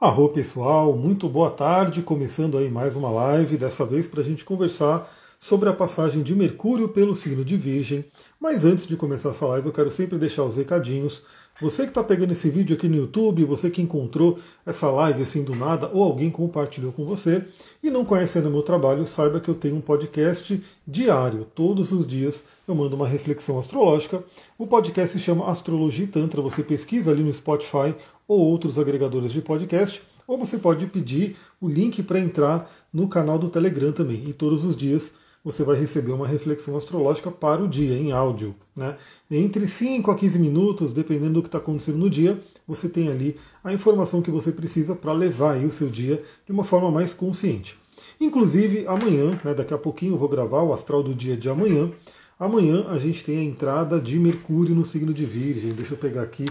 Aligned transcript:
Arro 0.00 0.28
pessoal, 0.28 0.92
muito 0.96 1.28
boa 1.28 1.50
tarde, 1.50 2.02
começando 2.02 2.58
aí 2.58 2.68
mais 2.68 2.96
uma 2.96 3.10
live, 3.10 3.56
dessa 3.56 3.86
vez 3.86 4.08
para 4.08 4.22
a 4.22 4.24
gente 4.24 4.44
conversar 4.44 5.08
sobre 5.38 5.68
a 5.68 5.72
passagem 5.72 6.22
de 6.22 6.34
Mercúrio 6.34 6.88
pelo 6.88 7.14
signo 7.14 7.44
de 7.44 7.56
Virgem. 7.56 8.04
Mas 8.40 8.64
antes 8.64 8.86
de 8.86 8.96
começar 8.96 9.28
essa 9.28 9.46
live, 9.46 9.68
eu 9.68 9.72
quero 9.72 9.90
sempre 9.90 10.18
deixar 10.18 10.42
os 10.42 10.56
recadinhos. 10.56 11.22
Você 11.60 11.82
que 11.82 11.90
está 11.90 12.02
pegando 12.02 12.32
esse 12.32 12.50
vídeo 12.50 12.74
aqui 12.74 12.88
no 12.88 12.96
YouTube, 12.96 13.44
você 13.44 13.70
que 13.70 13.80
encontrou 13.80 14.38
essa 14.66 14.90
live 14.90 15.22
assim 15.22 15.44
do 15.44 15.54
nada, 15.54 15.88
ou 15.92 16.02
alguém 16.02 16.28
compartilhou 16.28 16.92
com 16.92 17.04
você 17.04 17.44
e 17.82 17.90
não 17.90 18.04
conhece 18.04 18.38
ainda 18.38 18.48
o 18.50 18.52
meu 18.52 18.62
trabalho, 18.62 19.06
saiba 19.06 19.38
que 19.38 19.48
eu 19.48 19.54
tenho 19.54 19.76
um 19.76 19.80
podcast 19.80 20.60
diário. 20.86 21.46
Todos 21.54 21.92
os 21.92 22.06
dias 22.06 22.44
eu 22.66 22.74
mando 22.74 22.96
uma 22.96 23.06
reflexão 23.06 23.58
astrológica. 23.58 24.24
O 24.58 24.66
podcast 24.66 25.16
se 25.16 25.22
chama 25.22 25.48
Astrologia 25.48 26.06
e 26.06 26.08
Tantra. 26.08 26.42
Você 26.42 26.62
pesquisa 26.62 27.10
ali 27.12 27.22
no 27.22 27.32
Spotify 27.32 27.94
ou 28.26 28.38
outros 28.40 28.78
agregadores 28.78 29.32
de 29.32 29.40
podcast, 29.40 30.02
ou 30.26 30.38
você 30.38 30.56
pode 30.56 30.86
pedir 30.86 31.36
o 31.60 31.68
link 31.68 32.02
para 32.02 32.18
entrar 32.18 32.70
no 32.92 33.08
canal 33.08 33.38
do 33.38 33.48
Telegram 33.48 33.92
também. 33.92 34.24
E 34.28 34.32
todos 34.32 34.64
os 34.64 34.76
dias 34.76 35.12
você 35.44 35.62
vai 35.62 35.76
receber 35.76 36.12
uma 36.12 36.26
reflexão 36.26 36.74
astrológica 36.74 37.30
para 37.30 37.62
o 37.62 37.68
dia, 37.68 37.98
em 37.98 38.12
áudio. 38.12 38.54
Né? 38.74 38.96
Entre 39.30 39.68
5 39.68 40.10
a 40.10 40.14
15 40.14 40.38
minutos, 40.38 40.92
dependendo 40.94 41.34
do 41.34 41.42
que 41.42 41.48
está 41.48 41.58
acontecendo 41.58 41.98
no 41.98 42.08
dia, 42.08 42.40
você 42.66 42.88
tem 42.88 43.08
ali 43.08 43.36
a 43.62 43.70
informação 43.70 44.22
que 44.22 44.30
você 44.30 44.50
precisa 44.50 44.94
para 44.96 45.12
levar 45.12 45.58
o 45.58 45.70
seu 45.70 45.88
dia 45.88 46.22
de 46.46 46.52
uma 46.52 46.64
forma 46.64 46.90
mais 46.90 47.12
consciente. 47.12 47.76
Inclusive, 48.18 48.86
amanhã, 48.86 49.38
né, 49.44 49.52
daqui 49.52 49.74
a 49.74 49.78
pouquinho 49.78 50.14
eu 50.14 50.18
vou 50.18 50.28
gravar 50.28 50.62
o 50.62 50.72
astral 50.72 51.02
do 51.02 51.14
dia 51.14 51.36
de 51.36 51.50
amanhã. 51.50 51.90
Amanhã 52.38 52.86
a 52.88 52.98
gente 52.98 53.22
tem 53.22 53.38
a 53.38 53.44
entrada 53.44 54.00
de 54.00 54.18
Mercúrio 54.18 54.74
no 54.74 54.84
signo 54.84 55.12
de 55.12 55.26
Virgem. 55.26 55.72
Deixa 55.72 55.92
eu 55.92 55.98
pegar 55.98 56.22
aqui 56.22 56.46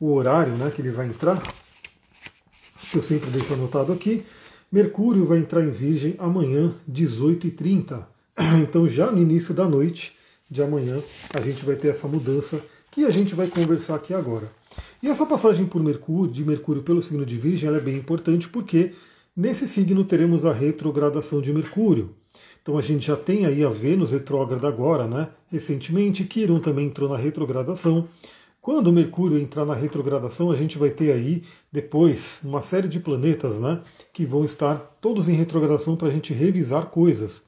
o 0.00 0.12
horário 0.12 0.52
né, 0.54 0.70
que 0.74 0.80
ele 0.80 0.90
vai 0.90 1.06
entrar. 1.06 1.42
Que 2.90 2.98
eu 2.98 3.02
sempre 3.02 3.30
deixo 3.30 3.54
anotado 3.54 3.92
aqui. 3.92 4.24
Mercúrio 4.70 5.26
vai 5.26 5.38
entrar 5.38 5.62
em 5.62 5.70
Virgem 5.70 6.14
amanhã, 6.18 6.74
18h30. 6.90 8.04
Então, 8.62 8.88
já 8.88 9.10
no 9.12 9.22
início 9.22 9.54
da 9.54 9.68
noite 9.68 10.16
de 10.50 10.60
amanhã, 10.60 11.00
a 11.32 11.40
gente 11.40 11.64
vai 11.64 11.76
ter 11.76 11.88
essa 11.88 12.08
mudança 12.08 12.60
que 12.90 13.04
a 13.04 13.10
gente 13.10 13.34
vai 13.34 13.46
conversar 13.46 13.94
aqui 13.94 14.12
agora. 14.12 14.50
E 15.02 15.08
essa 15.08 15.26
passagem 15.26 15.66
por 15.66 15.82
Mercúrio, 15.82 16.32
de 16.32 16.44
Mercúrio 16.44 16.82
pelo 16.82 17.02
signo 17.02 17.24
de 17.26 17.36
Virgem, 17.36 17.72
é 17.72 17.80
bem 17.80 17.96
importante 17.96 18.48
porque 18.48 18.92
nesse 19.36 19.68
signo 19.68 20.04
teremos 20.04 20.44
a 20.44 20.52
retrogradação 20.52 21.40
de 21.40 21.52
Mercúrio. 21.52 22.10
Então 22.62 22.78
a 22.78 22.80
gente 22.80 23.06
já 23.06 23.16
tem 23.16 23.44
aí 23.44 23.62
a 23.62 23.68
Vênus 23.68 24.12
retrógrada 24.12 24.66
agora, 24.66 25.06
né? 25.06 25.28
Recentemente, 25.50 26.24
Quirón 26.24 26.60
também 26.60 26.86
entrou 26.86 27.08
na 27.08 27.16
retrogradação. 27.16 28.08
Quando 28.64 28.86
o 28.86 28.92
Mercúrio 28.92 29.38
entrar 29.38 29.66
na 29.66 29.74
retrogradação, 29.74 30.50
a 30.50 30.56
gente 30.56 30.78
vai 30.78 30.88
ter 30.88 31.12
aí 31.12 31.42
depois 31.70 32.40
uma 32.42 32.62
série 32.62 32.88
de 32.88 32.98
planetas, 32.98 33.60
né? 33.60 33.82
Que 34.10 34.24
vão 34.24 34.42
estar 34.42 34.76
todos 35.02 35.28
em 35.28 35.34
retrogradação 35.34 35.96
para 35.96 36.08
a 36.08 36.10
gente 36.10 36.32
revisar 36.32 36.86
coisas. 36.86 37.42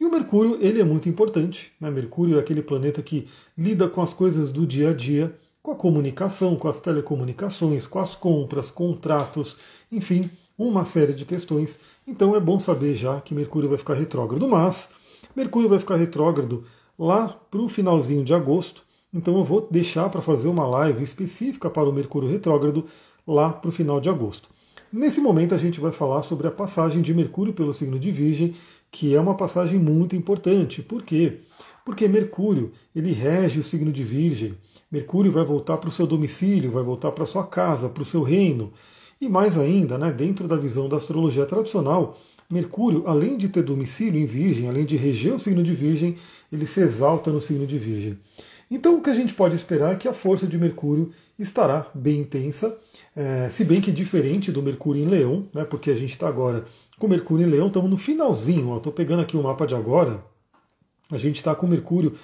E 0.00 0.04
o 0.04 0.10
Mercúrio, 0.10 0.58
ele 0.60 0.80
é 0.80 0.84
muito 0.84 1.08
importante. 1.08 1.70
Né? 1.80 1.88
Mercúrio 1.88 2.36
é 2.36 2.40
aquele 2.40 2.62
planeta 2.62 3.00
que 3.00 3.28
lida 3.56 3.88
com 3.88 4.02
as 4.02 4.12
coisas 4.12 4.50
do 4.50 4.66
dia 4.66 4.90
a 4.90 4.92
dia, 4.92 5.38
com 5.62 5.70
a 5.70 5.76
comunicação, 5.76 6.56
com 6.56 6.66
as 6.66 6.80
telecomunicações, 6.80 7.86
com 7.86 8.00
as 8.00 8.16
compras, 8.16 8.68
contratos, 8.68 9.56
enfim, 9.92 10.28
uma 10.58 10.84
série 10.84 11.14
de 11.14 11.24
questões. 11.24 11.78
Então 12.04 12.34
é 12.34 12.40
bom 12.40 12.58
saber 12.58 12.96
já 12.96 13.20
que 13.20 13.36
Mercúrio 13.36 13.68
vai 13.68 13.78
ficar 13.78 13.94
retrógrado. 13.94 14.48
Mas 14.48 14.88
Mercúrio 15.36 15.68
vai 15.68 15.78
ficar 15.78 15.94
retrógrado 15.94 16.64
lá 16.98 17.28
para 17.28 17.60
o 17.60 17.68
finalzinho 17.68 18.24
de 18.24 18.34
agosto. 18.34 18.84
Então 19.16 19.38
eu 19.38 19.44
vou 19.44 19.66
deixar 19.70 20.10
para 20.10 20.20
fazer 20.20 20.46
uma 20.46 20.66
live 20.66 21.02
específica 21.02 21.70
para 21.70 21.88
o 21.88 21.92
Mercúrio 21.92 22.28
retrógrado 22.28 22.84
lá 23.26 23.50
para 23.50 23.70
o 23.70 23.72
final 23.72 23.98
de 23.98 24.10
agosto. 24.10 24.50
Nesse 24.92 25.22
momento 25.22 25.54
a 25.54 25.58
gente 25.58 25.80
vai 25.80 25.90
falar 25.90 26.20
sobre 26.20 26.46
a 26.46 26.50
passagem 26.50 27.00
de 27.00 27.14
Mercúrio 27.14 27.54
pelo 27.54 27.72
signo 27.72 27.98
de 27.98 28.12
Virgem 28.12 28.54
que 28.90 29.14
é 29.14 29.20
uma 29.20 29.34
passagem 29.34 29.78
muito 29.78 30.14
importante. 30.14 30.82
Por 30.82 31.02
quê? 31.02 31.38
Porque 31.84 32.06
Mercúrio, 32.06 32.72
ele 32.94 33.12
rege 33.12 33.58
o 33.58 33.64
signo 33.64 33.90
de 33.90 34.04
Virgem. 34.04 34.54
Mercúrio 34.90 35.32
vai 35.32 35.44
voltar 35.44 35.78
para 35.78 35.88
o 35.88 35.92
seu 35.92 36.06
domicílio, 36.06 36.70
vai 36.70 36.82
voltar 36.82 37.10
para 37.12 37.26
sua 37.26 37.46
casa, 37.46 37.88
para 37.88 38.02
o 38.02 38.06
seu 38.06 38.22
reino. 38.22 38.72
E 39.20 39.28
mais 39.28 39.58
ainda, 39.58 39.96
né, 39.96 40.12
dentro 40.12 40.46
da 40.46 40.56
visão 40.56 40.88
da 40.88 40.98
astrologia 40.98 41.46
tradicional, 41.46 42.18
Mercúrio, 42.50 43.02
além 43.06 43.36
de 43.36 43.48
ter 43.48 43.62
domicílio 43.62 44.20
em 44.20 44.26
Virgem, 44.26 44.68
além 44.68 44.84
de 44.84 44.96
reger 44.96 45.34
o 45.34 45.38
signo 45.38 45.62
de 45.62 45.74
Virgem, 45.74 46.16
ele 46.52 46.66
se 46.66 46.80
exalta 46.80 47.30
no 47.32 47.40
signo 47.40 47.66
de 47.66 47.78
Virgem. 47.78 48.18
Então, 48.70 48.96
o 48.96 49.00
que 49.00 49.10
a 49.10 49.14
gente 49.14 49.34
pode 49.34 49.54
esperar 49.54 49.92
é 49.92 49.96
que 49.96 50.08
a 50.08 50.12
força 50.12 50.46
de 50.46 50.58
Mercúrio 50.58 51.12
estará 51.38 51.86
bem 51.94 52.20
intensa, 52.20 52.76
é, 53.14 53.48
se 53.48 53.64
bem 53.64 53.80
que 53.80 53.92
diferente 53.92 54.50
do 54.50 54.62
Mercúrio 54.62 55.02
em 55.02 55.06
Leão, 55.06 55.46
né, 55.54 55.64
porque 55.64 55.90
a 55.90 55.94
gente 55.94 56.10
está 56.10 56.28
agora 56.28 56.64
com 56.98 57.06
Mercúrio 57.06 57.46
em 57.46 57.50
Leão, 57.50 57.68
estamos 57.68 57.90
no 57.90 57.96
finalzinho. 57.96 58.76
Estou 58.76 58.92
pegando 58.92 59.22
aqui 59.22 59.36
o 59.36 59.42
mapa 59.42 59.66
de 59.66 59.74
agora. 59.74 60.24
A 61.10 61.18
gente 61.18 61.36
está 61.36 61.54
com 61.54 61.66
Mercúrio 61.66 62.14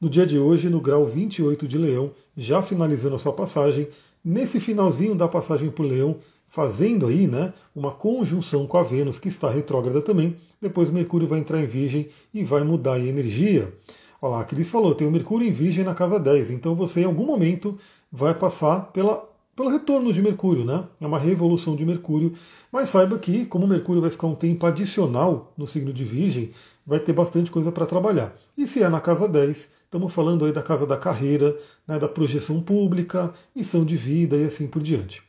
no 0.00 0.08
dia 0.08 0.26
de 0.26 0.38
hoje 0.38 0.68
no 0.68 0.80
grau 0.80 1.06
28 1.06 1.66
de 1.66 1.76
Leão, 1.76 2.12
já 2.36 2.62
finalizando 2.62 3.16
a 3.16 3.18
sua 3.18 3.32
passagem. 3.32 3.88
Nesse 4.24 4.60
finalzinho 4.60 5.14
da 5.14 5.26
passagem 5.26 5.70
por 5.70 5.84
Leão, 5.84 6.18
fazendo 6.46 7.06
aí 7.06 7.26
né, 7.26 7.52
uma 7.74 7.90
conjunção 7.92 8.66
com 8.66 8.76
a 8.76 8.82
Vênus, 8.82 9.18
que 9.18 9.28
está 9.28 9.50
retrógrada 9.50 10.02
também. 10.02 10.36
Depois 10.60 10.90
Mercúrio 10.90 11.26
vai 11.26 11.38
entrar 11.38 11.60
em 11.60 11.66
Virgem 11.66 12.08
e 12.34 12.44
vai 12.44 12.62
mudar 12.62 12.94
a 12.94 12.98
energia. 12.98 13.72
Olha 14.22 14.32
lá, 14.32 14.40
a 14.40 14.44
Cris 14.44 14.70
falou, 14.70 14.94
tem 14.94 15.06
o 15.06 15.10
Mercúrio 15.10 15.48
em 15.48 15.52
Virgem 15.52 15.84
na 15.84 15.94
casa 15.94 16.18
10, 16.18 16.50
então 16.50 16.74
você 16.74 17.00
em 17.00 17.04
algum 17.04 17.24
momento 17.24 17.78
vai 18.12 18.34
passar 18.34 18.92
pela 18.92 19.30
pelo 19.60 19.68
retorno 19.68 20.10
de 20.10 20.22
Mercúrio, 20.22 20.64
né? 20.64 20.84
É 20.98 21.06
uma 21.06 21.18
revolução 21.18 21.76
de 21.76 21.84
Mercúrio. 21.84 22.32
Mas 22.72 22.88
saiba 22.88 23.18
que, 23.18 23.44
como 23.44 23.66
Mercúrio 23.66 24.00
vai 24.00 24.08
ficar 24.08 24.26
um 24.26 24.34
tempo 24.34 24.64
adicional 24.64 25.52
no 25.54 25.66
signo 25.66 25.92
de 25.92 26.02
Virgem, 26.02 26.50
vai 26.86 26.98
ter 26.98 27.12
bastante 27.12 27.50
coisa 27.50 27.70
para 27.70 27.84
trabalhar. 27.84 28.34
E 28.56 28.66
se 28.66 28.82
é 28.82 28.88
na 28.88 29.00
casa 29.00 29.28
10, 29.28 29.70
estamos 29.84 30.14
falando 30.14 30.46
aí 30.46 30.52
da 30.52 30.62
casa 30.62 30.86
da 30.86 30.96
carreira, 30.96 31.54
né, 31.86 31.98
da 31.98 32.08
projeção 32.08 32.62
pública, 32.62 33.34
missão 33.54 33.84
de 33.84 33.98
vida 33.98 34.34
e 34.36 34.44
assim 34.44 34.66
por 34.66 34.82
diante. 34.82 35.22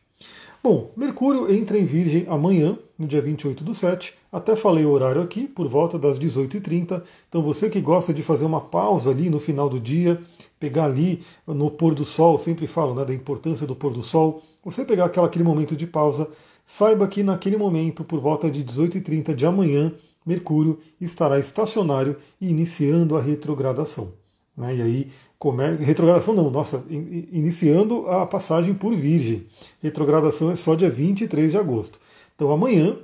Bom, 0.63 0.91
Mercúrio 0.95 1.51
entra 1.51 1.75
em 1.75 1.85
Virgem 1.85 2.23
amanhã, 2.29 2.77
no 2.95 3.07
dia 3.07 3.19
28 3.19 3.63
do 3.63 3.73
7. 3.73 4.13
Até 4.31 4.55
falei 4.55 4.85
o 4.85 4.91
horário 4.91 5.19
aqui, 5.19 5.47
por 5.47 5.67
volta 5.67 5.97
das 5.97 6.19
18h30. 6.19 7.01
Então 7.27 7.41
você 7.41 7.67
que 7.67 7.81
gosta 7.81 8.13
de 8.13 8.21
fazer 8.21 8.45
uma 8.45 8.61
pausa 8.61 9.09
ali 9.09 9.27
no 9.27 9.39
final 9.39 9.67
do 9.67 9.79
dia, 9.79 10.21
pegar 10.59 10.85
ali 10.85 11.23
no 11.47 11.71
pôr 11.71 11.95
do 11.95 12.05
sol, 12.05 12.37
sempre 12.37 12.67
falo 12.67 12.93
né, 12.93 13.03
da 13.03 13.11
importância 13.11 13.65
do 13.65 13.75
pôr 13.75 13.91
do 13.91 14.03
sol, 14.03 14.43
você 14.63 14.85
pegar 14.85 15.05
aquela, 15.05 15.25
aquele 15.25 15.43
momento 15.43 15.75
de 15.75 15.87
pausa, 15.87 16.27
saiba 16.63 17.07
que 17.07 17.23
naquele 17.23 17.57
momento, 17.57 18.03
por 18.03 18.19
volta 18.19 18.47
de 18.47 18.63
18h30 18.63 19.33
de 19.33 19.47
amanhã, 19.47 19.91
Mercúrio 20.23 20.77
estará 20.99 21.39
estacionário 21.39 22.17
e 22.39 22.47
iniciando 22.47 23.17
a 23.17 23.21
retrogradação. 23.21 24.13
Né? 24.55 24.75
E 24.75 24.81
aí, 24.83 25.11
come... 25.41 25.75
retrogradação 25.77 26.35
não, 26.35 26.51
nossa, 26.51 26.85
in... 26.87 27.27
iniciando 27.31 28.07
a 28.07 28.27
passagem 28.27 28.75
por 28.75 28.95
Virgem. 28.95 29.47
Retrogradação 29.81 30.51
é 30.51 30.55
só 30.55 30.75
dia 30.75 30.89
23 30.89 31.49
de 31.49 31.57
agosto. 31.57 31.99
Então 32.35 32.51
amanhã, 32.51 32.95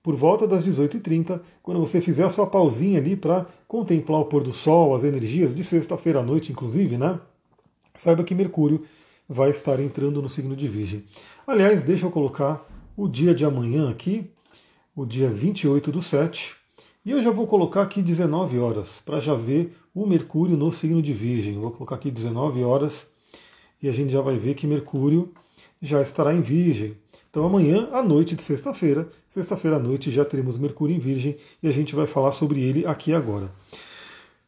por 0.00 0.14
volta 0.14 0.46
das 0.46 0.64
18h30, 0.64 1.40
quando 1.60 1.80
você 1.80 2.00
fizer 2.00 2.22
a 2.22 2.30
sua 2.30 2.46
pausinha 2.46 3.00
ali 3.00 3.16
para 3.16 3.44
contemplar 3.66 4.20
o 4.20 4.24
pôr 4.26 4.44
do 4.44 4.52
sol, 4.52 4.94
as 4.94 5.02
energias 5.02 5.52
de 5.52 5.64
sexta-feira 5.64 6.20
à 6.20 6.22
noite, 6.22 6.52
inclusive, 6.52 6.96
né? 6.96 7.18
Saiba 7.96 8.22
que 8.22 8.36
Mercúrio 8.36 8.84
vai 9.28 9.50
estar 9.50 9.80
entrando 9.80 10.22
no 10.22 10.28
signo 10.28 10.54
de 10.54 10.68
Virgem. 10.68 11.04
Aliás, 11.44 11.82
deixa 11.82 12.06
eu 12.06 12.10
colocar 12.10 12.64
o 12.96 13.08
dia 13.08 13.34
de 13.34 13.44
amanhã 13.44 13.90
aqui, 13.90 14.30
o 14.94 15.04
dia 15.04 15.28
28 15.28 15.90
do 15.90 16.00
7, 16.00 16.54
e 17.04 17.10
eu 17.10 17.20
já 17.20 17.32
vou 17.32 17.48
colocar 17.48 17.82
aqui 17.82 18.00
19 18.00 18.60
horas, 18.60 19.02
para 19.04 19.18
já 19.18 19.34
ver 19.34 19.76
o 19.94 20.06
Mercúrio 20.06 20.56
no 20.56 20.72
signo 20.72 21.02
de 21.02 21.12
Virgem. 21.12 21.58
vou 21.58 21.70
colocar 21.70 21.96
aqui 21.96 22.10
19 22.10 22.62
horas 22.62 23.06
e 23.82 23.88
a 23.88 23.92
gente 23.92 24.12
já 24.12 24.20
vai 24.20 24.36
ver 24.36 24.54
que 24.54 24.66
Mercúrio 24.66 25.32
já 25.80 26.00
estará 26.02 26.32
em 26.32 26.40
Virgem. 26.40 26.96
Então 27.30 27.44
amanhã, 27.44 27.88
à 27.92 28.02
noite 28.02 28.34
de 28.34 28.42
sexta-feira, 28.42 29.08
sexta-feira 29.28 29.76
à 29.76 29.80
noite, 29.80 30.10
já 30.10 30.24
teremos 30.24 30.58
Mercúrio 30.58 30.94
em 30.94 30.98
Virgem 30.98 31.36
e 31.62 31.68
a 31.68 31.72
gente 31.72 31.94
vai 31.94 32.06
falar 32.06 32.32
sobre 32.32 32.60
ele 32.60 32.86
aqui 32.86 33.12
agora. 33.12 33.50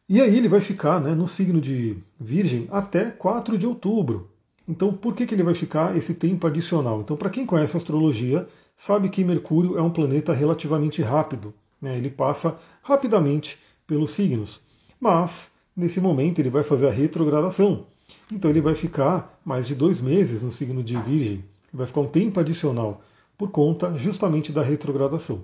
E 0.07 0.21
aí 0.21 0.35
ele 0.37 0.49
vai 0.49 0.61
ficar 0.61 0.99
né, 0.99 1.15
no 1.15 1.27
signo 1.27 1.61
de 1.61 1.97
Virgem 2.19 2.67
até 2.71 3.09
4 3.09 3.57
de 3.57 3.65
outubro. 3.65 4.29
Então 4.67 4.93
por 4.93 5.15
que, 5.15 5.25
que 5.25 5.33
ele 5.33 5.43
vai 5.43 5.53
ficar 5.53 5.95
esse 5.97 6.13
tempo 6.13 6.45
adicional? 6.45 7.01
Então 7.01 7.17
para 7.17 7.29
quem 7.29 7.45
conhece 7.45 7.75
astrologia, 7.75 8.47
sabe 8.75 9.09
que 9.09 9.23
Mercúrio 9.23 9.77
é 9.77 9.81
um 9.81 9.89
planeta 9.89 10.33
relativamente 10.33 11.01
rápido. 11.01 11.53
Né, 11.81 11.97
ele 11.97 12.09
passa 12.09 12.57
rapidamente 12.81 13.57
pelos 13.85 14.11
signos. 14.11 14.61
Mas, 15.03 15.51
nesse 15.75 15.99
momento, 15.99 16.39
ele 16.39 16.49
vai 16.49 16.63
fazer 16.63 16.87
a 16.87 16.91
retrogradação. 16.91 17.87
Então 18.31 18.49
ele 18.49 18.61
vai 18.61 18.73
ficar 18.73 19.37
mais 19.43 19.67
de 19.67 19.75
dois 19.75 19.99
meses 19.99 20.41
no 20.41 20.51
signo 20.51 20.81
de 20.81 20.95
Virgem 20.95 21.43
vai 21.73 21.87
ficar 21.87 22.01
um 22.01 22.07
tempo 22.07 22.39
adicional 22.39 23.01
por 23.37 23.49
conta 23.49 23.97
justamente 23.97 24.51
da 24.51 24.61
retrogradação. 24.61 25.41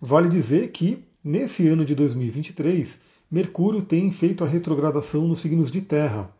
Vale 0.00 0.28
dizer 0.28 0.72
que 0.72 1.04
nesse 1.24 1.66
ano 1.68 1.84
de 1.84 1.94
2023, 1.94 2.98
Mercúrio 3.30 3.82
tem 3.82 4.10
feito 4.10 4.42
a 4.42 4.46
retrogradação 4.46 5.26
nos 5.26 5.40
signos 5.40 5.70
de 5.70 5.80
Terra. 5.80 6.30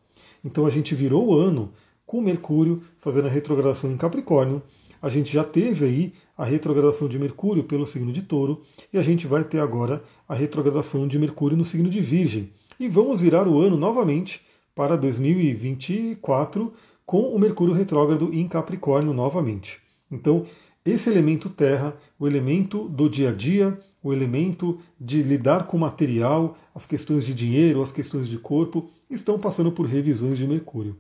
Então 0.44 0.67
a 0.67 0.71
gente 0.71 0.94
virou 0.94 1.29
o 1.29 1.35
ano 1.37 1.73
com 2.05 2.21
Mercúrio 2.21 2.82
fazendo 2.99 3.29
a 3.29 3.31
retrogradação 3.31 3.91
em 3.91 3.97
Capricórnio. 3.97 4.62
a 5.00 5.09
gente 5.09 5.32
já 5.32 5.44
teve 5.44 5.85
aí 5.85 6.12
a 6.37 6.44
retrogradação 6.44 7.09
de 7.09 7.19
Mercúrio 7.19 7.62
pelo 7.62 7.87
signo 7.87 8.12
de 8.12 8.23
Touro 8.23 8.61
e 8.93 8.99
a 8.99 9.03
gente 9.03 9.26
vai 9.26 9.44
ter 9.44 9.61
agora 9.61 10.03
a 10.29 10.35
retrogradação 10.35 11.06
de 11.06 11.19
Mercúrio 11.19 11.56
no 11.56 11.64
signo 11.64 11.88
de 11.88 12.00
Virgem. 12.00 12.50
E 12.80 12.88
vamos 12.88 13.20
virar 13.20 13.48
o 13.48 13.60
ano 13.60 13.76
novamente 13.76 14.40
para 14.72 14.96
2024 14.96 16.72
com 17.04 17.22
o 17.34 17.38
Mercúrio 17.38 17.75
retrógrado 17.75 18.32
em 18.32 18.46
Capricórnio 18.46 19.12
novamente. 19.12 19.80
Então, 20.08 20.46
esse 20.84 21.10
elemento 21.10 21.50
terra, 21.50 21.96
o 22.20 22.26
elemento 22.26 22.88
do 22.88 23.10
dia 23.10 23.30
a 23.30 23.32
dia, 23.32 23.76
o 24.00 24.12
elemento 24.12 24.78
de 25.00 25.25
lidar 25.25 25.66
com 25.66 25.76
material, 25.76 26.56
as 26.72 26.86
questões 26.86 27.26
de 27.26 27.34
dinheiro, 27.34 27.82
as 27.82 27.90
questões 27.90 28.28
de 28.28 28.38
corpo, 28.38 28.88
estão 29.10 29.40
passando 29.40 29.72
por 29.72 29.84
revisões 29.84 30.38
de 30.38 30.46
Mercúrio. 30.46 30.96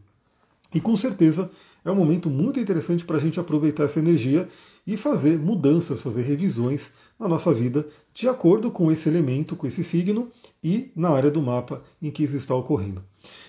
E 0.74 0.80
com 0.80 0.96
certeza 0.96 1.48
é 1.84 1.90
um 1.90 1.94
momento 1.94 2.28
muito 2.28 2.58
interessante 2.58 3.04
para 3.04 3.18
a 3.18 3.20
gente 3.20 3.38
aproveitar 3.38 3.84
essa 3.84 4.00
energia 4.00 4.48
e 4.84 4.96
fazer 4.96 5.38
mudanças, 5.38 6.00
fazer 6.00 6.22
revisões 6.22 6.92
na 7.18 7.26
nossa 7.26 7.52
vida 7.52 7.86
de 8.14 8.28
acordo 8.28 8.70
com 8.70 8.90
esse 8.92 9.08
elemento, 9.08 9.56
com 9.56 9.66
esse 9.66 9.82
signo 9.82 10.30
e 10.62 10.90
na 10.94 11.10
área 11.10 11.30
do 11.30 11.42
mapa 11.42 11.82
em 12.00 12.10
que 12.10 12.22
isso 12.22 12.36
está 12.36 12.54
ocorrendo. 12.54 13.02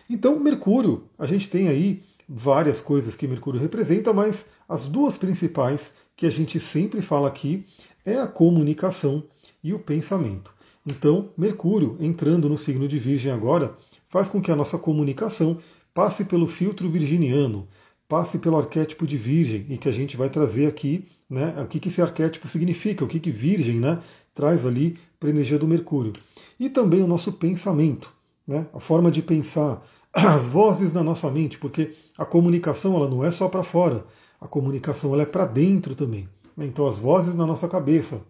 Então, 0.10 0.39
Mercúrio, 0.39 1.04
a 1.18 1.25
gente 1.25 1.50
tem 1.50 1.68
aí 1.68 2.01
várias 2.27 2.80
coisas 2.80 3.16
que 3.16 3.27
Mercúrio 3.27 3.60
representa, 3.60 4.13
mas 4.13 4.45
as 4.68 4.88
duas 4.88 5.18
principais 5.18 5.94
que 6.16 6.25
a 6.25 6.30
gente 6.30 6.60
sempre 6.60 7.01
fala 7.01 7.27
aqui 7.27 7.66
é 8.06 8.18
a 8.18 8.27
comunicação 8.27 9.24
e 9.63 9.74
o 9.74 9.80
pensamento. 9.80 10.54
Então, 10.86 11.30
Mercúrio, 11.38 11.98
entrando 12.00 12.50
no 12.50 12.57
signo 12.57 12.88
de 12.88 12.98
Virgem 12.98 13.31
agora, 13.31 13.75
faz 14.07 14.27
com 14.30 14.42
que 14.42 14.51
a 14.51 14.56
nossa 14.56 14.77
comunicação 14.77 15.57
passe 15.94 16.25
pelo 16.25 16.48
filtro 16.48 16.89
virginiano, 16.89 17.68
passe 18.07 18.39
pelo 18.39 18.57
arquétipo 18.57 19.06
de 19.06 19.18
Virgem, 19.18 19.65
e 19.69 19.77
que 19.77 19.89
a 19.89 19.92
gente 19.92 20.18
vai 20.18 20.30
trazer 20.30 20.68
aqui 20.68 21.06
né, 21.29 21.53
o 21.61 21.67
que, 21.67 21.79
que 21.79 21.89
esse 21.89 22.01
arquétipo 22.01 22.47
significa, 22.47 23.05
o 23.05 23.07
que, 23.07 23.19
que 23.19 23.31
Virgem 23.31 23.79
né, 23.79 23.99
traz 24.33 24.65
ali 24.65 24.97
para 25.19 25.29
a 25.29 25.31
energia 25.31 25.59
do 25.59 25.67
Mercúrio. 25.67 26.13
E 26.59 26.69
também 26.69 27.03
o 27.03 27.07
nosso 27.07 27.33
pensamento, 27.33 28.11
né, 28.47 28.65
a 28.73 28.79
forma 28.79 29.11
de 29.11 29.21
pensar, 29.21 29.85
as 30.11 30.45
vozes 30.45 30.91
na 30.91 31.03
nossa 31.03 31.29
mente, 31.29 31.59
porque 31.59 31.95
a 32.17 32.25
comunicação 32.25 32.95
ela 32.95 33.07
não 33.07 33.23
é 33.23 33.29
só 33.29 33.47
para 33.47 33.63
fora, 33.63 34.05
a 34.41 34.47
comunicação 34.47 35.13
ela 35.13 35.23
é 35.23 35.25
para 35.25 35.45
dentro 35.45 35.93
também. 35.93 36.27
Né? 36.57 36.65
Então 36.65 36.87
as 36.87 36.97
vozes 36.97 37.35
na 37.35 37.45
nossa 37.45 37.67
cabeça 37.67 38.21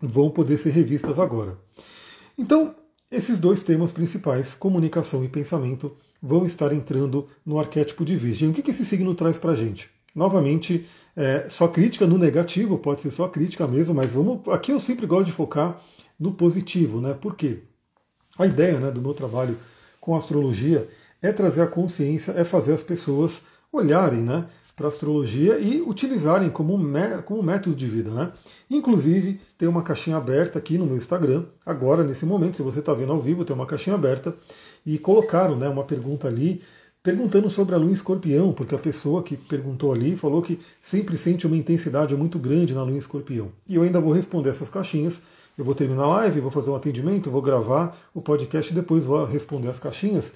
vão 0.00 0.30
poder 0.30 0.58
ser 0.58 0.70
revistas 0.70 1.18
agora. 1.18 1.56
Então, 2.36 2.74
esses 3.10 3.38
dois 3.38 3.62
temas 3.62 3.92
principais, 3.92 4.54
comunicação 4.54 5.22
e 5.22 5.28
pensamento, 5.28 5.94
vão 6.20 6.44
estar 6.46 6.72
entrando 6.72 7.28
no 7.44 7.60
arquétipo 7.60 8.04
de 8.04 8.16
Virgem. 8.16 8.50
O 8.50 8.52
que 8.52 8.70
esse 8.70 8.84
signo 8.84 9.14
traz 9.14 9.36
para 9.36 9.52
a 9.52 9.54
gente? 9.54 9.90
Novamente, 10.14 10.86
é, 11.16 11.46
só 11.48 11.68
crítica 11.68 12.06
no 12.06 12.18
negativo, 12.18 12.78
pode 12.78 13.00
ser 13.00 13.10
só 13.10 13.28
crítica 13.28 13.66
mesmo, 13.66 13.94
mas 13.94 14.12
vamos. 14.12 14.46
Aqui 14.48 14.72
eu 14.72 14.80
sempre 14.80 15.06
gosto 15.06 15.26
de 15.26 15.32
focar 15.32 15.80
no 16.18 16.32
positivo, 16.32 17.00
né? 17.00 17.14
Por 17.14 17.34
quê? 17.34 17.60
A 18.38 18.46
ideia 18.46 18.78
né, 18.78 18.90
do 18.90 19.00
meu 19.00 19.14
trabalho 19.14 19.58
com 20.00 20.16
astrologia 20.16 20.88
é 21.20 21.32
trazer 21.32 21.62
a 21.62 21.66
consciência, 21.66 22.32
é 22.32 22.44
fazer 22.44 22.72
as 22.72 22.82
pessoas 22.82 23.42
olharem 23.72 24.20
né, 24.20 24.46
para 24.74 24.86
a 24.86 24.88
astrologia 24.88 25.58
e 25.58 25.80
utilizarem 25.80 26.50
como, 26.50 26.78
como 27.24 27.42
método 27.42 27.76
de 27.76 27.86
vida. 27.86 28.10
Né? 28.10 28.32
Inclusive, 28.70 29.40
tem 29.56 29.68
uma 29.68 29.82
caixinha 29.82 30.16
aberta 30.16 30.58
aqui 30.58 30.76
no 30.76 30.86
meu 30.86 30.96
Instagram, 30.96 31.44
agora, 31.64 32.02
nesse 32.02 32.26
momento, 32.26 32.56
se 32.56 32.62
você 32.62 32.80
está 32.80 32.92
vendo 32.92 33.12
ao 33.12 33.20
vivo, 33.20 33.44
tem 33.44 33.54
uma 33.54 33.66
caixinha 33.66 33.94
aberta, 33.94 34.34
e 34.84 34.98
colocaram 34.98 35.56
né, 35.56 35.68
uma 35.68 35.84
pergunta 35.84 36.26
ali 36.26 36.60
perguntando 37.02 37.50
sobre 37.50 37.74
a 37.74 37.78
lua 37.78 37.92
escorpião, 37.92 38.52
porque 38.52 38.74
a 38.74 38.78
pessoa 38.78 39.22
que 39.22 39.36
perguntou 39.36 39.92
ali 39.92 40.16
falou 40.16 40.40
que 40.40 40.60
sempre 40.80 41.18
sente 41.18 41.46
uma 41.46 41.56
intensidade 41.56 42.16
muito 42.16 42.38
grande 42.38 42.74
na 42.74 42.82
lua 42.82 42.96
escorpião. 42.96 43.50
E 43.68 43.74
eu 43.74 43.82
ainda 43.82 44.00
vou 44.00 44.12
responder 44.12 44.50
essas 44.50 44.70
caixinhas. 44.70 45.20
Eu 45.58 45.64
vou 45.64 45.74
terminar 45.74 46.04
a 46.04 46.08
live, 46.08 46.40
vou 46.40 46.50
fazer 46.50 46.70
um 46.70 46.76
atendimento, 46.76 47.30
vou 47.30 47.42
gravar 47.42 47.96
o 48.14 48.22
podcast 48.22 48.70
e 48.70 48.74
depois 48.74 49.04
vou 49.04 49.24
responder 49.24 49.68
as 49.68 49.80
caixinhas. 49.80 50.32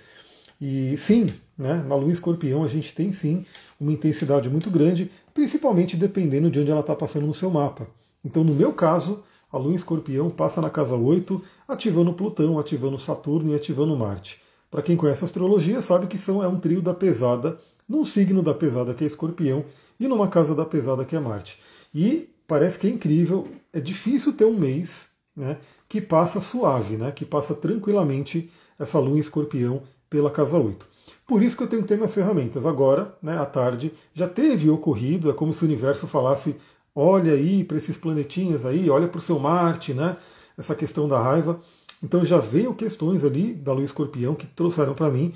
E 0.61 0.97
sim, 0.99 1.27
né, 1.57 1.85
na 1.87 1.95
lua 1.95 2.11
escorpião 2.11 2.65
a 2.65 2.69
gente 2.69 2.95
tem 2.95 3.13
sim 3.13 3.45
uma 3.79 3.93
intensidade 3.93 4.51
muito 4.51 4.71
grande, 4.71 5.11
principalmente 5.33 5.97
dependendo 5.97 6.51
de 6.51 6.59
onde 6.59 6.71
ela 6.71 6.81
está 6.81 6.97
passando 6.97 7.27
no 7.27 7.35
seu 7.35 7.51
mapa. 7.51 7.87
Então, 8.25 8.43
no 8.43 8.55
meu 8.55 8.73
caso, 8.73 9.23
a 9.53 9.57
lua 9.57 9.75
escorpião 9.75 10.29
passa 10.29 10.61
na 10.61 10.69
casa 10.69 10.97
8, 10.97 11.41
ativando 11.69 12.13
Plutão, 12.13 12.59
ativando 12.59 12.99
Saturno 12.99 13.53
e 13.53 13.55
ativando 13.55 13.97
Marte. 13.97 14.41
Para 14.77 14.83
quem 14.83 14.95
conhece 14.95 15.25
astrologia, 15.25 15.81
sabe 15.81 16.07
que 16.07 16.19
são, 16.19 16.45
é 16.45 16.47
um 16.47 16.61
trio 16.61 16.83
da 16.83 16.93
pesada, 16.93 17.59
num 17.89 18.05
signo 18.05 18.43
da 18.43 18.53
pesada 18.53 18.93
que 18.93 19.05
é 19.05 19.07
escorpião 19.07 19.65
e 19.99 20.07
numa 20.07 20.29
casa 20.29 20.55
da 20.55 20.67
pesada 20.67 21.03
que 21.03 21.17
é 21.17 21.19
Marte. 21.19 21.59
E 21.95 22.29
parece 22.47 22.79
que 22.79 22.87
é 22.87 22.91
incrível, 22.91 23.49
é 23.73 23.81
difícil 23.81 24.35
ter 24.35 24.45
um 24.45 24.53
mês 24.53 25.09
né, 25.35 25.57
que 25.89 25.99
passa 25.99 26.43
suave, 26.43 26.99
né, 26.99 27.11
que 27.11 27.25
passa 27.25 27.55
tranquilamente 27.55 28.51
essa 28.79 28.99
lua 28.99 29.17
em 29.17 29.21
escorpião 29.21 29.83
pela 30.11 30.31
casa 30.31 30.59
8. 30.59 30.87
Por 31.27 31.43
isso 31.43 31.57
que 31.57 31.63
eu 31.63 31.69
tenho 31.69 31.81
que 31.81 31.89
ter 31.89 31.97
minhas 31.97 32.13
ferramentas. 32.13 32.67
Agora, 32.67 33.17
né, 33.23 33.39
à 33.39 33.47
tarde, 33.47 33.95
já 34.13 34.29
teve 34.29 34.69
ocorrido, 34.69 35.31
é 35.31 35.33
como 35.33 35.55
se 35.55 35.63
o 35.63 35.67
universo 35.67 36.07
falasse, 36.07 36.55
olha 36.95 37.33
aí 37.33 37.65
para 37.65 37.79
esses 37.79 37.97
planetinhas 37.97 38.67
aí, 38.67 38.91
olha 38.91 39.09
para 39.09 39.21
o 39.21 39.23
seu 39.23 39.39
Marte, 39.39 39.95
né, 39.95 40.19
essa 40.59 40.75
questão 40.75 41.09
da 41.09 41.19
raiva. 41.19 41.59
Então 42.07 42.25
já 42.25 42.39
veio 42.39 42.73
questões 42.73 43.25
ali 43.25 43.53
da 43.53 43.73
lua 43.73 43.85
escorpião 43.85 44.33
que 44.33 44.47
trouxeram 44.47 44.95
para 44.95 45.11
mim. 45.11 45.35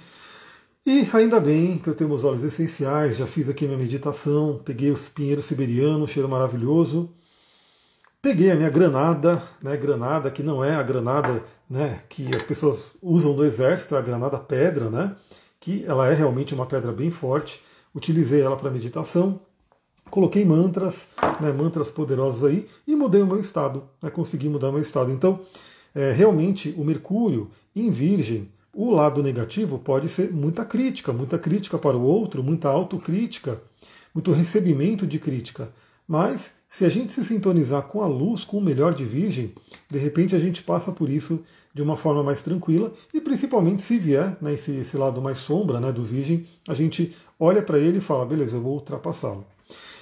E 0.87 1.05
ainda 1.13 1.41
bem 1.41 1.79
que 1.79 1.89
eu 1.89 1.95
tenho 1.97 2.09
meus 2.09 2.23
olhos 2.23 2.45
essenciais, 2.45 3.17
já 3.17 3.27
fiz 3.27 3.49
aqui 3.49 3.67
minha 3.67 3.77
meditação, 3.77 4.61
peguei 4.65 4.93
os 4.93 5.09
pinheiros 5.09 5.47
siberianos, 5.47 6.13
cheiro 6.13 6.29
maravilhoso. 6.29 7.11
Peguei 8.23 8.53
a 8.53 8.55
minha 8.55 8.71
granada, 8.71 9.43
né, 9.61 9.77
granada 9.77 10.31
que 10.31 10.45
não 10.45 10.63
é 10.63 10.77
a 10.77 10.83
granada 10.83 11.43
né, 11.69 12.03
que 12.09 12.29
as 12.37 12.43
pessoas 12.45 12.93
usam 13.03 13.33
no 13.35 13.45
exército, 13.45 13.97
é 13.97 13.99
a 13.99 14.03
granada 14.03 14.39
pedra, 14.39 14.89
né, 14.89 15.17
que 15.59 15.85
ela 15.87 16.07
é 16.07 16.15
realmente 16.15 16.55
uma 16.55 16.67
pedra 16.67 16.93
bem 16.93 17.11
forte. 17.11 17.61
Utilizei 17.93 18.43
ela 18.43 18.57
para 18.57 18.71
meditação, 18.71 19.41
coloquei 20.09 20.45
mantras, 20.45 21.09
né, 21.41 21.51
mantras 21.51 21.91
poderosos 21.91 22.45
aí 22.45 22.69
e 22.87 22.95
mudei 22.95 23.23
o 23.23 23.27
meu 23.27 23.41
estado, 23.41 23.83
né, 24.01 24.09
consegui 24.09 24.49
mudar 24.49 24.69
o 24.69 24.73
meu 24.73 24.83
estado. 24.83 25.11
Então, 25.11 25.41
é, 25.95 26.13
realmente 26.13 26.75
o 26.77 26.85
Mercúrio 26.85 27.51
em 27.75 27.91
Virgem, 27.91 28.49
o 28.75 28.91
lado 28.91 29.23
negativo 29.23 29.79
pode 29.79 30.09
ser 30.09 30.33
muita 30.33 30.65
crítica, 30.65 31.13
muita 31.13 31.39
crítica 31.39 31.79
para 31.79 31.97
o 31.97 32.03
outro, 32.03 32.43
muita 32.43 32.69
autocrítica, 32.69 33.61
muito 34.15 34.33
recebimento 34.33 35.07
de 35.07 35.19
crítica. 35.19 35.69
Mas 36.07 36.53
se 36.69 36.85
a 36.85 36.89
gente 36.89 37.13
se 37.13 37.25
sintonizar 37.25 37.83
com 37.83 38.03
a 38.03 38.07
luz, 38.07 38.45
com 38.45 38.59
o 38.59 38.63
melhor 38.63 38.95
de 38.95 39.05
Virgem, 39.05 39.53
de 39.89 39.99
repente 39.99 40.35
a 40.37 40.39
gente 40.39 40.63
passa 40.63 40.93
por 40.93 41.11
isso 41.11 41.43
de 41.75 41.83
uma 41.83 41.97
forma 41.97 42.23
mais 42.23 42.43
tranquila 42.43 42.93
e 43.13 43.21
principalmente 43.21 43.83
se 43.83 43.99
vier 43.99 44.37
né, 44.41 44.55
esse, 44.55 44.73
esse 44.73 44.97
lado 44.97 45.21
mais 45.21 45.39
sombra 45.39 45.81
né, 45.81 45.93
do 45.93 46.03
Virgem, 46.03 46.47
a 46.69 46.75
gente 46.75 47.15
olha 47.39 47.63
para 47.63 47.79
ele 47.79 47.99
e 47.99 48.01
fala, 48.01 48.25
beleza, 48.25 48.57
eu 48.57 48.61
vou 48.61 48.75
ultrapassá-lo. 48.75 49.45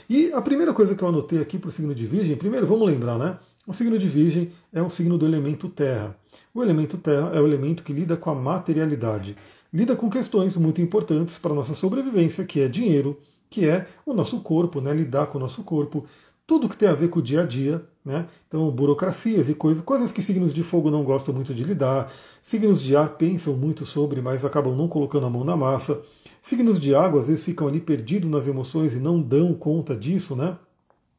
E 0.09 0.33
a 0.33 0.41
primeira 0.41 0.73
coisa 0.73 0.95
que 0.95 1.03
eu 1.03 1.09
anotei 1.09 1.41
aqui 1.41 1.59
para 1.59 1.69
o 1.69 1.73
signo 1.73 1.95
de 1.95 2.07
Virgem, 2.07 2.37
primeiro 2.37 2.67
vamos 2.67 2.87
lembrar, 2.87 3.19
né? 3.19 3.39
O 3.69 3.75
signo 3.75 3.99
de 3.99 4.09
Virgem 4.09 4.51
é 4.73 4.83
um 4.83 4.89
signo 4.89 5.19
do 5.19 5.27
elemento 5.27 5.69
terra. 5.69 6.17
O 6.55 6.63
elemento 6.63 6.97
terra 6.97 7.33
é 7.35 7.41
o 7.41 7.47
elemento 7.47 7.83
que 7.83 7.93
lida 7.93 8.17
com 8.17 8.31
a 8.31 8.35
materialidade, 8.35 9.37
lida 9.71 9.95
com 9.95 10.09
questões 10.09 10.57
muito 10.57 10.81
importantes 10.81 11.37
para 11.37 11.53
a 11.53 11.55
nossa 11.55 11.75
sobrevivência, 11.75 12.47
que 12.47 12.61
é 12.61 12.67
dinheiro, 12.67 13.21
que 13.51 13.69
é 13.69 13.87
o 14.07 14.15
nosso 14.15 14.41
corpo, 14.41 14.81
né? 14.81 14.95
lidar 14.95 15.27
com 15.27 15.37
o 15.37 15.41
nosso 15.43 15.63
corpo, 15.63 16.07
tudo 16.47 16.67
que 16.67 16.79
tem 16.79 16.89
a 16.89 16.95
ver 16.95 17.09
com 17.09 17.19
o 17.19 17.23
dia 17.23 17.43
a 17.43 17.45
dia, 17.45 17.85
né? 18.03 18.27
Então, 18.49 18.71
burocracias 18.71 19.51
e 19.51 19.55
coisas, 19.55 19.83
coisas 19.83 20.11
que 20.11 20.23
signos 20.23 20.55
de 20.55 20.63
fogo 20.63 20.91
não 20.91 21.05
gostam 21.05 21.35
muito 21.35 21.53
de 21.53 21.63
lidar, 21.63 22.11
signos 22.41 22.81
de 22.81 22.97
ar 22.97 23.19
pensam 23.19 23.53
muito 23.53 23.85
sobre, 23.85 24.23
mas 24.23 24.47
acabam 24.47 24.75
não 24.75 24.89
colocando 24.89 25.27
a 25.27 25.31
mão 25.31 25.45
na 25.45 25.59
massa. 25.59 26.01
Signos 26.41 26.81
de 26.81 26.95
água 26.95 27.21
às 27.21 27.27
vezes 27.27 27.45
ficam 27.45 27.69
ali 27.69 27.81
perdidos 27.81 28.31
nas 28.31 28.47
emoções 28.47 28.95
e 28.95 28.99
não 28.99 29.21
dão 29.21 29.53
conta 29.53 29.95
disso, 29.95 30.35
né? 30.35 30.57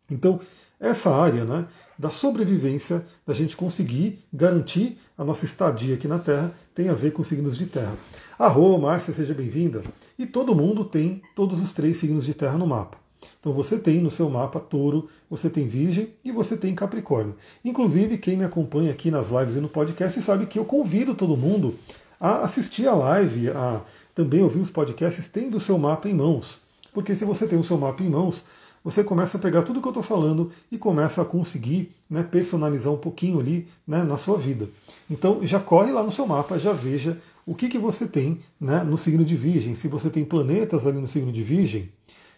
Então, 0.10 0.40
essa 0.80 1.10
área 1.10 1.44
né, 1.44 1.66
da 1.98 2.10
sobrevivência, 2.10 3.06
da 3.28 3.34
gente 3.34 3.58
conseguir 3.58 4.20
garantir 4.34 4.98
a 5.18 5.24
nossa 5.26 5.46
estadia 5.46 5.96
aqui 5.96 6.08
na 6.08 6.20
Terra, 6.20 6.54
tem 6.74 6.88
a 6.88 6.94
ver 6.94 7.12
com 7.12 7.24
signos 7.24 7.58
de 7.58 7.66
terra. 7.66 7.94
Arro, 8.38 8.78
Márcia, 8.78 9.14
seja 9.14 9.34
bem-vinda. 9.34 9.84
E 10.18 10.26
todo 10.26 10.56
mundo 10.56 10.86
tem 10.86 11.22
todos 11.36 11.62
os 11.62 11.74
três 11.74 11.98
signos 11.98 12.26
de 12.26 12.34
terra 12.34 12.58
no 12.58 12.66
mapa. 12.66 12.98
Então 13.40 13.52
você 13.52 13.78
tem 13.78 14.00
no 14.00 14.10
seu 14.10 14.30
mapa 14.30 14.60
touro, 14.60 15.10
você 15.30 15.50
tem 15.50 15.68
virgem 15.68 16.14
e 16.24 16.32
você 16.32 16.56
tem 16.56 16.74
capricórnio. 16.74 17.36
Inclusive, 17.66 18.18
quem 18.18 18.38
me 18.38 18.46
acompanha 18.46 18.92
aqui 18.92 19.12
nas 19.12 19.30
lives 19.30 19.56
e 19.56 19.60
no 19.60 19.68
podcast 19.68 20.22
sabe 20.22 20.46
que 20.46 20.58
eu 20.58 20.64
convido 20.64 21.14
todo 21.14 21.36
mundo 21.36 21.76
a 22.20 22.42
assistir 22.44 22.88
a 22.88 22.94
live, 22.94 23.50
a 23.50 23.82
também 24.16 24.42
ouvir 24.42 24.60
os 24.60 24.70
podcasts 24.70 25.28
tendo 25.28 25.58
o 25.58 25.60
seu 25.60 25.78
mapa 25.78 26.08
em 26.08 26.14
mãos. 26.14 26.60
Porque 26.94 27.16
se 27.16 27.24
você 27.24 27.48
tem 27.48 27.60
o 27.60 27.64
seu 27.64 27.78
mapa 27.78 28.04
em 28.04 28.10
mãos, 28.10 28.44
você 28.84 29.04
começa 29.04 29.38
a 29.38 29.40
pegar 29.40 29.64
tudo 29.64 29.82
que 29.82 29.88
eu 29.88 29.92
estou 29.92 30.04
falando 30.04 30.52
e 30.72 30.78
começa 30.78 31.22
a 31.22 31.26
conseguir 31.26 31.94
né, 32.10 32.24
personalizar 32.24 32.92
um 32.92 32.98
pouquinho 32.98 33.40
ali 33.40 33.68
né, 33.88 34.04
na 34.04 34.18
sua 34.18 34.38
vida. 34.38 34.70
Então 35.10 35.46
já 35.46 35.60
corre 35.60 35.92
lá 35.92 36.04
no 36.04 36.12
seu 36.12 36.26
mapa, 36.26 36.58
já 36.58 36.72
veja 36.72 37.18
o 37.46 37.56
que, 37.56 37.68
que 37.68 37.78
você 37.78 38.08
tem 38.08 38.40
né, 38.60 38.84
no 38.84 38.98
signo 38.98 39.26
de 39.26 39.36
Virgem. 39.36 39.76
Se 39.76 39.88
você 39.88 40.10
tem 40.10 40.24
planetas 40.24 40.86
ali 40.86 41.00
no 41.00 41.08
signo 41.08 41.32
de 41.32 41.44
Virgem, 41.44 41.90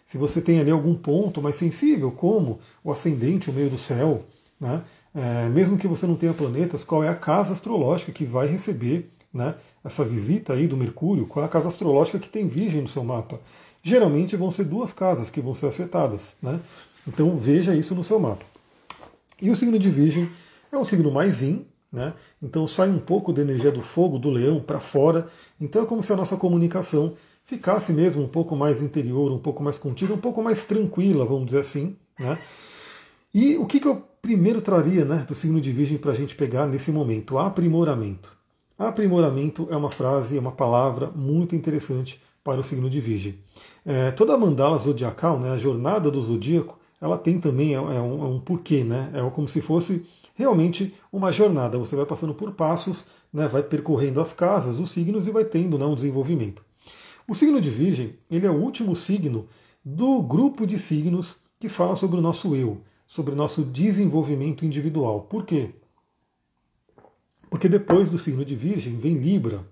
Se 0.04 0.18
você 0.18 0.40
tem 0.40 0.58
ali 0.60 0.70
algum 0.70 0.94
ponto 0.94 1.40
mais 1.40 1.54
sensível, 1.54 2.10
como 2.10 2.58
o 2.82 2.90
ascendente, 2.90 3.48
o 3.48 3.52
meio 3.52 3.70
do 3.70 3.78
céu, 3.78 4.24
né? 4.60 4.82
É, 5.14 5.48
mesmo 5.48 5.76
que 5.76 5.86
você 5.86 6.06
não 6.06 6.16
tenha 6.16 6.32
planetas, 6.32 6.84
qual 6.84 7.04
é 7.04 7.08
a 7.08 7.14
casa 7.14 7.52
astrológica 7.52 8.12
que 8.12 8.24
vai 8.24 8.46
receber 8.46 9.10
né, 9.32 9.54
essa 9.84 10.04
visita 10.04 10.54
aí 10.54 10.66
do 10.66 10.76
Mercúrio? 10.76 11.26
Qual 11.26 11.42
é 11.42 11.46
a 11.46 11.50
casa 11.50 11.68
astrológica 11.68 12.18
que 12.18 12.28
tem 12.28 12.46
Virgem 12.46 12.82
no 12.82 12.88
seu 12.88 13.04
mapa? 13.04 13.40
Geralmente 13.82 14.36
vão 14.36 14.50
ser 14.50 14.64
duas 14.64 14.92
casas 14.92 15.28
que 15.28 15.40
vão 15.40 15.54
ser 15.54 15.66
afetadas. 15.66 16.34
Né? 16.40 16.60
Então 17.06 17.36
veja 17.36 17.74
isso 17.74 17.94
no 17.94 18.04
seu 18.04 18.20
mapa. 18.20 18.44
E 19.40 19.50
o 19.50 19.56
signo 19.56 19.78
de 19.78 19.90
Virgem 19.90 20.30
é 20.70 20.78
um 20.78 20.84
signo 20.84 21.10
mais 21.10 21.42
in, 21.42 21.66
né? 21.92 22.14
então 22.40 22.66
sai 22.66 22.88
um 22.88 22.98
pouco 22.98 23.32
da 23.32 23.42
energia 23.42 23.72
do 23.72 23.82
fogo, 23.82 24.18
do 24.18 24.30
leão, 24.30 24.60
para 24.60 24.78
fora. 24.78 25.26
Então 25.60 25.82
é 25.82 25.86
como 25.86 26.02
se 26.02 26.12
a 26.12 26.16
nossa 26.16 26.36
comunicação 26.36 27.14
ficasse 27.44 27.92
mesmo 27.92 28.22
um 28.22 28.28
pouco 28.28 28.54
mais 28.54 28.80
interior, 28.80 29.32
um 29.32 29.38
pouco 29.38 29.62
mais 29.62 29.78
contida, 29.78 30.14
um 30.14 30.18
pouco 30.18 30.40
mais 30.42 30.64
tranquila, 30.64 31.24
vamos 31.24 31.46
dizer 31.46 31.60
assim. 31.60 31.96
Né? 32.18 32.38
E 33.34 33.56
o 33.56 33.66
que, 33.66 33.80
que 33.80 33.88
eu 33.88 34.02
primeiro 34.22 34.62
traria 34.62 35.04
né, 35.04 35.24
do 35.26 35.34
signo 35.34 35.60
de 35.60 35.72
Virgem 35.72 35.98
para 35.98 36.12
a 36.12 36.14
gente 36.14 36.36
pegar 36.36 36.66
nesse 36.66 36.92
momento? 36.92 37.36
Aprimoramento. 37.36 38.32
Aprimoramento 38.78 39.66
é 39.70 39.76
uma 39.76 39.90
frase, 39.90 40.36
é 40.36 40.40
uma 40.40 40.52
palavra 40.52 41.10
muito 41.14 41.56
interessante 41.56 42.20
para 42.42 42.60
o 42.60 42.64
signo 42.64 42.90
de 42.90 43.00
Virgem. 43.00 43.38
É, 43.84 44.10
toda 44.10 44.34
a 44.34 44.38
mandala 44.38 44.78
zodiacal, 44.78 45.38
né, 45.38 45.50
a 45.50 45.56
jornada 45.56 46.10
do 46.10 46.20
zodíaco, 46.20 46.78
ela 47.00 47.18
tem 47.18 47.38
também 47.38 47.72
é, 47.72 47.76
é, 47.76 47.80
um, 47.80 48.24
é 48.24 48.28
um 48.28 48.40
porquê, 48.40 48.84
né? 48.84 49.10
É 49.14 49.30
como 49.30 49.48
se 49.48 49.60
fosse 49.60 50.06
realmente 50.34 50.94
uma 51.12 51.32
jornada. 51.32 51.78
Você 51.78 51.96
vai 51.96 52.06
passando 52.06 52.34
por 52.34 52.52
passos, 52.52 53.06
né, 53.32 53.48
vai 53.48 53.62
percorrendo 53.62 54.20
as 54.20 54.32
casas, 54.32 54.78
os 54.78 54.90
signos 54.90 55.26
e 55.26 55.30
vai 55.30 55.44
tendo 55.44 55.78
né, 55.78 55.84
um 55.84 55.94
desenvolvimento. 55.94 56.64
O 57.26 57.34
signo 57.34 57.60
de 57.60 57.70
Virgem 57.70 58.14
ele 58.30 58.46
é 58.46 58.50
o 58.50 58.60
último 58.60 58.94
signo 58.94 59.46
do 59.84 60.22
grupo 60.22 60.66
de 60.66 60.78
signos 60.78 61.36
que 61.58 61.68
fala 61.68 61.96
sobre 61.96 62.18
o 62.18 62.22
nosso 62.22 62.54
eu 62.54 62.80
sobre 63.12 63.34
o 63.34 63.36
nosso 63.36 63.62
desenvolvimento 63.62 64.64
individual. 64.64 65.20
Por 65.20 65.44
quê? 65.44 65.68
Porque 67.50 67.68
depois 67.68 68.08
do 68.08 68.16
signo 68.16 68.42
de 68.42 68.56
Virgem 68.56 68.96
vem 68.96 69.18
Libra. 69.18 69.68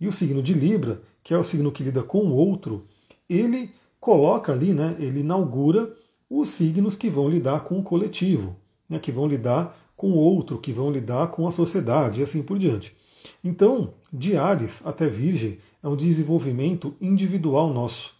E 0.00 0.08
o 0.08 0.12
signo 0.12 0.42
de 0.42 0.54
Libra, 0.54 1.02
que 1.28 1.34
é 1.34 1.36
o 1.36 1.44
signo 1.44 1.70
que 1.70 1.82
lida 1.82 2.02
com 2.02 2.20
o 2.20 2.34
outro, 2.34 2.86
ele 3.28 3.70
coloca 4.00 4.50
ali, 4.50 4.72
né, 4.72 4.96
ele 4.98 5.20
inaugura 5.20 5.94
os 6.30 6.48
signos 6.48 6.96
que 6.96 7.10
vão 7.10 7.28
lidar 7.28 7.64
com 7.64 7.78
o 7.78 7.82
coletivo, 7.82 8.56
né, 8.88 8.98
que 8.98 9.12
vão 9.12 9.26
lidar 9.28 9.78
com 9.94 10.10
o 10.10 10.16
outro, 10.16 10.56
que 10.56 10.72
vão 10.72 10.90
lidar 10.90 11.26
com 11.26 11.46
a 11.46 11.50
sociedade 11.50 12.22
e 12.22 12.24
assim 12.24 12.42
por 12.42 12.58
diante. 12.58 12.96
Então, 13.44 13.92
de 14.10 14.38
Ares 14.38 14.80
até 14.86 15.06
Virgem 15.06 15.58
é 15.82 15.88
um 15.88 15.96
desenvolvimento 15.96 16.96
individual 16.98 17.74
nosso, 17.74 18.14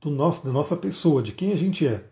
do 0.00 0.08
nosso, 0.08 0.42
da 0.42 0.50
nossa 0.50 0.74
pessoa, 0.74 1.22
de 1.22 1.32
quem 1.32 1.52
a 1.52 1.56
gente 1.56 1.86
é. 1.86 2.02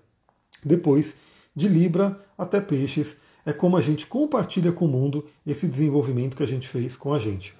Depois, 0.62 1.16
de 1.54 1.66
Libra 1.66 2.14
até 2.36 2.60
Peixes, 2.60 3.16
é 3.46 3.54
como 3.54 3.74
a 3.74 3.80
gente 3.80 4.06
compartilha 4.06 4.70
com 4.70 4.84
o 4.84 4.88
mundo 4.88 5.24
esse 5.46 5.66
desenvolvimento 5.66 6.36
que 6.36 6.42
a 6.42 6.46
gente 6.46 6.68
fez 6.68 6.94
com 6.94 7.14
a 7.14 7.18
gente. 7.18 7.54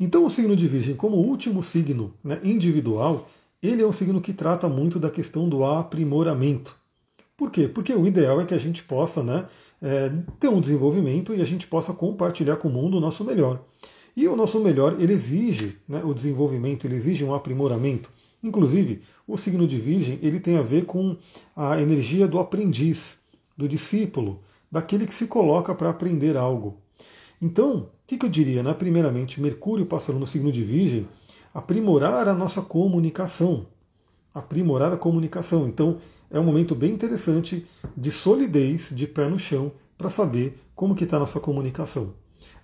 Então, 0.00 0.24
o 0.24 0.30
signo 0.30 0.56
de 0.56 0.66
Virgem, 0.66 0.96
como 0.96 1.18
último 1.18 1.62
signo 1.62 2.14
né, 2.24 2.40
individual, 2.42 3.28
ele 3.62 3.82
é 3.82 3.86
um 3.86 3.92
signo 3.92 4.18
que 4.18 4.32
trata 4.32 4.66
muito 4.66 4.98
da 4.98 5.10
questão 5.10 5.46
do 5.46 5.62
aprimoramento. 5.62 6.74
Por 7.36 7.50
quê? 7.50 7.68
Porque 7.68 7.92
o 7.92 8.06
ideal 8.06 8.40
é 8.40 8.46
que 8.46 8.54
a 8.54 8.58
gente 8.58 8.82
possa 8.82 9.22
né, 9.22 9.46
é, 9.82 10.10
ter 10.38 10.48
um 10.48 10.60
desenvolvimento 10.60 11.34
e 11.34 11.42
a 11.42 11.44
gente 11.44 11.66
possa 11.66 11.92
compartilhar 11.92 12.56
com 12.56 12.68
o 12.68 12.70
mundo 12.72 12.96
o 12.96 13.00
nosso 13.00 13.22
melhor. 13.22 13.62
E 14.16 14.26
o 14.26 14.34
nosso 14.34 14.58
melhor, 14.58 14.96
ele 14.98 15.12
exige 15.12 15.76
né, 15.86 16.02
o 16.02 16.14
desenvolvimento, 16.14 16.86
ele 16.86 16.96
exige 16.96 17.22
um 17.22 17.34
aprimoramento. 17.34 18.10
Inclusive, 18.42 19.02
o 19.28 19.36
signo 19.36 19.66
de 19.66 19.78
Virgem 19.78 20.18
ele 20.22 20.40
tem 20.40 20.56
a 20.56 20.62
ver 20.62 20.86
com 20.86 21.14
a 21.54 21.80
energia 21.80 22.26
do 22.26 22.38
aprendiz 22.38 23.18
do 23.54 23.68
discípulo, 23.68 24.40
daquele 24.72 25.06
que 25.06 25.14
se 25.14 25.26
coloca 25.26 25.74
para 25.74 25.90
aprender 25.90 26.38
algo. 26.38 26.78
Então, 27.40 27.90
que, 28.10 28.18
que 28.18 28.26
eu 28.26 28.30
diria? 28.30 28.62
Né? 28.62 28.74
Primeiramente, 28.74 29.40
Mercúrio 29.40 29.86
passando 29.86 30.18
no 30.18 30.26
signo 30.26 30.50
de 30.50 30.64
Virgem, 30.64 31.06
aprimorar 31.54 32.26
a 32.26 32.34
nossa 32.34 32.60
comunicação. 32.60 33.66
Aprimorar 34.34 34.92
a 34.92 34.96
comunicação. 34.96 35.68
Então, 35.68 35.98
é 36.28 36.40
um 36.40 36.42
momento 36.42 36.74
bem 36.74 36.92
interessante 36.92 37.64
de 37.96 38.10
solidez, 38.10 38.90
de 38.92 39.06
pé 39.06 39.28
no 39.28 39.38
chão, 39.38 39.70
para 39.96 40.10
saber 40.10 40.60
como 40.74 40.94
que 40.94 41.04
está 41.04 41.18
a 41.18 41.20
nossa 41.20 41.38
comunicação. 41.38 42.14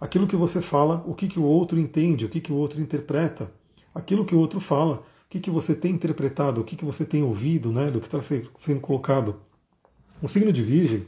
Aquilo 0.01 0.27
que 0.27 0.35
você 0.35 0.61
fala, 0.61 1.05
o 1.07 1.15
que, 1.15 1.29
que 1.29 1.39
o 1.39 1.45
outro 1.45 1.79
entende, 1.79 2.27
o 2.27 2.29
que, 2.29 2.41
que 2.41 2.53
o 2.53 2.57
outro 2.57 2.81
interpreta. 2.81 3.49
Aquilo 3.95 4.25
que 4.25 4.35
o 4.35 4.39
outro 4.41 4.59
fala, 4.59 4.97
o 4.97 5.29
que, 5.29 5.39
que 5.39 5.51
você 5.51 5.77
tem 5.77 5.93
interpretado, 5.93 6.61
o 6.61 6.65
que, 6.65 6.75
que 6.75 6.85
você 6.85 7.05
tem 7.05 7.23
ouvido 7.23 7.71
né, 7.71 7.89
do 7.89 8.01
que 8.01 8.07
está 8.07 8.21
sendo 8.21 8.81
colocado. 8.81 9.37
O 10.21 10.29
signo 10.29 10.53
de 10.53 10.63
Virgem, 10.63 11.07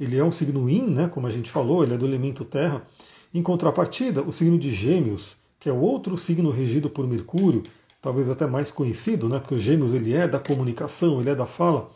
ele 0.00 0.18
é 0.18 0.24
um 0.24 0.32
signo 0.32 0.68
yin, 0.68 0.90
né, 0.90 1.06
como 1.06 1.28
a 1.28 1.30
gente 1.30 1.48
falou, 1.48 1.84
ele 1.84 1.94
é 1.94 1.96
do 1.96 2.06
elemento 2.06 2.44
terra. 2.44 2.84
Em 3.32 3.42
contrapartida, 3.42 4.22
o 4.22 4.32
signo 4.32 4.58
de 4.58 4.70
Gêmeos, 4.70 5.36
que 5.60 5.68
é 5.68 5.72
o 5.72 5.80
outro 5.80 6.16
signo 6.16 6.50
regido 6.50 6.88
por 6.88 7.06
Mercúrio, 7.06 7.62
talvez 8.00 8.30
até 8.30 8.46
mais 8.46 8.70
conhecido, 8.70 9.28
né, 9.28 9.38
porque 9.38 9.54
o 9.54 9.58
Gêmeos 9.58 9.92
ele 9.92 10.14
é 10.14 10.26
da 10.26 10.38
comunicação, 10.38 11.20
ele 11.20 11.30
é 11.30 11.34
da 11.34 11.46
fala. 11.46 11.90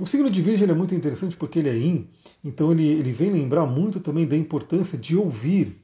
O 0.00 0.06
signo 0.06 0.28
de 0.28 0.42
Virgem 0.42 0.68
é 0.68 0.74
muito 0.74 0.94
interessante 0.94 1.36
porque 1.36 1.58
ele 1.60 1.68
é 1.68 1.76
yin, 1.76 2.08
então 2.44 2.72
ele, 2.72 2.86
ele 2.86 3.12
vem 3.12 3.30
lembrar 3.30 3.66
muito 3.66 4.00
também 4.00 4.26
da 4.26 4.36
importância 4.36 4.98
de 4.98 5.16
ouvir. 5.16 5.76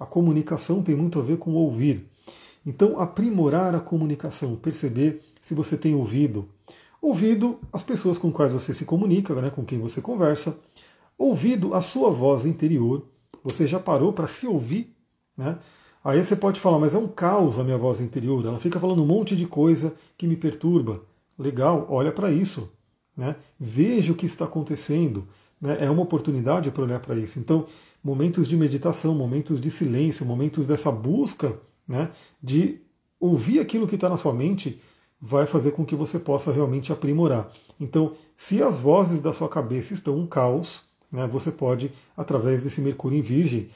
A 0.00 0.06
comunicação 0.06 0.82
tem 0.82 0.96
muito 0.96 1.18
a 1.20 1.22
ver 1.22 1.36
com 1.36 1.52
ouvir. 1.52 2.08
Então, 2.66 3.00
aprimorar 3.00 3.74
a 3.74 3.80
comunicação, 3.80 4.56
perceber 4.56 5.20
se 5.40 5.54
você 5.54 5.76
tem 5.76 5.94
ouvido, 5.94 6.48
Ouvido 7.02 7.58
as 7.72 7.82
pessoas 7.82 8.16
com 8.16 8.30
quais 8.30 8.52
você 8.52 8.72
se 8.72 8.84
comunica, 8.84 9.34
né, 9.34 9.50
com 9.50 9.64
quem 9.64 9.80
você 9.80 10.00
conversa. 10.00 10.56
Ouvido 11.18 11.74
a 11.74 11.80
sua 11.80 12.10
voz 12.10 12.46
interior. 12.46 13.02
Você 13.42 13.66
já 13.66 13.78
parou 13.78 14.12
para 14.12 14.26
se 14.26 14.46
ouvir? 14.46 14.94
Né? 15.36 15.58
Aí 16.04 16.24
você 16.24 16.34
pode 16.34 16.60
falar, 16.60 16.78
mas 16.78 16.94
é 16.94 16.98
um 16.98 17.08
caos 17.08 17.58
a 17.58 17.64
minha 17.64 17.78
voz 17.78 18.00
interior. 18.00 18.44
Ela 18.44 18.58
fica 18.58 18.80
falando 18.80 19.02
um 19.02 19.06
monte 19.06 19.36
de 19.36 19.46
coisa 19.46 19.94
que 20.16 20.26
me 20.26 20.36
perturba. 20.36 21.00
Legal, 21.38 21.86
olha 21.88 22.12
para 22.12 22.30
isso. 22.30 22.70
Né? 23.16 23.36
Veja 23.58 24.12
o 24.12 24.16
que 24.16 24.26
está 24.26 24.44
acontecendo. 24.44 25.26
Né? 25.60 25.78
É 25.80 25.90
uma 25.90 26.02
oportunidade 26.02 26.70
para 26.70 26.82
olhar 26.82 27.00
para 27.00 27.14
isso. 27.14 27.38
Então, 27.38 27.66
momentos 28.02 28.48
de 28.48 28.56
meditação, 28.56 29.14
momentos 29.14 29.60
de 29.60 29.70
silêncio, 29.70 30.26
momentos 30.26 30.66
dessa 30.66 30.90
busca 30.90 31.56
né, 31.86 32.10
de 32.42 32.80
ouvir 33.20 33.60
aquilo 33.60 33.86
que 33.86 33.94
está 33.94 34.08
na 34.08 34.16
sua 34.16 34.34
mente 34.34 34.80
vai 35.20 35.46
fazer 35.46 35.70
com 35.70 35.84
que 35.84 35.94
você 35.94 36.18
possa 36.18 36.50
realmente 36.50 36.92
aprimorar. 36.92 37.48
Então, 37.78 38.12
se 38.34 38.60
as 38.60 38.80
vozes 38.80 39.20
da 39.20 39.32
sua 39.32 39.48
cabeça 39.48 39.94
estão 39.94 40.18
um 40.18 40.26
caos, 40.26 40.82
né, 41.12 41.26
você 41.26 41.52
pode, 41.52 41.92
através 42.16 42.62
desse 42.62 42.80
Mercúrio 42.80 43.18
em 43.18 43.22
Virgem, 43.22 43.68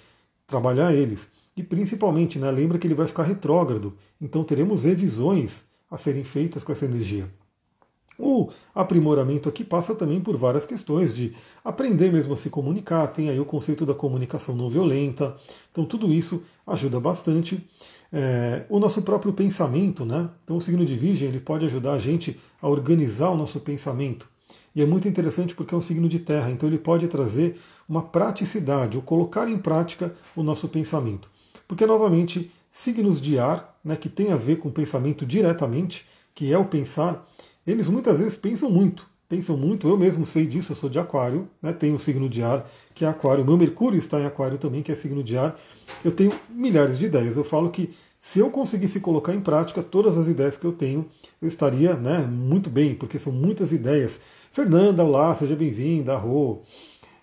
trabalhar 0.47 0.95
eles. 0.95 1.28
E 1.57 1.62
principalmente, 1.62 2.38
né, 2.38 2.50
lembra 2.50 2.78
que 2.78 2.87
ele 2.87 2.95
vai 2.95 3.07
ficar 3.07 3.25
retrógrado, 3.25 3.95
então 4.21 4.43
teremos 4.43 4.85
revisões 4.85 5.64
a 5.90 5.97
serem 5.97 6.25
feitas 6.25 6.64
com 6.64 6.73
essa 6.73 6.85
energia. 6.85 7.28
O 8.19 8.50
aprimoramento 8.75 9.49
aqui 9.49 9.62
passa 9.62 9.95
também 9.95 10.21
por 10.21 10.37
várias 10.37 10.64
questões 10.64 11.14
de 11.14 11.35
aprender 11.62 12.11
mesmo 12.11 12.33
a 12.33 12.37
se 12.37 12.49
comunicar, 12.49 13.07
tem 13.09 13.28
aí 13.28 13.38
o 13.38 13.45
conceito 13.45 13.85
da 13.85 13.95
comunicação 13.95 14.57
não 14.57 14.71
violenta, 14.71 15.37
então 15.71 15.85
tudo 15.85 16.11
isso 16.12 16.43
ajuda 16.66 16.99
bastante. 16.99 17.62
É, 18.11 18.64
o 18.71 18.78
nosso 18.78 19.02
próprio 19.02 19.33
pensamento, 19.33 20.05
né? 20.05 20.31
Então 20.45 20.57
o 20.57 20.61
signo 20.61 20.85
de 20.87 20.97
Virgem 20.97 21.28
ele 21.28 21.40
pode 21.40 21.66
ajudar 21.66 21.93
a 21.93 21.99
gente 21.99 22.40
a 22.62 22.69
organizar 22.69 23.31
o 23.31 23.37
nosso 23.37 23.61
pensamento. 23.61 24.28
E 24.75 24.83
é 24.83 24.87
muito 24.87 25.09
interessante 25.09 25.55
porque 25.55 25.75
é 25.75 25.79
um 25.79 25.83
signo 25.83 26.09
de 26.09 26.19
terra, 26.19 26.50
então 26.50 26.69
ele 26.69 26.79
pode 26.79 27.09
trazer 27.09 27.59
uma 27.88 28.03
praticidade, 28.03 28.97
ou 28.97 29.03
colocar 29.03 29.49
em 29.49 29.59
prática 29.59 30.15
o 30.35 30.43
nosso 30.43 30.69
pensamento. 30.69 31.31
Porque, 31.67 31.87
novamente, 31.87 32.50
signos 32.71 33.21
de 33.21 33.38
ar, 33.38 33.79
né, 33.85 33.97
que 33.97 34.09
tem 34.09 34.33
a 34.33 34.37
ver 34.37 34.57
com 34.57 34.69
o 34.69 34.73
pensamento 34.73 35.25
diretamente, 35.25 36.07
que 36.35 36.53
é 36.53 36.59
o 36.59 36.65
pensar, 36.65 37.26
eles 37.67 37.88
muitas 37.88 38.19
vezes 38.19 38.37
pensam 38.37 38.71
muito, 38.71 39.09
pensam 39.29 39.57
muito, 39.57 39.88
eu 39.88 39.97
mesmo 39.97 40.26
sei 40.26 40.47
disso, 40.47 40.73
eu 40.73 40.76
sou 40.76 40.91
de 40.91 40.99
aquário, 40.99 41.49
né, 41.61 41.73
tenho 41.73 41.97
o 41.97 41.99
signo 41.99 42.29
de 42.29 42.43
ar, 42.43 42.69
que 42.95 43.05
é 43.05 43.09
aquário, 43.09 43.45
meu 43.45 43.57
Mercúrio 43.57 43.99
está 43.99 44.21
em 44.21 44.26
aquário 44.26 44.59
também, 44.59 44.83
que 44.83 44.93
é 44.93 44.95
signo 44.95 45.23
de 45.23 45.37
ar, 45.37 45.59
eu 46.05 46.12
tenho 46.12 46.33
milhares 46.50 46.99
de 46.99 47.07
ideias, 47.07 47.37
eu 47.37 47.45
falo 47.45 47.71
que 47.71 47.91
se 48.26 48.40
eu 48.40 48.50
conseguisse 48.50 48.99
colocar 48.99 49.33
em 49.33 49.40
prática 49.40 49.85
todas 49.85 50.18
as 50.18 50.26
ideias 50.26 50.56
que 50.56 50.64
eu 50.64 50.73
tenho, 50.73 51.06
eu 51.40 51.47
estaria 51.47 51.95
né, 51.95 52.26
muito 52.26 52.68
bem, 52.68 52.92
porque 52.92 53.21
são 53.21 53.33
muitas 53.33 53.71
ideias. 53.71 54.21
Fernanda, 54.50 55.04
olá, 55.04 55.33
seja 55.37 55.54
bem-vinda, 55.54 56.16
Rô. 56.16 56.62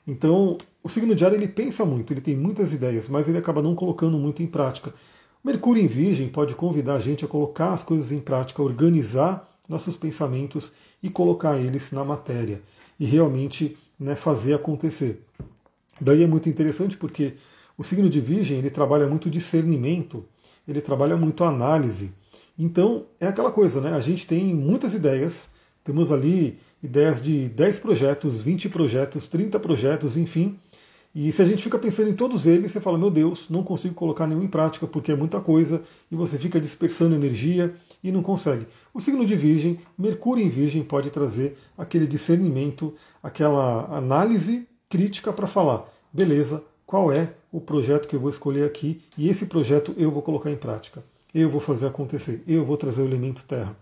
Então, 0.08 0.58
o 0.82 0.88
signo 0.88 1.14
de 1.14 1.26
ar 1.26 1.34
ele 1.34 1.50
pensa 1.50 1.84
muito, 1.84 2.14
ele 2.14 2.22
tem 2.22 2.38
muitas 2.38 2.72
ideias, 2.72 3.10
mas 3.10 3.28
ele 3.28 3.38
acaba 3.38 3.62
não 3.62 3.76
colocando 3.76 4.18
muito 4.18 4.42
em 4.42 4.48
prática. 4.48 4.94
Mercúrio 5.44 5.84
em 5.84 5.88
Virgem 5.88 6.30
pode 6.30 6.56
convidar 6.56 6.94
a 6.94 7.00
gente 7.02 7.26
a 7.26 7.28
colocar 7.28 7.74
as 7.74 7.84
coisas 7.84 8.14
em 8.14 8.20
prática, 8.20 8.64
organizar 8.64 9.46
nossos 9.68 9.98
pensamentos 9.98 10.72
e 11.04 11.10
colocar 11.10 11.58
eles 11.58 11.92
na 11.92 12.06
matéria 12.06 12.62
e 12.98 13.04
realmente 13.04 13.78
né, 14.00 14.16
fazer 14.16 14.54
acontecer. 14.54 15.22
Daí 16.00 16.24
é 16.24 16.28
muito 16.28 16.48
interessante 16.48 16.96
porque 16.96 17.34
o 17.78 17.84
signo 17.84 18.10
de 18.10 18.22
Virgem 18.22 18.60
ele 18.60 18.70
trabalha 18.70 19.06
muito 19.06 19.30
discernimento, 19.30 20.24
ele 20.68 20.82
trabalha 20.82 21.18
muito 21.18 21.44
análise. 21.44 22.12
Então 22.58 23.06
é 23.20 23.28
aquela 23.28 23.52
coisa, 23.52 23.82
né? 23.82 23.94
A 23.94 24.00
gente 24.00 24.26
tem 24.26 24.54
muitas 24.54 24.94
ideias, 24.94 25.50
Temos 25.84 26.14
ali 26.14 26.58
ideias 26.82 27.22
de 27.22 27.50
10 27.50 27.80
projetos, 27.80 28.42
20 28.42 28.70
projetos, 28.70 29.28
30 29.28 29.60
projetos, 29.60 30.16
enfim. 30.16 30.58
E 31.14 31.32
se 31.32 31.42
a 31.42 31.46
gente 31.46 31.62
fica 31.62 31.78
pensando 31.78 32.10
em 32.10 32.16
todos 32.16 32.46
eles, 32.48 32.72
você 32.72 32.80
fala, 32.80 32.98
meu 32.98 33.12
Deus, 33.12 33.48
não 33.50 33.64
consigo 33.64 33.94
colocar 33.94 34.26
nenhum 34.26 34.44
em 34.44 34.48
prática 34.48 34.88
porque 34.88 35.12
é 35.12 35.16
muita 35.16 35.40
coisa 35.42 35.82
e 36.10 36.16
você 36.16 36.40
fica 36.40 36.60
dispersando 36.60 37.14
energia 37.14 37.76
e 38.04 38.12
não 38.12 38.24
consegue. 38.24 38.66
O 38.94 39.00
signo 39.00 39.26
de 39.26 39.36
Virgem, 39.36 39.78
Mercúrio 39.98 40.44
em 40.44 40.50
Virgem, 40.50 40.84
pode 40.84 41.12
trazer 41.12 41.58
aquele 41.78 42.08
discernimento, 42.08 42.96
aquela 43.22 43.86
análise 43.96 44.68
crítica 44.90 45.32
para 45.34 45.48
falar, 45.48 45.86
beleza, 46.12 46.64
qual 46.86 47.12
é 47.12 47.34
o 47.54 47.62
projeto 47.62 48.08
que 48.08 48.16
eu 48.16 48.20
vou 48.20 48.32
escolher 48.32 48.66
aqui 48.66 49.00
e 49.16 49.30
esse 49.30 49.46
projeto 49.46 49.94
eu 49.96 50.10
vou 50.10 50.24
colocar 50.24 50.50
em 50.50 50.58
prática. 50.58 51.04
Eu 51.34 51.50
vou 51.52 51.62
fazer 51.62 51.86
acontecer, 51.86 52.44
eu 52.48 52.66
vou 52.66 52.76
trazer 52.76 53.04
o 53.04 53.06
elemento 53.06 53.46
terra. 53.46 53.78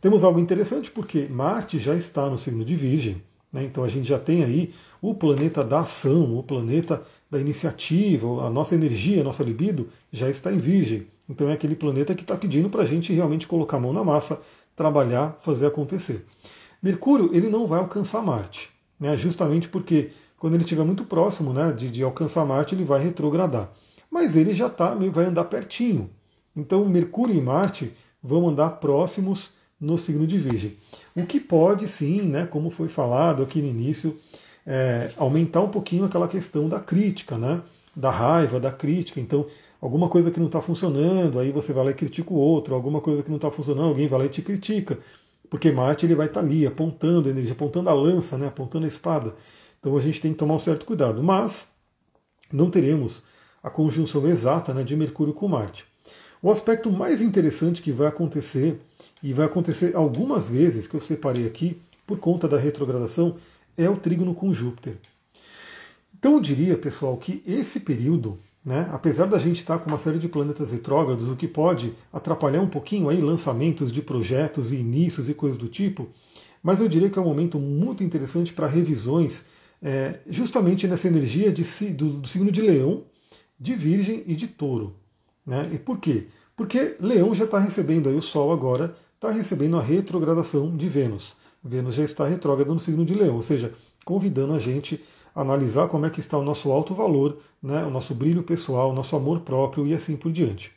Temos 0.00 0.22
algo 0.22 0.38
interessante 0.38 0.88
porque 0.88 1.26
Marte 1.28 1.80
já 1.80 1.96
está 1.96 2.30
no 2.30 2.38
signo 2.38 2.64
de 2.64 2.76
Virgem, 2.76 3.20
né? 3.52 3.64
então 3.64 3.82
a 3.82 3.88
gente 3.88 4.08
já 4.08 4.20
tem 4.20 4.44
aí 4.44 4.72
o 5.00 5.14
planeta 5.14 5.64
da 5.64 5.80
ação, 5.80 6.38
o 6.38 6.44
planeta 6.44 7.02
da 7.28 7.40
iniciativa, 7.40 8.46
a 8.46 8.50
nossa 8.50 8.76
energia, 8.76 9.20
a 9.20 9.24
nossa 9.24 9.42
libido 9.42 9.88
já 10.12 10.30
está 10.30 10.52
em 10.52 10.58
Virgem. 10.58 11.08
Então 11.28 11.48
é 11.48 11.52
aquele 11.52 11.74
planeta 11.74 12.14
que 12.14 12.22
está 12.22 12.36
pedindo 12.36 12.70
para 12.70 12.82
a 12.82 12.86
gente 12.86 13.12
realmente 13.12 13.48
colocar 13.48 13.78
a 13.78 13.80
mão 13.80 13.92
na 13.92 14.04
massa, 14.04 14.40
trabalhar, 14.76 15.38
fazer 15.42 15.66
acontecer. 15.66 16.24
Mercúrio 16.80 17.30
ele 17.32 17.48
não 17.48 17.66
vai 17.66 17.80
alcançar 17.80 18.22
Marte, 18.22 18.70
né? 18.98 19.16
justamente 19.16 19.68
porque 19.68 20.10
quando 20.42 20.54
ele 20.54 20.64
estiver 20.64 20.84
muito 20.84 21.04
próximo 21.04 21.52
né, 21.52 21.70
de, 21.70 21.88
de 21.88 22.02
alcançar 22.02 22.44
Marte, 22.44 22.74
ele 22.74 22.82
vai 22.82 23.00
retrogradar. 23.00 23.70
Mas 24.10 24.34
ele 24.34 24.52
já 24.52 24.68
tá, 24.68 24.92
vai 24.92 25.26
andar 25.26 25.44
pertinho. 25.44 26.10
Então 26.56 26.84
Mercúrio 26.84 27.32
e 27.32 27.40
Marte 27.40 27.92
vão 28.20 28.48
andar 28.48 28.70
próximos 28.70 29.52
no 29.80 29.96
signo 29.96 30.26
de 30.26 30.38
Virgem. 30.38 30.76
O 31.14 31.24
que 31.24 31.38
pode 31.38 31.86
sim, 31.86 32.22
né, 32.22 32.44
como 32.44 32.70
foi 32.70 32.88
falado 32.88 33.40
aqui 33.40 33.62
no 33.62 33.68
início, 33.68 34.18
é, 34.66 35.12
aumentar 35.16 35.60
um 35.60 35.68
pouquinho 35.68 36.06
aquela 36.06 36.26
questão 36.26 36.68
da 36.68 36.80
crítica, 36.80 37.38
né, 37.38 37.62
da 37.94 38.10
raiva, 38.10 38.58
da 38.58 38.72
crítica. 38.72 39.20
Então, 39.20 39.46
alguma 39.80 40.08
coisa 40.08 40.28
que 40.32 40.40
não 40.40 40.48
está 40.48 40.60
funcionando, 40.60 41.38
aí 41.38 41.52
você 41.52 41.72
vai 41.72 41.84
lá 41.84 41.90
e 41.92 41.94
critica 41.94 42.32
o 42.32 42.36
outro, 42.36 42.74
alguma 42.74 43.00
coisa 43.00 43.22
que 43.22 43.28
não 43.28 43.36
está 43.36 43.52
funcionando, 43.52 43.90
alguém 43.90 44.08
vai 44.08 44.18
lá 44.18 44.26
e 44.26 44.28
te 44.28 44.42
critica. 44.42 44.98
Porque 45.48 45.70
Marte 45.70 46.04
ele 46.04 46.16
vai 46.16 46.26
estar 46.26 46.40
tá 46.40 46.44
ali 46.44 46.66
apontando 46.66 47.28
energia, 47.28 47.52
apontando 47.52 47.88
a 47.88 47.94
lança, 47.94 48.36
né, 48.36 48.48
apontando 48.48 48.86
a 48.86 48.88
espada. 48.88 49.36
Então 49.82 49.96
a 49.96 50.00
gente 50.00 50.20
tem 50.20 50.32
que 50.32 50.38
tomar 50.38 50.54
um 50.54 50.60
certo 50.60 50.86
cuidado. 50.86 51.20
Mas 51.24 51.66
não 52.52 52.70
teremos 52.70 53.20
a 53.60 53.68
conjunção 53.68 54.28
exata 54.28 54.72
né, 54.72 54.84
de 54.84 54.96
Mercúrio 54.96 55.34
com 55.34 55.48
Marte. 55.48 55.84
O 56.40 56.50
aspecto 56.52 56.90
mais 56.90 57.20
interessante 57.20 57.82
que 57.82 57.90
vai 57.90 58.06
acontecer, 58.06 58.80
e 59.20 59.32
vai 59.32 59.46
acontecer 59.46 59.96
algumas 59.96 60.48
vezes, 60.48 60.86
que 60.86 60.94
eu 60.94 61.00
separei 61.00 61.46
aqui, 61.46 61.80
por 62.06 62.18
conta 62.18 62.46
da 62.46 62.56
retrogradação, 62.56 63.36
é 63.76 63.88
o 63.88 63.96
trígono 63.96 64.34
com 64.34 64.54
Júpiter. 64.54 64.96
Então 66.16 66.34
eu 66.34 66.40
diria, 66.40 66.78
pessoal, 66.78 67.16
que 67.16 67.42
esse 67.44 67.80
período, 67.80 68.38
né, 68.64 68.88
apesar 68.92 69.26
da 69.26 69.38
gente 69.38 69.56
estar 69.56 69.78
com 69.78 69.88
uma 69.88 69.98
série 69.98 70.18
de 70.18 70.28
planetas 70.28 70.70
retrógrados, 70.70 71.28
o 71.28 71.34
que 71.34 71.48
pode 71.48 71.92
atrapalhar 72.12 72.60
um 72.60 72.68
pouquinho 72.68 73.08
aí 73.08 73.20
lançamentos 73.20 73.90
de 73.90 74.00
projetos 74.00 74.70
e 74.70 74.76
inícios 74.76 75.28
e 75.28 75.34
coisas 75.34 75.58
do 75.58 75.66
tipo, 75.66 76.08
mas 76.62 76.80
eu 76.80 76.86
diria 76.86 77.10
que 77.10 77.18
é 77.18 77.22
um 77.22 77.24
momento 77.24 77.58
muito 77.58 78.04
interessante 78.04 78.52
para 78.52 78.68
revisões 78.68 79.44
é, 79.82 80.20
justamente 80.28 80.86
nessa 80.86 81.08
energia 81.08 81.52
de, 81.52 81.62
do, 81.90 82.08
do 82.20 82.28
signo 82.28 82.52
de 82.52 82.62
Leão, 82.62 83.02
de 83.58 83.74
Virgem 83.74 84.22
e 84.26 84.36
de 84.36 84.46
Touro. 84.46 84.94
Né? 85.44 85.70
E 85.72 85.78
por 85.78 85.98
quê? 85.98 86.26
Porque 86.56 86.94
Leão 87.00 87.34
já 87.34 87.44
está 87.44 87.58
recebendo 87.58 88.08
aí 88.08 88.14
o 88.14 88.22
Sol 88.22 88.52
agora, 88.52 88.94
está 89.14 89.30
recebendo 89.30 89.76
a 89.76 89.82
retrogradação 89.82 90.76
de 90.76 90.88
Vênus. 90.88 91.34
Vênus 91.62 91.94
já 91.94 92.04
está 92.04 92.26
retrógrada 92.26 92.72
no 92.72 92.80
signo 92.80 93.04
de 93.04 93.14
Leão, 93.14 93.36
ou 93.36 93.42
seja, 93.42 93.72
convidando 94.04 94.52
a 94.52 94.58
gente 94.58 95.02
a 95.34 95.40
analisar 95.40 95.88
como 95.88 96.06
é 96.06 96.10
que 96.10 96.20
está 96.20 96.36
o 96.36 96.42
nosso 96.44 96.70
alto 96.70 96.94
valor, 96.94 97.38
né, 97.62 97.84
o 97.84 97.90
nosso 97.90 98.14
brilho 98.14 98.42
pessoal, 98.42 98.90
o 98.90 98.94
nosso 98.94 99.16
amor 99.16 99.40
próprio 99.40 99.86
e 99.86 99.94
assim 99.94 100.16
por 100.16 100.30
diante. 100.30 100.72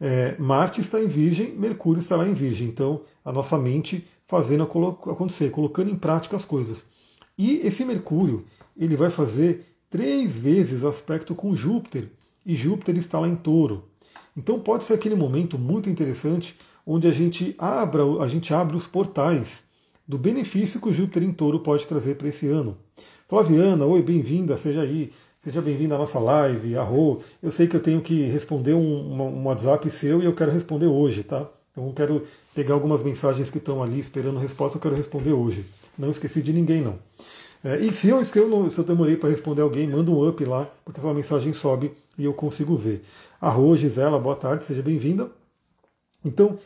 É, 0.00 0.36
Marte 0.38 0.80
está 0.80 1.00
em 1.00 1.08
Virgem, 1.08 1.54
Mercúrio 1.56 2.00
está 2.00 2.16
lá 2.16 2.26
em 2.26 2.34
Virgem, 2.34 2.68
então 2.68 3.02
a 3.24 3.32
nossa 3.32 3.58
mente 3.58 4.06
fazendo 4.26 4.62
acontecer, 4.62 5.50
colocando 5.50 5.90
em 5.90 5.96
prática 5.96 6.36
as 6.36 6.44
coisas. 6.44 6.84
E 7.38 7.60
esse 7.64 7.84
Mercúrio 7.84 8.44
ele 8.76 8.96
vai 8.96 9.10
fazer 9.10 9.64
três 9.88 10.36
vezes 10.36 10.84
aspecto 10.84 11.34
com 11.34 11.54
Júpiter, 11.54 12.10
e 12.44 12.54
Júpiter 12.54 12.96
está 12.96 13.20
lá 13.20 13.28
em 13.28 13.36
touro. 13.36 13.84
Então 14.36 14.58
pode 14.58 14.84
ser 14.84 14.94
aquele 14.94 15.14
momento 15.14 15.58
muito 15.58 15.88
interessante 15.88 16.56
onde 16.86 17.06
a 17.06 17.12
gente, 17.12 17.54
abra, 17.58 18.02
a 18.20 18.28
gente 18.28 18.52
abre 18.52 18.76
os 18.76 18.86
portais 18.86 19.62
do 20.06 20.16
benefício 20.16 20.80
que 20.80 20.88
o 20.88 20.92
Júpiter 20.92 21.22
em 21.22 21.32
touro 21.32 21.60
pode 21.60 21.86
trazer 21.86 22.16
para 22.16 22.28
esse 22.28 22.46
ano. 22.46 22.76
Flaviana, 23.28 23.84
oi, 23.84 24.02
bem-vinda, 24.02 24.56
seja 24.56 24.80
aí. 24.80 25.12
Seja 25.40 25.62
bem-vinda 25.62 25.94
à 25.94 25.98
nossa 25.98 26.18
live, 26.18 26.76
Arro. 26.76 27.20
Eu 27.42 27.52
sei 27.52 27.68
que 27.68 27.76
eu 27.76 27.80
tenho 27.80 28.00
que 28.00 28.22
responder 28.22 28.74
um, 28.74 29.22
um, 29.22 29.44
WhatsApp 29.44 29.88
seu 29.90 30.20
e 30.20 30.24
eu 30.24 30.34
quero 30.34 30.50
responder 30.50 30.86
hoje, 30.86 31.22
tá? 31.22 31.46
Então 31.70 31.86
eu 31.86 31.92
quero 31.92 32.22
pegar 32.54 32.74
algumas 32.74 33.02
mensagens 33.02 33.48
que 33.48 33.58
estão 33.58 33.82
ali 33.82 34.00
esperando 34.00 34.38
resposta, 34.38 34.78
eu 34.78 34.82
quero 34.82 34.96
responder 34.96 35.32
hoje. 35.32 35.64
Não 35.98 36.10
esqueci 36.10 36.40
de 36.40 36.52
ninguém, 36.52 36.80
não. 36.80 36.98
É, 37.64 37.76
e 37.78 37.92
se 37.92 38.08
eu, 38.08 38.24
se 38.24 38.38
eu, 38.38 38.70
se 38.70 38.78
eu 38.78 38.84
demorei 38.84 39.16
para 39.16 39.28
responder 39.28 39.62
alguém, 39.62 39.88
manda 39.88 40.10
um 40.10 40.28
up 40.28 40.44
lá, 40.44 40.70
porque 40.84 41.00
a 41.00 41.02
sua 41.02 41.12
mensagem 41.12 41.52
sobe 41.52 41.90
e 42.16 42.24
eu 42.24 42.32
consigo 42.32 42.76
ver. 42.76 43.04
Arro, 43.40 43.76
Gisela, 43.76 44.18
boa 44.18 44.36
tarde, 44.36 44.64
seja 44.64 44.82
bem-vinda. 44.82 45.30
Então, 46.24 46.58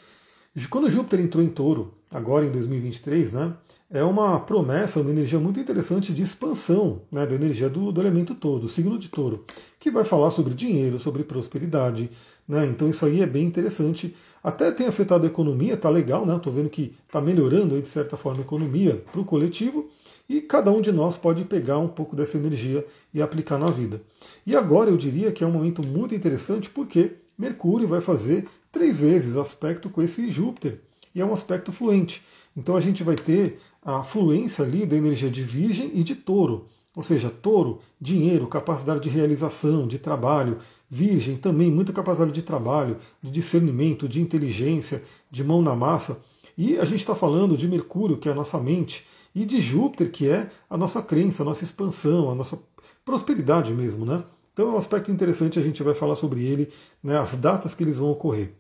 quando 0.68 0.90
Júpiter 0.90 1.21
entrou 1.21 1.42
em 1.42 1.49
touro, 1.49 1.95
agora 2.11 2.45
em 2.45 2.51
2023, 2.51 3.33
né, 3.33 3.55
é 3.90 4.03
uma 4.03 4.40
promessa, 4.40 5.01
uma 5.01 5.11
energia 5.11 5.38
muito 5.38 5.61
interessante 5.61 6.12
de 6.12 6.23
expansão 6.23 7.03
né, 7.11 7.27
da 7.27 7.35
energia 7.35 7.68
do, 7.68 7.92
do 7.92 8.01
elemento 8.01 8.35
todo, 8.35 8.62
do 8.62 8.68
signo 8.68 8.99
de 8.99 9.09
touro, 9.09 9.45
que 9.79 9.90
vai 9.90 10.05
falar 10.05 10.31
sobre 10.31 10.55
dinheiro, 10.55 10.99
sobre 10.99 11.25
prosperidade. 11.25 12.11
Né, 12.46 12.66
então 12.66 12.88
isso 12.88 13.07
aí 13.07 13.22
é 13.22 13.26
bem 13.26 13.44
interessante. 13.44 14.14
Até 14.42 14.70
tem 14.72 14.87
afetado 14.87 15.24
a 15.24 15.28
economia, 15.28 15.76
tá 15.76 15.88
legal, 15.88 16.26
né? 16.26 16.37
Estou 16.37 16.52
vendo 16.52 16.68
que 16.68 16.92
está 17.07 17.20
melhorando 17.20 17.74
aí, 17.74 17.83
de 17.83 17.88
certa 17.88 18.16
forma 18.16 18.40
a 18.40 18.44
economia 18.44 19.02
para 19.12 19.20
o 19.20 19.24
coletivo. 19.24 19.88
E 20.28 20.40
cada 20.40 20.70
um 20.70 20.81
de 20.81 20.90
nós 20.90 21.16
pode 21.16 21.44
pegar 21.44 21.78
um 21.78 21.88
pouco 21.88 22.16
dessa 22.16 22.37
energia 22.37 22.85
e 23.12 23.22
aplicar 23.22 23.59
na 23.59 23.66
vida. 23.66 24.02
E 24.46 24.57
agora 24.57 24.90
eu 24.90 24.96
diria 24.96 25.31
que 25.31 25.44
é 25.44 25.46
um 25.46 25.52
momento 25.52 25.87
muito 25.87 26.14
interessante 26.14 26.70
porque 26.70 27.12
Mercúrio 27.38 27.87
vai 27.87 28.00
fazer 28.00 28.48
três 28.70 28.98
vezes 28.98 29.37
aspecto 29.37 29.90
com 29.90 30.02
esse 30.02 30.31
Júpiter. 30.31 30.81
E 31.14 31.20
é 31.20 31.24
um 31.24 31.33
aspecto 31.33 31.70
fluente. 31.70 32.22
Então 32.57 32.76
a 32.76 32.81
gente 32.81 33.05
vai 33.05 33.14
ter 33.14 33.59
a 33.85 34.02
fluência 34.02 34.64
ali 34.64 34.87
da 34.87 34.96
energia 34.96 35.31
de 35.31 35.42
Virgem 35.42 35.90
e 35.94 36.02
de 36.02 36.14
Touro. 36.14 36.66
Ou 36.96 37.02
seja, 37.02 37.31
Touro, 37.31 37.81
dinheiro, 38.00 38.46
capacidade 38.46 39.00
de 39.00 39.09
realização, 39.09 39.87
de 39.87 39.98
trabalho. 39.98 40.59
Virgem, 40.94 41.38
também 41.38 41.70
muita 41.70 41.90
capacidade 41.90 42.33
de 42.33 42.42
trabalho, 42.42 42.98
de 43.22 43.31
discernimento, 43.31 44.07
de 44.07 44.20
inteligência, 44.20 45.02
de 45.31 45.42
mão 45.42 45.62
na 45.62 45.74
massa. 45.74 46.18
E 46.57 46.76
a 46.76 46.85
gente 46.85 47.00
está 47.00 47.14
falando 47.14 47.57
de 47.57 47.66
Mercúrio, 47.66 48.18
que 48.18 48.28
é 48.28 48.33
a 48.33 48.35
nossa 48.35 48.59
mente, 48.59 49.02
e 49.35 49.46
de 49.46 49.59
Júpiter, 49.59 50.11
que 50.11 50.28
é 50.28 50.50
a 50.68 50.76
nossa 50.76 51.00
crença, 51.00 51.42
a 51.42 51.46
nossa 51.46 51.64
expansão, 51.64 52.31
a 52.31 52.35
nossa 52.35 52.59
prosperidade 53.07 53.72
mesmo, 53.72 54.05
né? 54.05 54.22
Então 54.52 54.68
é 54.68 54.72
um 54.74 54.76
aspecto 54.76 55.11
interessante, 55.11 55.59
a 55.59 55.62
gente 55.62 55.83
vai 55.83 55.94
falar 55.94 56.14
sobre 56.14 56.44
ele, 56.44 56.70
né, 57.02 57.16
as 57.16 57.37
datas 57.37 57.74
que 57.74 57.83
eles 57.83 57.96
vão 57.96 58.11
ocorrer. 58.11 58.52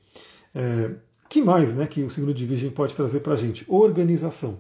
É, 0.54 0.90
que 1.28 1.42
mais 1.42 1.74
né, 1.74 1.86
que 1.86 2.02
o 2.02 2.08
signo 2.08 2.32
de 2.32 2.46
Virgem 2.46 2.70
pode 2.70 2.96
trazer 2.96 3.20
para 3.20 3.34
a 3.34 3.36
gente? 3.36 3.62
Organização. 3.68 4.58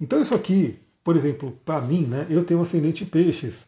Então 0.00 0.18
isso 0.18 0.34
aqui, 0.34 0.78
por 1.04 1.14
exemplo, 1.14 1.58
para 1.62 1.78
mim, 1.82 2.06
né, 2.06 2.26
eu 2.30 2.42
tenho 2.42 2.62
ascendente 2.62 3.04
peixes. 3.04 3.66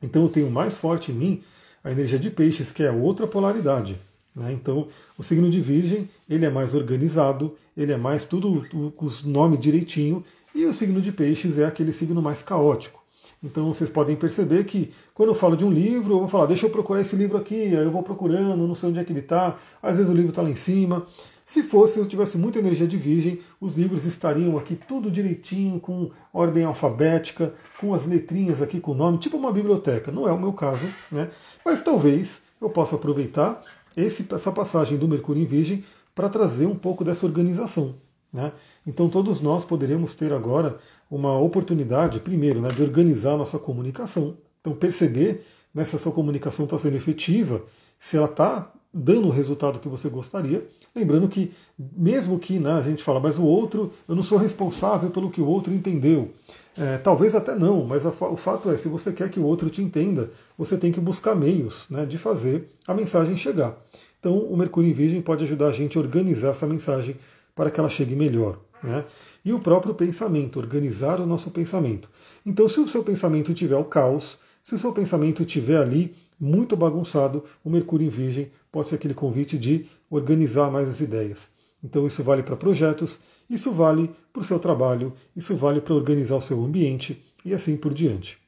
Então 0.00 0.22
eu 0.22 0.28
tenho 0.30 0.50
mais 0.50 0.78
forte 0.78 1.12
em 1.12 1.14
mim 1.14 1.42
a 1.88 1.92
energia 1.92 2.18
de 2.18 2.30
peixes, 2.30 2.70
que 2.70 2.82
é 2.82 2.90
outra 2.90 3.26
polaridade. 3.26 3.98
Né? 4.36 4.52
Então 4.52 4.88
o 5.16 5.22
signo 5.22 5.48
de 5.48 5.58
Virgem 5.58 6.08
ele 6.28 6.44
é 6.44 6.50
mais 6.50 6.74
organizado, 6.74 7.54
ele 7.74 7.92
é 7.92 7.96
mais 7.96 8.26
tudo, 8.26 8.92
com 8.94 9.06
os 9.06 9.22
nomes 9.22 9.58
direitinho, 9.58 10.22
e 10.54 10.66
o 10.66 10.74
signo 10.74 11.00
de 11.00 11.10
peixes 11.10 11.58
é 11.58 11.64
aquele 11.64 11.92
signo 11.92 12.20
mais 12.20 12.42
caótico. 12.42 13.02
Então 13.42 13.72
vocês 13.72 13.88
podem 13.88 14.16
perceber 14.16 14.64
que 14.64 14.92
quando 15.14 15.30
eu 15.30 15.34
falo 15.34 15.56
de 15.56 15.64
um 15.64 15.70
livro, 15.70 16.14
eu 16.14 16.18
vou 16.18 16.28
falar, 16.28 16.44
deixa 16.44 16.66
eu 16.66 16.70
procurar 16.70 17.00
esse 17.00 17.16
livro 17.16 17.38
aqui, 17.38 17.54
aí 17.54 17.84
eu 17.84 17.90
vou 17.90 18.02
procurando, 18.02 18.66
não 18.66 18.74
sei 18.74 18.90
onde 18.90 18.98
é 18.98 19.04
que 19.04 19.12
ele 19.12 19.20
está, 19.20 19.56
às 19.82 19.96
vezes 19.96 20.10
o 20.10 20.14
livro 20.14 20.30
está 20.30 20.42
lá 20.42 20.50
em 20.50 20.56
cima. 20.56 21.06
Se 21.48 21.62
fosse, 21.62 21.98
eu 21.98 22.06
tivesse 22.06 22.36
muita 22.36 22.58
energia 22.58 22.86
de 22.86 22.98
virgem, 22.98 23.40
os 23.58 23.74
livros 23.74 24.04
estariam 24.04 24.58
aqui 24.58 24.76
tudo 24.76 25.10
direitinho, 25.10 25.80
com 25.80 26.10
ordem 26.30 26.62
alfabética, 26.62 27.54
com 27.80 27.94
as 27.94 28.04
letrinhas 28.04 28.60
aqui 28.60 28.78
com 28.78 28.90
o 28.90 28.94
nome, 28.94 29.16
tipo 29.16 29.38
uma 29.38 29.50
biblioteca. 29.50 30.12
Não 30.12 30.28
é 30.28 30.32
o 30.32 30.38
meu 30.38 30.52
caso, 30.52 30.84
né? 31.10 31.30
Mas 31.64 31.80
talvez 31.80 32.42
eu 32.60 32.68
possa 32.68 32.96
aproveitar 32.96 33.64
esse, 33.96 34.26
essa 34.30 34.52
passagem 34.52 34.98
do 34.98 35.08
Mercúrio 35.08 35.42
em 35.42 35.46
Virgem 35.46 35.82
para 36.14 36.28
trazer 36.28 36.66
um 36.66 36.76
pouco 36.76 37.02
dessa 37.02 37.24
organização. 37.24 37.94
Né? 38.30 38.52
Então 38.86 39.08
todos 39.08 39.40
nós 39.40 39.64
poderemos 39.64 40.14
ter 40.14 40.34
agora 40.34 40.76
uma 41.10 41.38
oportunidade, 41.38 42.20
primeiro, 42.20 42.60
né, 42.60 42.68
de 42.68 42.82
organizar 42.82 43.32
a 43.32 43.38
nossa 43.38 43.58
comunicação. 43.58 44.36
Então 44.60 44.74
perceber 44.74 45.46
né, 45.72 45.82
se 45.86 45.96
a 45.96 45.98
sua 45.98 46.12
comunicação 46.12 46.66
está 46.66 46.76
sendo 46.76 46.98
efetiva, 46.98 47.62
se 47.98 48.18
ela 48.18 48.26
está 48.26 48.70
dando 48.92 49.28
o 49.28 49.30
resultado 49.30 49.78
que 49.78 49.88
você 49.88 50.08
gostaria. 50.08 50.66
Lembrando 50.94 51.28
que, 51.28 51.52
mesmo 51.78 52.38
que 52.38 52.58
né, 52.58 52.72
a 52.72 52.82
gente 52.82 53.02
fala, 53.02 53.20
mas 53.20 53.38
o 53.38 53.44
outro, 53.44 53.92
eu 54.08 54.14
não 54.16 54.22
sou 54.22 54.38
responsável 54.38 55.10
pelo 55.10 55.30
que 55.30 55.40
o 55.40 55.46
outro 55.46 55.72
entendeu. 55.72 56.32
É, 56.76 56.96
talvez 56.98 57.34
até 57.34 57.54
não, 57.54 57.84
mas 57.84 58.06
a, 58.06 58.10
o 58.10 58.36
fato 58.36 58.70
é, 58.70 58.76
se 58.76 58.88
você 58.88 59.12
quer 59.12 59.28
que 59.28 59.40
o 59.40 59.44
outro 59.44 59.68
te 59.68 59.82
entenda, 59.82 60.30
você 60.56 60.76
tem 60.76 60.92
que 60.92 61.00
buscar 61.00 61.34
meios 61.34 61.86
né, 61.90 62.06
de 62.06 62.16
fazer 62.16 62.68
a 62.86 62.94
mensagem 62.94 63.36
chegar. 63.36 63.76
Então, 64.18 64.38
o 64.38 64.56
Mercúrio 64.56 64.90
em 64.90 64.92
Virgem 64.92 65.20
pode 65.20 65.44
ajudar 65.44 65.68
a 65.68 65.72
gente 65.72 65.96
a 65.96 66.00
organizar 66.00 66.50
essa 66.50 66.66
mensagem 66.66 67.16
para 67.54 67.70
que 67.70 67.78
ela 67.78 67.90
chegue 67.90 68.16
melhor. 68.16 68.58
Né? 68.82 69.04
E 69.44 69.52
o 69.52 69.58
próprio 69.58 69.94
pensamento, 69.94 70.58
organizar 70.58 71.20
o 71.20 71.26
nosso 71.26 71.50
pensamento. 71.50 72.08
Então, 72.44 72.68
se 72.68 72.80
o 72.80 72.88
seu 72.88 73.02
pensamento 73.02 73.52
tiver 73.52 73.76
o 73.76 73.84
caos, 73.84 74.38
se 74.62 74.74
o 74.74 74.78
seu 74.78 74.92
pensamento 74.92 75.44
tiver 75.44 75.78
ali 75.78 76.14
muito 76.40 76.76
bagunçado, 76.76 77.44
o 77.64 77.70
Mercúrio 77.70 78.06
em 78.06 78.10
Virgem 78.10 78.50
pode 78.70 78.88
ser 78.88 78.94
aquele 78.94 79.14
convite 79.14 79.58
de 79.58 79.86
organizar 80.10 80.70
mais 80.70 80.88
as 80.88 81.00
ideias. 81.00 81.50
Então, 81.82 82.06
isso 82.06 82.22
vale 82.22 82.42
para 82.42 82.56
projetos, 82.56 83.20
isso 83.48 83.72
vale 83.72 84.10
para 84.32 84.42
o 84.42 84.44
seu 84.44 84.58
trabalho, 84.58 85.12
isso 85.36 85.56
vale 85.56 85.80
para 85.80 85.94
organizar 85.94 86.36
o 86.36 86.42
seu 86.42 86.62
ambiente 86.62 87.24
e 87.44 87.54
assim 87.54 87.76
por 87.76 87.94
diante. 87.94 88.38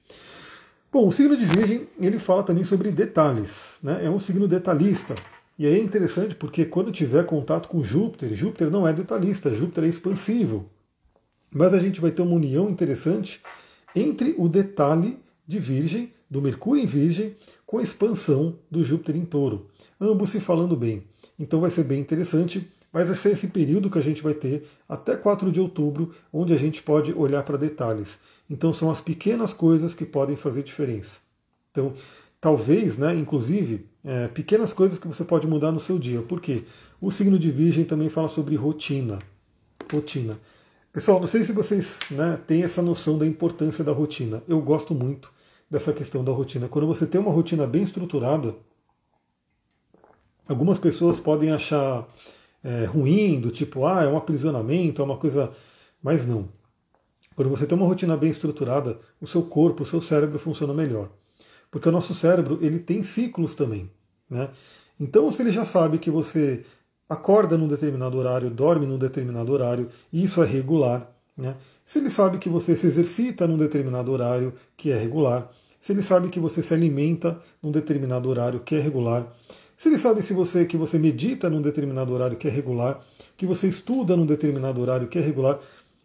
Bom, 0.93 1.07
o 1.07 1.13
signo 1.13 1.37
de 1.37 1.45
Virgem 1.45 1.87
ele 2.01 2.19
fala 2.19 2.43
também 2.43 2.65
sobre 2.65 2.91
detalhes, 2.91 3.79
né? 3.83 4.05
é 4.05 4.11
um 4.11 4.19
signo 4.19 4.49
detalhista. 4.49 5.15
E 5.57 5.67
aí 5.67 5.75
é 5.75 5.79
interessante 5.79 6.35
porque 6.35 6.65
quando 6.65 6.91
tiver 6.91 7.25
contato 7.25 7.69
com 7.69 7.83
Júpiter, 7.83 8.35
Júpiter 8.35 8.71
não 8.71 8.89
é 8.89 8.93
detalhista, 8.93 9.55
Júpiter 9.55 9.85
é 9.85 9.89
expansivo. 9.89 10.69
Mas 11.51 11.75
a 11.75 11.79
gente 11.79 12.01
vai 12.01 12.11
ter 12.11 12.23
uma 12.23 12.35
união 12.35 12.69
interessante 12.69 13.41
entre 13.95 14.35
o 14.37 14.49
detalhe 14.49 15.19
de 15.47 15.59
Virgem, 15.59 16.13
do 16.31 16.41
Mercúrio 16.41 16.83
em 16.83 16.87
Virgem, 16.87 17.35
com 17.67 17.79
a 17.79 17.83
expansão 17.83 18.57
do 18.71 18.85
Júpiter 18.85 19.17
em 19.17 19.25
Touro. 19.25 19.67
Ambos 20.01 20.31
se 20.31 20.41
falando 20.41 20.77
bem. 20.77 21.03
Então 21.39 21.61
vai 21.61 21.71
ser 21.71 21.85
bem 21.85 22.01
interessante, 22.01 22.71
mas 22.93 23.07
vai 23.07 23.17
ser 23.17 23.33
esse 23.33 23.49
período 23.49 23.91
que 23.91 23.99
a 23.99 24.03
gente 24.03 24.23
vai 24.23 24.35
ter 24.35 24.67
até 24.89 25.17
4 25.17 25.51
de 25.51 25.61
outubro, 25.61 26.13
onde 26.33 26.53
a 26.53 26.57
gente 26.57 26.83
pode 26.83 27.13
olhar 27.13 27.43
para 27.43 27.57
detalhes. 27.57 28.19
Então 28.49 28.73
são 28.73 28.91
as 28.91 29.01
pequenas 29.01 29.53
coisas 29.53 29.95
que 29.95 30.05
podem 30.05 30.37
fazer 30.37 30.63
diferença. 30.63 31.21
Então, 31.71 31.93
talvez, 32.41 32.97
né, 32.97 33.15
inclusive, 33.15 33.87
é, 34.05 34.29
pequenas 34.29 34.73
coisas 34.73 34.99
que 34.99 35.09
você 35.09 35.25
pode 35.25 35.47
mudar 35.47 35.73
no 35.73 35.81
seu 35.81 35.99
dia. 35.99 36.23
Por 36.23 36.41
quê? 36.41 36.63
O 37.01 37.11
signo 37.11 37.39
de 37.39 37.51
Virgem 37.51 37.85
também 37.85 38.09
fala 38.09 38.29
sobre 38.29 38.55
rotina. 38.55 39.19
Rotina. 39.93 40.39
Pessoal, 40.93 41.21
não 41.21 41.27
sei 41.27 41.45
se 41.45 41.53
vocês 41.53 41.99
né, 42.11 42.39
têm 42.47 42.63
essa 42.63 42.83
noção 42.83 43.17
da 43.17 43.27
importância 43.27 43.85
da 43.85 43.93
rotina. 43.93 44.43
Eu 44.49 44.61
gosto 44.61 44.95
muito 44.95 45.33
dessa 45.71 45.93
questão 45.93 46.25
da 46.25 46.33
rotina. 46.33 46.69
Quando 46.69 46.87
você 46.87 47.07
tem 47.07 47.21
uma 47.21 47.31
rotina 47.31 47.67
bem 47.67 47.83
estruturada, 47.83 48.55
algumas 50.49 50.79
pessoas 50.79 51.21
podem 51.21 51.53
achar 51.53 52.07
é, 52.63 52.85
ruim, 52.85 53.41
do 53.41 53.51
tipo, 53.51 53.87
ah, 53.87 54.03
é 54.03 54.09
um 54.09 54.17
aprisionamento, 54.17 55.01
é 55.01 55.05
uma 55.05 55.17
coisa. 55.17 55.51
Mas 56.03 56.27
não. 56.27 56.49
Quando 57.37 57.49
você 57.49 57.67
tem 57.67 57.79
uma 57.79 57.87
rotina 57.87 58.17
bem 58.17 58.31
estruturada, 58.31 58.99
o 59.21 59.27
seu 59.27 59.43
corpo, 59.43 59.85
o 59.85 59.87
seu 59.87 60.01
cérebro 60.01 60.39
funciona 60.39 60.75
melhor. 60.75 61.09
Porque 61.71 61.89
o 61.89 61.93
nosso 61.93 62.15
cérebro 62.15 62.59
ele 62.61 62.81
tem 62.81 63.03
ciclos 63.03 63.55
também. 63.55 63.91
Né? 64.29 64.49
Então, 64.99 65.31
se 65.31 65.43
ele 65.43 65.53
já 65.53 65.65
sabe 65.65 65.99
que 65.99 66.11
você 66.11 66.65
acorda 67.09 67.57
num 67.57 67.69
determinado 67.69 68.19
horário, 68.19 68.51
dorme 68.51 68.87
num 68.87 68.99
determinado 68.99 69.53
horário, 69.53 69.89
e 70.13 70.23
isso 70.23 70.43
é 70.43 70.47
regular, 70.47 71.11
né? 71.37 71.57
se 71.85 71.99
ele 71.99 72.11
sabe 72.11 72.39
que 72.39 72.49
você 72.49 72.77
se 72.77 72.87
exercita 72.87 73.49
num 73.49 73.57
determinado 73.57 74.13
horário, 74.13 74.53
que 74.77 74.93
é 74.93 74.99
regular, 74.99 75.51
se 75.81 75.93
ele 75.93 76.03
sabe 76.03 76.29
que 76.29 76.39
você 76.39 76.63
se 76.63 76.75
alimenta 76.75 77.41
num 77.63 77.73
determinado 77.73 78.29
horário, 78.29 78.61
que 78.61 78.77
é 78.77 78.81
regular, 78.81 79.27
se 79.77 79.89
ele 79.89 79.99
sabe 79.99 80.21
se 80.21 80.35
você 80.35 80.67
que 80.67 80.77
você 80.77 80.99
medita 80.99 81.49
num 81.49 81.63
determinado 81.63 82.13
horário, 82.13 82.37
que 82.37 82.47
é 82.47 82.51
regular, 82.51 83.01
que 83.35 83.47
você 83.47 83.67
estuda 83.67 84.15
num 84.15 84.27
determinado 84.27 84.79
horário, 84.79 85.09
que 85.09 85.19
é 85.19 85.23
regular, 85.23 85.59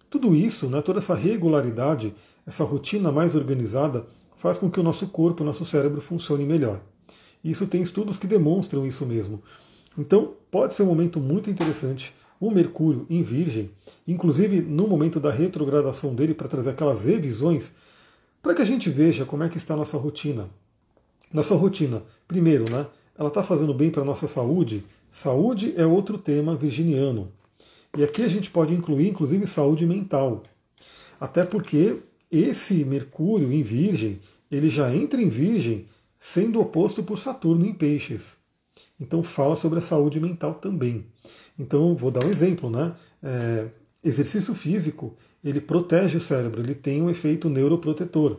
tudo 0.10 0.34
isso, 0.34 0.68
né, 0.68 0.82
toda 0.82 1.00
essa 1.00 1.14
regularidade, 1.14 2.16
essa 2.48 2.64
rotina 2.64 3.12
mais 3.12 3.36
organizada, 3.36 4.08
faz 4.38 4.58
com 4.58 4.72
que 4.72 4.80
o 4.80 4.84
nosso 4.84 5.08
corpo, 5.08 5.44
o 5.44 5.46
nosso 5.46 5.66
cérebro 5.66 6.00
funcione 6.00 6.46
melhor. 6.46 6.80
E 7.44 7.52
isso 7.52 7.68
tem 7.68 7.82
estudos 7.82 8.18
que 8.18 8.28
demonstram 8.28 8.88
isso 8.88 9.06
mesmo. 9.06 9.44
Então, 9.98 10.36
pode 10.50 10.74
ser 10.74 10.84
um 10.84 10.88
momento 10.88 11.20
muito 11.20 11.50
interessante. 11.50 12.14
O 12.40 12.50
Mercúrio 12.52 13.06
em 13.10 13.24
Virgem, 13.24 13.70
inclusive 14.08 14.62
no 14.62 14.88
momento 14.88 15.20
da 15.20 15.32
retrogradação 15.32 16.16
dele, 16.16 16.34
para 16.34 16.48
trazer 16.48 16.70
aquelas 16.70 17.04
revisões, 17.04 17.74
para 18.46 18.54
que 18.54 18.62
a 18.62 18.66
gente 18.66 18.92
veja 18.92 19.26
como 19.26 19.44
é 19.44 19.50
que 19.50 19.58
está 19.58 19.74
a 19.74 19.78
nossa 19.78 19.98
rotina. 19.98 20.48
Nossa 21.34 21.56
rotina, 21.56 22.04
primeiro, 22.28 22.64
né? 22.72 22.86
Ela 23.18 23.30
está 23.30 23.44
fazendo 23.44 23.74
bem 23.74 23.90
para 23.90 24.04
a 24.04 24.06
nossa 24.06 24.28
saúde? 24.28 24.86
Saúde 25.10 25.74
é 25.76 25.84
outro 25.84 26.16
tema 26.16 26.56
virginiano. 26.56 27.32
E 27.98 28.04
aqui 28.04 28.22
a 28.22 28.28
gente 28.28 28.52
pode 28.52 28.72
incluir, 28.72 29.10
inclusive, 29.10 29.48
saúde 29.48 29.88
mental. 29.88 30.44
Até 31.20 31.44
porque 31.44 31.98
esse 32.32 32.86
Mercúrio 32.86 33.52
em 33.52 33.64
Virgem, 33.64 34.20
ele 34.52 34.70
já 34.70 34.96
entra 34.96 35.20
em 35.20 35.28
Virgem 35.28 35.88
sendo 36.20 36.62
oposto 36.62 37.02
por 37.02 37.18
Saturno 37.18 37.66
em 37.66 37.74
Peixes. 37.74 38.38
Então 39.00 39.24
fala 39.24 39.56
sobre 39.56 39.80
a 39.80 39.82
saúde 39.82 40.20
mental 40.20 40.54
também. 40.54 41.08
Então 41.58 41.96
vou 41.96 42.12
dar 42.12 42.24
um 42.24 42.30
exemplo, 42.30 42.70
né? 42.70 42.94
É, 43.24 43.66
exercício 44.04 44.54
físico 44.54 45.16
ele 45.46 45.62
protege 45.62 46.18
o 46.18 46.22
cérebro, 46.22 46.62
ele 46.62 46.74
tem 46.74 47.02
um 47.02 47.10
efeito 47.10 47.48
neuroprotetor. 47.48 48.38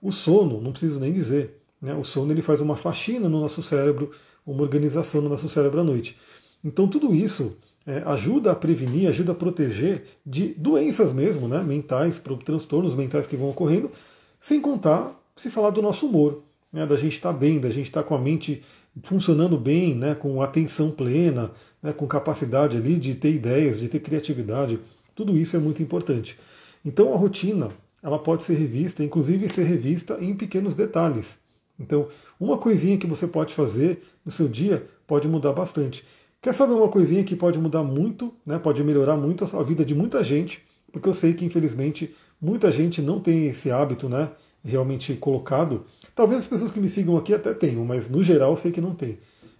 O 0.00 0.10
sono, 0.10 0.58
não 0.60 0.72
preciso 0.72 0.98
nem 0.98 1.12
dizer, 1.12 1.60
né? 1.80 1.94
o 1.94 2.02
sono 2.02 2.32
ele 2.32 2.40
faz 2.40 2.62
uma 2.62 2.76
faxina 2.76 3.28
no 3.28 3.40
nosso 3.40 3.62
cérebro, 3.62 4.10
uma 4.46 4.62
organização 4.62 5.20
no 5.20 5.28
nosso 5.28 5.48
cérebro 5.50 5.80
à 5.80 5.84
noite. 5.84 6.16
Então 6.64 6.88
tudo 6.88 7.14
isso 7.14 7.50
é, 7.86 8.02
ajuda 8.06 8.52
a 8.52 8.54
prevenir, 8.54 9.08
ajuda 9.08 9.32
a 9.32 9.34
proteger 9.34 10.04
de 10.24 10.54
doenças 10.54 11.12
mesmo, 11.12 11.46
né? 11.46 11.62
mentais, 11.62 12.20
transtornos 12.44 12.94
mentais 12.94 13.26
que 13.26 13.36
vão 13.36 13.50
ocorrendo, 13.50 13.90
sem 14.38 14.60
contar 14.60 15.14
se 15.36 15.50
falar 15.50 15.70
do 15.70 15.82
nosso 15.82 16.06
humor, 16.06 16.42
né? 16.72 16.86
da 16.86 16.96
gente 16.96 17.12
estar 17.12 17.32
tá 17.32 17.38
bem, 17.38 17.60
da 17.60 17.68
gente 17.68 17.86
estar 17.86 18.02
tá 18.02 18.08
com 18.08 18.14
a 18.14 18.18
mente 18.18 18.62
funcionando 19.02 19.58
bem, 19.58 19.94
né? 19.94 20.14
com 20.14 20.40
atenção 20.40 20.90
plena, 20.90 21.50
né? 21.82 21.92
com 21.92 22.06
capacidade 22.06 22.78
ali 22.78 22.98
de 22.98 23.14
ter 23.14 23.32
ideias, 23.34 23.78
de 23.78 23.88
ter 23.88 24.00
criatividade. 24.00 24.78
Tudo 25.14 25.36
isso 25.36 25.56
é 25.56 25.58
muito 25.58 25.82
importante. 25.82 26.38
Então 26.84 27.12
a 27.12 27.16
rotina 27.16 27.70
ela 28.02 28.18
pode 28.18 28.44
ser 28.44 28.54
revista, 28.54 29.04
inclusive 29.04 29.48
ser 29.48 29.64
revista 29.64 30.16
em 30.20 30.34
pequenos 30.34 30.74
detalhes. 30.74 31.38
Então, 31.78 32.08
uma 32.38 32.58
coisinha 32.58 32.98
que 32.98 33.06
você 33.06 33.26
pode 33.26 33.54
fazer 33.54 34.02
no 34.24 34.30
seu 34.30 34.48
dia 34.48 34.86
pode 35.06 35.26
mudar 35.26 35.52
bastante. 35.52 36.04
Quer 36.40 36.54
saber 36.54 36.74
uma 36.74 36.88
coisinha 36.88 37.24
que 37.24 37.36
pode 37.36 37.58
mudar 37.58 37.82
muito, 37.82 38.34
né, 38.44 38.58
pode 38.58 38.82
melhorar 38.82 39.16
muito 39.16 39.44
a 39.44 39.62
vida 39.62 39.84
de 39.84 39.94
muita 39.94 40.22
gente, 40.24 40.62
porque 40.92 41.08
eu 41.08 41.14
sei 41.14 41.34
que 41.34 41.44
infelizmente 41.44 42.14
muita 42.40 42.70
gente 42.70 43.02
não 43.02 43.20
tem 43.20 43.46
esse 43.46 43.70
hábito 43.70 44.08
né, 44.08 44.30
realmente 44.64 45.14
colocado. 45.14 45.84
Talvez 46.14 46.40
as 46.40 46.46
pessoas 46.46 46.70
que 46.70 46.80
me 46.80 46.88
sigam 46.88 47.16
aqui 47.16 47.34
até 47.34 47.52
tenham, 47.52 47.84
mas 47.84 48.08
no 48.08 48.22
geral 48.22 48.52
eu 48.52 48.56
sei 48.56 48.72
que 48.72 48.80
não 48.80 48.94
tem. 48.94 49.18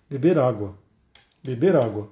Beber 0.09 0.39
água. 0.39 0.75
Beber 1.43 1.77
água. 1.77 2.11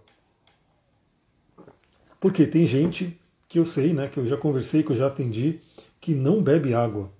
Porque 2.20 2.46
tem 2.46 2.66
gente 2.66 3.18
que 3.48 3.58
eu 3.58 3.64
sei, 3.64 3.94
né, 3.94 4.08
que 4.08 4.18
eu 4.18 4.26
já 4.26 4.36
conversei, 4.36 4.82
que 4.82 4.92
eu 4.92 4.96
já 4.96 5.06
atendi, 5.06 5.58
que 6.00 6.14
não 6.14 6.42
bebe 6.42 6.74
água, 6.74 7.10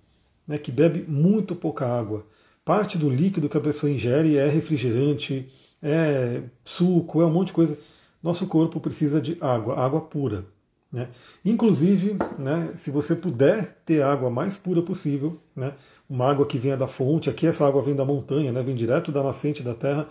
né, 0.46 0.58
que 0.58 0.70
bebe 0.70 1.04
muito 1.08 1.56
pouca 1.56 1.86
água. 1.86 2.26
Parte 2.64 2.98
do 2.98 3.08
líquido 3.08 3.48
que 3.48 3.56
a 3.56 3.60
pessoa 3.60 3.90
ingere 3.90 4.36
é 4.36 4.46
refrigerante, 4.46 5.48
é 5.82 6.42
suco, 6.62 7.22
é 7.22 7.24
um 7.24 7.30
monte 7.30 7.48
de 7.48 7.54
coisa. 7.54 7.78
Nosso 8.22 8.46
corpo 8.46 8.78
precisa 8.78 9.20
de 9.20 9.38
água, 9.40 9.78
água 9.78 10.02
pura. 10.02 10.44
Né? 10.92 11.08
Inclusive, 11.44 12.16
né, 12.38 12.72
se 12.76 12.90
você 12.90 13.14
puder 13.14 13.78
ter 13.86 14.02
água 14.02 14.30
mais 14.30 14.56
pura 14.56 14.82
possível, 14.82 15.38
né, 15.56 15.72
uma 16.08 16.30
água 16.30 16.44
que 16.44 16.58
venha 16.58 16.76
da 16.76 16.86
fonte, 16.86 17.30
aqui 17.30 17.46
essa 17.46 17.66
água 17.66 17.82
vem 17.82 17.94
da 17.94 18.04
montanha, 18.04 18.52
né, 18.52 18.62
vem 18.62 18.74
direto 18.74 19.10
da 19.10 19.22
nascente 19.22 19.62
da 19.62 19.74
terra. 19.74 20.06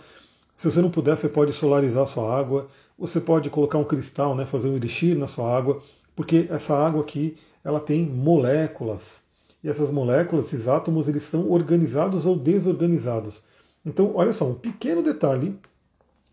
Se 0.56 0.68
você 0.68 0.80
não 0.80 0.90
puder, 0.90 1.16
você 1.16 1.28
pode 1.28 1.52
solarizar 1.52 2.06
sua 2.06 2.36
água, 2.36 2.66
você 2.98 3.20
pode 3.20 3.50
colocar 3.50 3.78
um 3.78 3.84
cristal, 3.84 4.34
né, 4.34 4.46
fazer 4.46 4.68
um 4.68 4.76
elixir 4.76 5.16
na 5.16 5.28
sua 5.28 5.56
água 5.56 5.80
porque 6.18 6.48
essa 6.50 6.74
água 6.74 7.02
aqui 7.02 7.36
ela 7.62 7.78
tem 7.78 8.04
moléculas. 8.04 9.22
E 9.62 9.68
essas 9.68 9.88
moléculas, 9.88 10.46
esses 10.46 10.66
átomos, 10.66 11.06
eles 11.06 11.22
estão 11.22 11.48
organizados 11.48 12.26
ou 12.26 12.34
desorganizados. 12.34 13.40
Então, 13.86 14.10
olha 14.16 14.32
só, 14.32 14.44
um 14.48 14.54
pequeno 14.54 15.00
detalhe 15.00 15.56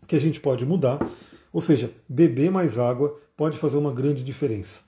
que 0.04 0.16
a 0.16 0.20
gente 0.20 0.40
pode 0.40 0.66
mudar, 0.66 0.98
ou 1.52 1.60
seja, 1.60 1.92
beber 2.08 2.50
mais 2.50 2.80
água 2.80 3.14
pode 3.36 3.58
fazer 3.58 3.76
uma 3.76 3.92
grande 3.92 4.24
diferença. 4.24 4.80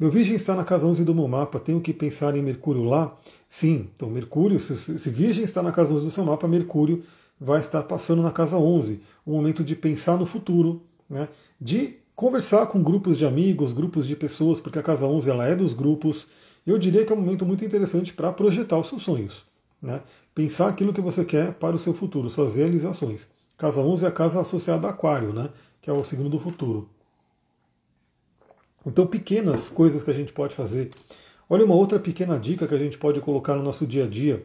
Meu 0.00 0.10
Virgem 0.10 0.34
está 0.34 0.56
na 0.56 0.64
casa 0.64 0.84
11 0.84 1.04
do 1.04 1.14
meu 1.14 1.28
mapa, 1.28 1.60
tenho 1.60 1.80
que 1.80 1.92
pensar 1.92 2.36
em 2.36 2.42
Mercúrio 2.42 2.82
lá? 2.82 3.16
Sim, 3.46 3.88
então 3.94 4.10
Mercúrio, 4.10 4.58
se, 4.58 4.98
se 4.98 5.10
Virgem 5.10 5.44
está 5.44 5.62
na 5.62 5.70
casa 5.70 5.94
11 5.94 6.06
do 6.06 6.10
seu 6.10 6.24
mapa, 6.24 6.48
Mercúrio 6.48 7.04
vai 7.40 7.60
estar 7.60 7.84
passando 7.84 8.20
na 8.20 8.32
casa 8.32 8.56
11, 8.56 9.00
um 9.24 9.34
momento 9.34 9.62
de 9.62 9.76
pensar 9.76 10.18
no 10.18 10.26
futuro, 10.26 10.82
né, 11.08 11.28
de 11.60 12.02
conversar 12.14 12.66
com 12.66 12.82
grupos 12.82 13.18
de 13.18 13.26
amigos, 13.26 13.72
grupos 13.72 14.06
de 14.06 14.16
pessoas, 14.16 14.60
porque 14.60 14.78
a 14.78 14.82
Casa 14.82 15.06
11 15.06 15.30
ela 15.30 15.46
é 15.46 15.54
dos 15.54 15.74
grupos. 15.74 16.26
Eu 16.66 16.78
diria 16.78 17.04
que 17.04 17.12
é 17.12 17.16
um 17.16 17.20
momento 17.20 17.44
muito 17.44 17.64
interessante 17.64 18.12
para 18.12 18.32
projetar 18.32 18.78
os 18.78 18.88
seus 18.88 19.02
sonhos. 19.02 19.44
Né? 19.80 20.00
Pensar 20.34 20.68
aquilo 20.68 20.92
que 20.92 21.00
você 21.00 21.24
quer 21.24 21.52
para 21.54 21.76
o 21.76 21.78
seu 21.78 21.92
futuro, 21.92 22.30
suas 22.30 22.54
realizações. 22.54 23.28
Casa 23.56 23.80
11 23.80 24.04
é 24.04 24.08
a 24.08 24.12
casa 24.12 24.40
associada 24.40 24.86
a 24.86 24.90
Aquário, 24.90 25.32
né? 25.32 25.50
que 25.80 25.90
é 25.90 25.92
o 25.92 26.02
signo 26.02 26.28
do 26.28 26.38
futuro. 26.38 26.88
Então, 28.86 29.06
pequenas 29.06 29.70
coisas 29.70 30.02
que 30.02 30.10
a 30.10 30.14
gente 30.14 30.32
pode 30.32 30.54
fazer. 30.54 30.90
Olha 31.48 31.64
uma 31.64 31.74
outra 31.74 31.98
pequena 31.98 32.38
dica 32.38 32.66
que 32.66 32.74
a 32.74 32.78
gente 32.78 32.98
pode 32.98 33.20
colocar 33.20 33.54
no 33.54 33.62
nosso 33.62 33.86
dia 33.86 34.04
a 34.04 34.06
dia. 34.06 34.44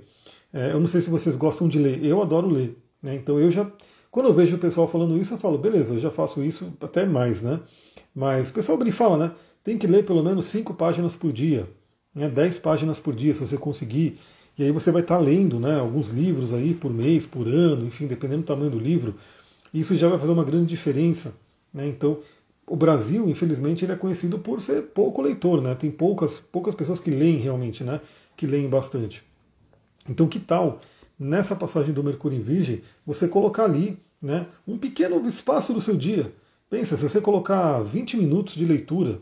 É, 0.54 0.72
eu 0.72 0.80
não 0.80 0.88
sei 0.88 1.02
se 1.02 1.10
vocês 1.10 1.36
gostam 1.36 1.68
de 1.68 1.78
ler, 1.78 2.04
eu 2.04 2.22
adoro 2.22 2.50
ler. 2.50 2.78
Né? 3.02 3.16
Então, 3.16 3.40
eu 3.40 3.52
já, 3.52 3.70
quando 4.12 4.28
eu 4.28 4.34
vejo 4.34 4.56
o 4.56 4.60
pessoal 4.60 4.88
falando 4.88 5.18
isso, 5.18 5.34
eu 5.34 5.38
falo, 5.38 5.58
beleza, 5.58 5.94
eu 5.94 6.00
já 6.00 6.10
faço 6.10 6.44
isso 6.44 6.74
até 6.82 7.06
mais, 7.06 7.42
né? 7.42 7.60
Mas 8.14 8.50
o 8.50 8.54
pessoal 8.54 8.78
bem 8.78 8.92
fala, 8.92 9.18
né? 9.18 9.32
Tem 9.64 9.78
que 9.78 9.86
ler 9.86 10.04
pelo 10.04 10.24
menos 10.24 10.46
cinco 10.46 10.74
páginas 10.74 11.16
por 11.16 11.32
dia, 11.32 11.70
né? 12.14 12.28
10 12.28 12.60
páginas 12.60 13.00
por 13.00 13.14
dia, 13.14 13.34
se 13.34 13.40
você 13.40 13.58
conseguir. 13.58 14.18
E 14.58 14.64
aí 14.64 14.72
você 14.72 14.92
vai 14.92 15.02
estar 15.02 15.18
lendo 15.20 15.60
né, 15.60 15.80
alguns 15.80 16.10
livros 16.10 16.52
aí 16.54 16.74
por 16.74 16.92
mês, 16.92 17.26
por 17.26 17.48
ano, 17.48 17.86
enfim, 17.86 18.08
dependendo 18.08 18.42
do 18.42 18.46
tamanho 18.48 18.72
do 18.72 18.80
livro. 18.80 19.16
Isso 19.74 19.96
já 19.96 20.10
vai 20.10 20.20
fazer 20.20 20.32
uma 20.32 20.44
grande 20.44 20.66
diferença. 20.66 21.34
Né? 21.74 21.88
Então, 21.88 22.18
o 22.68 22.76
Brasil, 22.76 23.30
infelizmente, 23.30 23.86
ele 23.86 23.94
é 23.94 23.96
conhecido 23.96 24.40
por 24.40 24.60
ser 24.60 24.82
pouco 24.82 25.22
leitor, 25.22 25.62
né? 25.62 25.76
Tem 25.76 25.90
poucas, 25.90 26.40
poucas 26.40 26.76
pessoas 26.76 27.00
que 27.00 27.10
leem 27.10 27.38
realmente, 27.38 27.84
né? 27.84 28.02
Que 28.36 28.46
leem 28.46 28.68
bastante. 28.68 29.24
Então, 30.10 30.28
que 30.28 30.40
tal 30.40 30.80
nessa 31.20 31.56
passagem 31.56 31.94
do 31.94 32.04
Mercúrio 32.04 32.38
em 32.38 32.42
Virgem 32.42 32.82
você 33.06 33.28
colocar 33.28 33.66
ali, 33.66 33.98
né? 34.22 34.48
Um 34.68 34.78
pequeno 34.78 35.28
espaço 35.28 35.74
do 35.74 35.82
seu 35.82 35.96
dia. 35.96 36.32
Pensa, 36.70 36.96
se 36.96 37.04
você 37.04 37.20
colocar 37.20 37.82
20 37.82 38.18
minutos 38.18 38.56
de 38.56 38.66
leitura, 38.66 39.20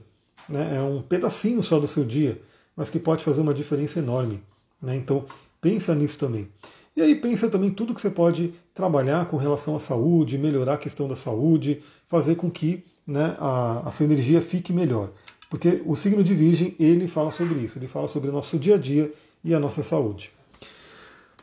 né? 0.48 0.78
É 0.78 0.82
um 0.82 1.02
pedacinho 1.02 1.64
só 1.64 1.80
do 1.80 1.88
seu 1.88 2.04
dia, 2.06 2.40
mas 2.76 2.90
que 2.90 3.00
pode 3.00 3.24
fazer 3.24 3.42
uma 3.42 3.54
diferença 3.54 4.00
enorme. 4.00 4.42
Né? 4.82 4.96
Então, 4.96 5.26
pensa 5.60 5.96
nisso 5.96 6.20
também. 6.20 6.48
E 6.96 7.02
aí 7.02 7.16
pensa 7.16 7.50
também 7.50 7.72
tudo 7.72 7.94
que 7.94 8.02
você 8.02 8.10
pode 8.10 8.54
trabalhar 8.74 9.28
com 9.28 9.38
relação 9.38 9.76
à 9.76 9.80
saúde, 9.80 10.38
melhorar 10.38 10.76
a 10.76 10.78
questão 10.78 11.08
da 11.08 11.16
saúde, 11.16 11.82
fazer 12.08 12.36
com 12.36 12.50
que 12.50 12.84
né, 13.06 13.36
a, 13.40 13.88
a 13.88 13.92
sua 13.92 14.06
energia 14.06 14.42
fique 14.42 14.74
melhor. 14.74 15.12
Porque 15.50 15.82
o 15.86 15.96
signo 15.96 16.24
de 16.24 16.34
Virgem, 16.34 16.76
ele 16.80 17.08
fala 17.08 17.32
sobre 17.32 17.60
isso, 17.60 17.78
ele 17.78 17.88
fala 17.88 18.08
sobre 18.08 18.30
o 18.30 18.34
nosso 18.34 18.58
dia 18.58 18.76
a 18.76 18.78
dia 18.78 19.12
e 19.44 19.54
a 19.54 19.60
nossa 19.60 19.82
saúde. 19.82 20.32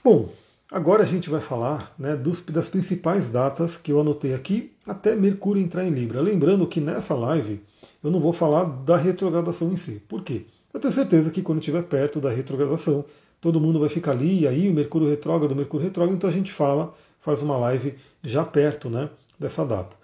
Bom, 0.02 0.28
agora 0.74 1.04
a 1.04 1.06
gente 1.06 1.30
vai 1.30 1.40
falar 1.40 1.94
né, 1.96 2.16
dos, 2.16 2.40
das 2.40 2.68
principais 2.68 3.28
datas 3.28 3.76
que 3.76 3.92
eu 3.92 4.00
anotei 4.00 4.34
aqui 4.34 4.72
até 4.84 5.14
Mercúrio 5.14 5.62
entrar 5.62 5.84
em 5.84 5.90
Libra. 5.90 6.20
Lembrando 6.20 6.66
que 6.66 6.80
nessa 6.80 7.14
live 7.14 7.62
eu 8.02 8.10
não 8.10 8.18
vou 8.18 8.32
falar 8.32 8.64
da 8.64 8.96
retrogradação 8.96 9.72
em 9.72 9.76
si. 9.76 10.02
Por 10.08 10.24
quê? 10.24 10.46
Eu 10.72 10.80
tenho 10.80 10.92
certeza 10.92 11.30
que 11.30 11.42
quando 11.42 11.60
estiver 11.60 11.84
perto 11.84 12.20
da 12.20 12.28
retrogradação, 12.28 13.04
todo 13.40 13.60
mundo 13.60 13.78
vai 13.78 13.88
ficar 13.88 14.10
ali, 14.10 14.40
e 14.40 14.48
aí 14.48 14.68
o 14.68 14.74
Mercúrio 14.74 15.08
retrógrado, 15.08 15.52
o 15.52 15.56
Mercúrio 15.56 15.86
retrógrado, 15.86 16.16
então 16.16 16.28
a 16.28 16.32
gente 16.32 16.50
fala, 16.50 16.92
faz 17.20 17.40
uma 17.40 17.56
live 17.56 17.94
já 18.20 18.44
perto 18.44 18.90
né, 18.90 19.08
dessa 19.38 19.64
data. 19.64 19.96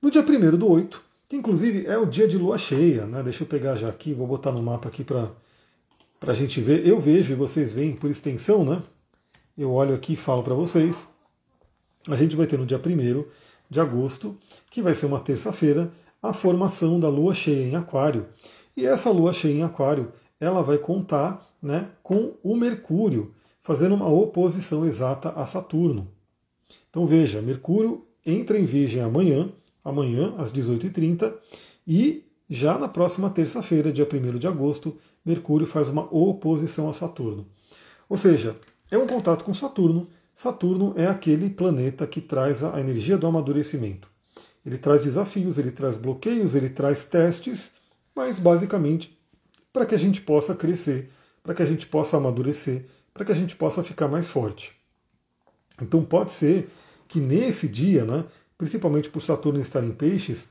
No 0.00 0.08
dia 0.08 0.22
1 0.22 0.56
do 0.56 0.70
8, 0.70 1.02
que 1.28 1.34
inclusive 1.34 1.84
é 1.84 1.98
o 1.98 2.06
dia 2.06 2.28
de 2.28 2.38
lua 2.38 2.58
cheia, 2.58 3.06
né? 3.06 3.24
Deixa 3.24 3.42
eu 3.42 3.48
pegar 3.48 3.74
já 3.74 3.88
aqui, 3.88 4.14
vou 4.14 4.28
botar 4.28 4.52
no 4.52 4.62
mapa 4.62 4.88
aqui 4.88 5.02
para 5.02 5.32
a 6.24 6.32
gente 6.32 6.60
ver. 6.60 6.86
Eu 6.86 7.00
vejo 7.00 7.32
e 7.32 7.36
vocês 7.36 7.72
veem 7.72 7.96
por 7.96 8.08
extensão, 8.08 8.64
né? 8.64 8.80
Eu 9.56 9.72
olho 9.72 9.94
aqui 9.94 10.12
e 10.12 10.16
falo 10.16 10.42
para 10.42 10.54
vocês. 10.54 11.06
A 12.06 12.14
gente 12.14 12.36
vai 12.36 12.46
ter 12.46 12.58
no 12.58 12.66
dia 12.66 12.78
1 12.78 13.24
de 13.70 13.80
agosto, 13.80 14.36
que 14.70 14.82
vai 14.82 14.94
ser 14.94 15.06
uma 15.06 15.18
terça-feira, 15.18 15.90
a 16.22 16.34
formação 16.34 17.00
da 17.00 17.08
lua 17.08 17.34
cheia 17.34 17.66
em 17.66 17.74
Aquário. 17.74 18.26
E 18.76 18.84
essa 18.84 19.10
lua 19.10 19.32
cheia 19.32 19.54
em 19.54 19.62
Aquário, 19.62 20.12
ela 20.38 20.62
vai 20.62 20.76
contar 20.76 21.42
né, 21.62 21.88
com 22.02 22.34
o 22.42 22.54
Mercúrio, 22.54 23.34
fazendo 23.62 23.94
uma 23.94 24.08
oposição 24.08 24.84
exata 24.84 25.30
a 25.30 25.46
Saturno. 25.46 26.12
Então 26.90 27.06
veja, 27.06 27.40
Mercúrio 27.40 28.04
entra 28.26 28.58
em 28.58 28.66
Virgem 28.66 29.00
amanhã, 29.00 29.50
amanhã 29.82 30.34
às 30.36 30.52
18h30, 30.52 31.32
e 31.88 32.24
já 32.48 32.76
na 32.78 32.88
próxima 32.88 33.30
terça-feira, 33.30 33.90
dia 33.90 34.06
1 34.06 34.38
de 34.38 34.46
agosto, 34.46 34.98
Mercúrio 35.24 35.66
faz 35.66 35.88
uma 35.88 36.02
oposição 36.14 36.90
a 36.90 36.92
Saturno. 36.92 37.46
Ou 38.06 38.18
seja, 38.18 38.54
é 38.90 38.98
um 38.98 39.06
contato 39.06 39.44
com 39.44 39.52
Saturno. 39.52 40.08
Saturno 40.34 40.92
é 40.96 41.06
aquele 41.06 41.50
planeta 41.50 42.06
que 42.06 42.20
traz 42.20 42.62
a 42.62 42.78
energia 42.80 43.16
do 43.16 43.26
amadurecimento. 43.26 44.08
Ele 44.64 44.78
traz 44.78 45.02
desafios, 45.02 45.58
ele 45.58 45.70
traz 45.70 45.96
bloqueios, 45.96 46.54
ele 46.54 46.68
traz 46.68 47.04
testes, 47.04 47.72
mas 48.14 48.38
basicamente 48.38 49.16
para 49.72 49.86
que 49.86 49.94
a 49.94 49.98
gente 49.98 50.22
possa 50.22 50.54
crescer, 50.54 51.10
para 51.42 51.54
que 51.54 51.62
a 51.62 51.66
gente 51.66 51.86
possa 51.86 52.16
amadurecer, 52.16 52.86
para 53.12 53.24
que 53.24 53.32
a 53.32 53.34
gente 53.34 53.54
possa 53.54 53.84
ficar 53.84 54.08
mais 54.08 54.26
forte. 54.26 54.72
Então 55.80 56.04
pode 56.04 56.32
ser 56.32 56.70
que 57.06 57.20
nesse 57.20 57.68
dia, 57.68 58.04
né, 58.04 58.24
principalmente 58.56 59.10
por 59.10 59.22
Saturno 59.22 59.60
estar 59.60 59.84
em 59.84 59.92
peixes, 59.92 60.48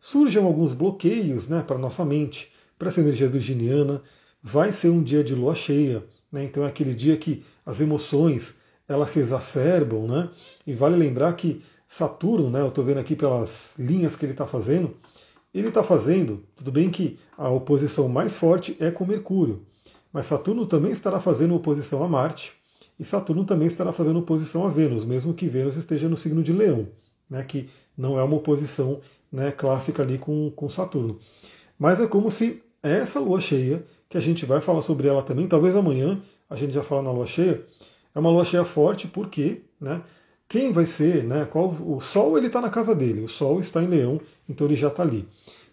surjam 0.00 0.46
alguns 0.46 0.72
bloqueios 0.72 1.48
né, 1.48 1.62
para 1.62 1.76
nossa 1.76 2.04
mente, 2.04 2.52
para 2.78 2.88
essa 2.88 3.00
energia 3.00 3.28
virginiana. 3.28 4.00
Vai 4.42 4.72
ser 4.72 4.90
um 4.90 5.02
dia 5.02 5.24
de 5.24 5.34
lua 5.34 5.54
cheia, 5.54 6.04
né, 6.30 6.44
então 6.44 6.64
é 6.64 6.66
aquele 6.66 6.94
dia 6.94 7.16
que 7.16 7.42
as 7.64 7.80
emoções 7.80 8.54
elas 8.88 9.10
se 9.10 9.18
exacerbam, 9.18 10.06
né? 10.06 10.30
E 10.66 10.74
vale 10.74 10.96
lembrar 10.96 11.34
que 11.34 11.62
Saturno, 11.86 12.50
né, 12.50 12.60
eu 12.60 12.68
estou 12.68 12.84
vendo 12.84 12.98
aqui 12.98 13.14
pelas 13.14 13.72
linhas 13.78 14.16
que 14.16 14.24
ele 14.24 14.32
está 14.32 14.46
fazendo, 14.46 14.94
ele 15.54 15.68
está 15.68 15.82
fazendo, 15.82 16.42
tudo 16.56 16.70
bem 16.70 16.90
que 16.90 17.18
a 17.36 17.48
oposição 17.48 18.08
mais 18.08 18.34
forte 18.34 18.76
é 18.78 18.90
com 18.90 19.04
Mercúrio, 19.04 19.62
mas 20.12 20.26
Saturno 20.26 20.66
também 20.66 20.90
estará 20.90 21.20
fazendo 21.20 21.54
oposição 21.54 22.02
a 22.02 22.08
Marte, 22.08 22.52
e 22.98 23.04
Saturno 23.04 23.44
também 23.44 23.68
estará 23.68 23.92
fazendo 23.92 24.18
oposição 24.18 24.66
a 24.66 24.70
Vênus, 24.70 25.04
mesmo 25.04 25.32
que 25.32 25.48
Vênus 25.48 25.76
esteja 25.76 26.08
no 26.08 26.16
signo 26.16 26.42
de 26.42 26.52
Leão, 26.52 26.88
né, 27.28 27.42
que 27.42 27.68
não 27.96 28.18
é 28.18 28.22
uma 28.22 28.36
oposição 28.36 29.00
né, 29.30 29.50
clássica 29.50 30.02
ali 30.02 30.18
com, 30.18 30.50
com 30.50 30.68
Saturno. 30.68 31.18
Mas 31.78 32.00
é 32.00 32.06
como 32.06 32.30
se 32.30 32.62
essa 32.82 33.20
lua 33.20 33.40
cheia, 33.40 33.84
que 34.08 34.16
a 34.16 34.20
gente 34.20 34.46
vai 34.46 34.60
falar 34.60 34.82
sobre 34.82 35.06
ela 35.08 35.22
também, 35.22 35.46
talvez 35.46 35.76
amanhã 35.76 36.20
a 36.48 36.56
gente 36.56 36.72
já 36.72 36.82
fala 36.82 37.02
na 37.02 37.12
lua 37.12 37.26
cheia, 37.26 37.64
é 38.14 38.18
uma 38.18 38.30
lua 38.30 38.44
cheia 38.44 38.64
forte 38.64 39.06
porque 39.06 39.62
né, 39.80 40.02
quem 40.48 40.72
vai 40.72 40.86
ser, 40.86 41.24
né, 41.24 41.44
qual, 41.44 41.68
o 41.68 42.00
Sol 42.00 42.38
ele 42.38 42.46
está 42.46 42.60
na 42.60 42.70
casa 42.70 42.94
dele, 42.94 43.22
o 43.22 43.28
Sol 43.28 43.60
está 43.60 43.82
em 43.82 43.86
Leão, 43.86 44.20
então 44.48 44.66
ele 44.66 44.76
já 44.76 44.88
está 44.88 45.02
ali. 45.02 45.28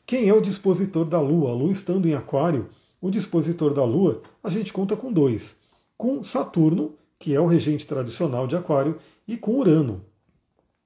Quem 0.05 0.27
é 0.29 0.33
o 0.33 0.41
dispositor 0.41 1.05
da 1.05 1.19
Lua? 1.19 1.51
A 1.51 1.53
Lua 1.53 1.71
estando 1.71 2.07
em 2.07 2.13
Aquário, 2.13 2.69
o 3.01 3.09
dispositor 3.09 3.73
da 3.73 3.83
Lua, 3.83 4.21
a 4.43 4.49
gente 4.49 4.71
conta 4.71 4.95
com 4.95 5.11
dois. 5.11 5.55
Com 5.97 6.21
Saturno, 6.21 6.93
que 7.17 7.33
é 7.33 7.39
o 7.39 7.47
regente 7.47 7.87
tradicional 7.87 8.45
de 8.45 8.55
Aquário, 8.55 8.97
e 9.27 9.37
com 9.37 9.57
Urano. 9.57 10.03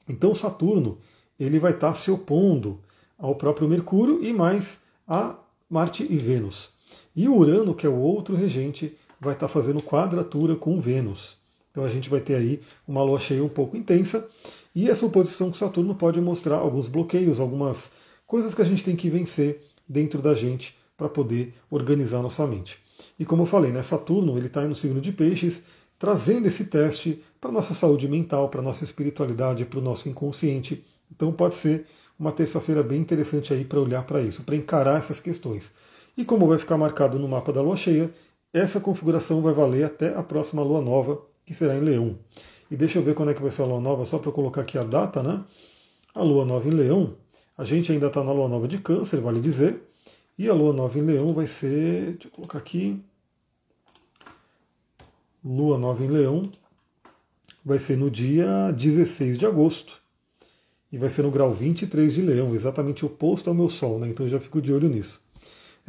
Então 0.07 0.33
Saturno 0.33 0.99
ele 1.39 1.59
vai 1.59 1.71
estar 1.71 1.93
se 1.93 2.11
opondo 2.11 2.79
ao 3.17 3.35
próprio 3.35 3.67
Mercúrio 3.67 4.23
e 4.23 4.31
mais 4.31 4.79
a 5.07 5.35
Marte 5.69 6.05
e 6.09 6.17
Vênus. 6.17 6.69
E 7.15 7.27
o 7.27 7.35
Urano, 7.35 7.75
que 7.75 7.85
é 7.85 7.89
o 7.89 7.99
outro 7.99 8.35
regente, 8.35 8.95
vai 9.19 9.33
estar 9.33 9.47
fazendo 9.47 9.81
quadratura 9.81 10.55
com 10.55 10.79
Vênus. 10.79 11.37
Então 11.71 11.83
a 11.83 11.89
gente 11.89 12.09
vai 12.09 12.19
ter 12.19 12.35
aí 12.35 12.61
uma 12.87 13.03
lua 13.03 13.19
cheia 13.19 13.43
um 13.43 13.49
pouco 13.49 13.77
intensa. 13.77 14.27
E 14.73 14.89
essa 14.89 15.05
oposição 15.05 15.49
com 15.49 15.55
Saturno 15.55 15.95
pode 15.95 16.21
mostrar 16.21 16.57
alguns 16.57 16.87
bloqueios, 16.87 17.39
algumas 17.39 17.91
coisas 18.25 18.53
que 18.53 18.61
a 18.61 18.65
gente 18.65 18.83
tem 18.83 18.95
que 18.95 19.09
vencer 19.09 19.61
dentro 19.87 20.21
da 20.21 20.33
gente 20.33 20.75
para 20.95 21.09
poder 21.09 21.53
organizar 21.69 22.21
nossa 22.21 22.45
mente. 22.45 22.79
E 23.17 23.25
como 23.25 23.43
eu 23.43 23.47
falei, 23.47 23.71
né, 23.71 23.81
Saturno 23.81 24.37
ele 24.37 24.47
está 24.47 24.61
no 24.61 24.75
signo 24.75 25.01
de 25.01 25.11
Peixes, 25.11 25.63
trazendo 25.97 26.47
esse 26.47 26.65
teste 26.65 27.21
para 27.41 27.51
nossa 27.51 27.73
saúde 27.73 28.07
mental, 28.07 28.49
para 28.49 28.61
nossa 28.61 28.83
espiritualidade, 28.83 29.65
para 29.65 29.79
o 29.79 29.81
nosso 29.81 30.07
inconsciente. 30.07 30.83
Então 31.11 31.31
pode 31.31 31.55
ser 31.55 31.85
uma 32.17 32.31
terça-feira 32.31 32.83
bem 32.83 32.99
interessante 32.99 33.53
aí 33.53 33.63
para 33.63 33.79
olhar 33.79 34.03
para 34.03 34.21
isso, 34.21 34.43
para 34.43 34.55
encarar 34.55 34.97
essas 34.97 35.19
questões. 35.19 35.71
E 36.19 36.25
como 36.25 36.45
vai 36.45 36.59
ficar 36.59 36.77
marcado 36.77 37.17
no 37.17 37.29
mapa 37.29 37.53
da 37.53 37.61
lua 37.61 37.77
cheia, 37.77 38.13
essa 38.51 38.77
configuração 38.81 39.41
vai 39.41 39.53
valer 39.53 39.85
até 39.85 40.13
a 40.13 40.21
próxima 40.21 40.61
lua 40.61 40.81
nova, 40.81 41.17
que 41.45 41.53
será 41.53 41.77
em 41.77 41.79
Leão. 41.79 42.19
E 42.69 42.75
deixa 42.75 42.99
eu 42.99 43.03
ver 43.03 43.15
quando 43.15 43.31
é 43.31 43.33
que 43.33 43.41
vai 43.41 43.51
ser 43.51 43.61
a 43.61 43.65
lua 43.65 43.79
nova, 43.79 44.03
só 44.03 44.19
para 44.19 44.29
colocar 44.29 44.59
aqui 44.59 44.77
a 44.77 44.83
data, 44.83 45.23
né? 45.23 45.41
A 46.13 46.21
lua 46.21 46.43
nova 46.43 46.67
em 46.67 46.71
Leão, 46.71 47.15
a 47.57 47.63
gente 47.63 47.89
ainda 47.93 48.07
está 48.07 48.21
na 48.21 48.33
lua 48.33 48.49
nova 48.49 48.67
de 48.67 48.79
Câncer, 48.79 49.21
vale 49.21 49.39
dizer. 49.39 49.81
E 50.37 50.49
a 50.49 50.53
lua 50.53 50.73
nova 50.73 50.99
em 50.99 51.03
Leão 51.03 51.33
vai 51.33 51.47
ser, 51.47 52.11
deixa 52.11 52.27
eu 52.27 52.31
colocar 52.31 52.57
aqui, 52.57 53.01
Lua 55.41 55.77
nova 55.77 56.03
em 56.03 56.07
Leão 56.07 56.51
vai 57.63 57.79
ser 57.79 57.95
no 57.95 58.11
dia 58.11 58.71
16 58.71 59.37
de 59.37 59.45
agosto 59.45 60.01
e 60.91 60.97
vai 60.97 61.09
ser 61.09 61.21
no 61.21 61.31
grau 61.31 61.53
23 61.53 62.13
de 62.13 62.21
Leão, 62.21 62.53
exatamente 62.53 63.05
oposto 63.05 63.49
ao 63.49 63.55
meu 63.55 63.69
Sol, 63.69 63.99
né? 63.99 64.09
então 64.09 64.25
eu 64.25 64.29
já 64.29 64.39
fico 64.41 64.61
de 64.61 64.73
olho 64.73 64.89
nisso. 64.89 65.21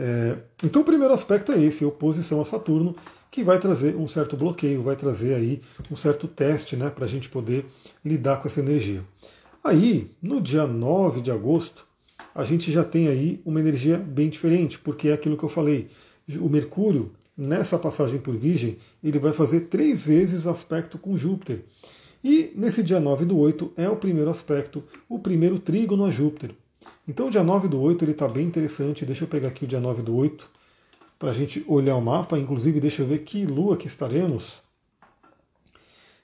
É, 0.02 0.34
então 0.64 0.80
o 0.80 0.84
primeiro 0.84 1.12
aspecto 1.12 1.52
é 1.52 1.62
esse, 1.62 1.84
oposição 1.84 2.40
a 2.40 2.44
Saturno, 2.46 2.96
que 3.30 3.44
vai 3.44 3.58
trazer 3.58 3.94
um 3.96 4.08
certo 4.08 4.34
bloqueio, 4.34 4.82
vai 4.82 4.96
trazer 4.96 5.34
aí 5.34 5.60
um 5.90 5.94
certo 5.94 6.26
teste 6.26 6.74
né, 6.74 6.88
para 6.88 7.04
a 7.04 7.08
gente 7.08 7.28
poder 7.28 7.66
lidar 8.02 8.38
com 8.40 8.48
essa 8.48 8.60
energia. 8.60 9.04
Aí, 9.62 10.10
no 10.22 10.40
dia 10.40 10.66
9 10.66 11.20
de 11.20 11.30
agosto, 11.30 11.86
a 12.34 12.44
gente 12.44 12.72
já 12.72 12.82
tem 12.82 13.08
aí 13.08 13.42
uma 13.44 13.60
energia 13.60 13.98
bem 13.98 14.30
diferente, 14.30 14.78
porque 14.78 15.08
é 15.08 15.12
aquilo 15.12 15.36
que 15.36 15.44
eu 15.44 15.50
falei, 15.50 15.88
o 16.40 16.48
Mercúrio 16.48 17.12
nessa 17.36 17.78
passagem 17.78 18.18
por 18.18 18.34
Virgem, 18.34 18.78
ele 19.04 19.18
vai 19.18 19.34
fazer 19.34 19.62
três 19.62 20.02
vezes 20.02 20.46
aspecto 20.46 20.98
com 20.98 21.18
Júpiter. 21.18 21.60
E 22.24 22.52
nesse 22.54 22.82
dia 22.82 23.00
9 23.00 23.26
do 23.26 23.38
8 23.38 23.72
é 23.76 23.88
o 23.88 23.96
primeiro 23.96 24.30
aspecto, 24.30 24.82
o 25.08 25.18
primeiro 25.18 25.58
trígono 25.58 26.06
a 26.06 26.10
Júpiter. 26.10 26.52
Então 27.06 27.28
o 27.28 27.30
dia 27.30 27.42
9 27.42 27.68
do 27.68 27.80
8 27.80 28.04
ele 28.04 28.12
está 28.12 28.28
bem 28.28 28.46
interessante. 28.46 29.04
Deixa 29.04 29.24
eu 29.24 29.28
pegar 29.28 29.48
aqui 29.48 29.64
o 29.64 29.68
dia 29.68 29.80
9 29.80 30.02
do 30.02 30.14
8 30.14 30.48
para 31.18 31.30
a 31.30 31.34
gente 31.34 31.64
olhar 31.66 31.96
o 31.96 32.00
mapa. 32.00 32.38
Inclusive, 32.38 32.80
deixa 32.80 33.02
eu 33.02 33.06
ver 33.06 33.18
que 33.20 33.44
lua 33.44 33.76
que 33.76 33.86
estaremos. 33.86 34.62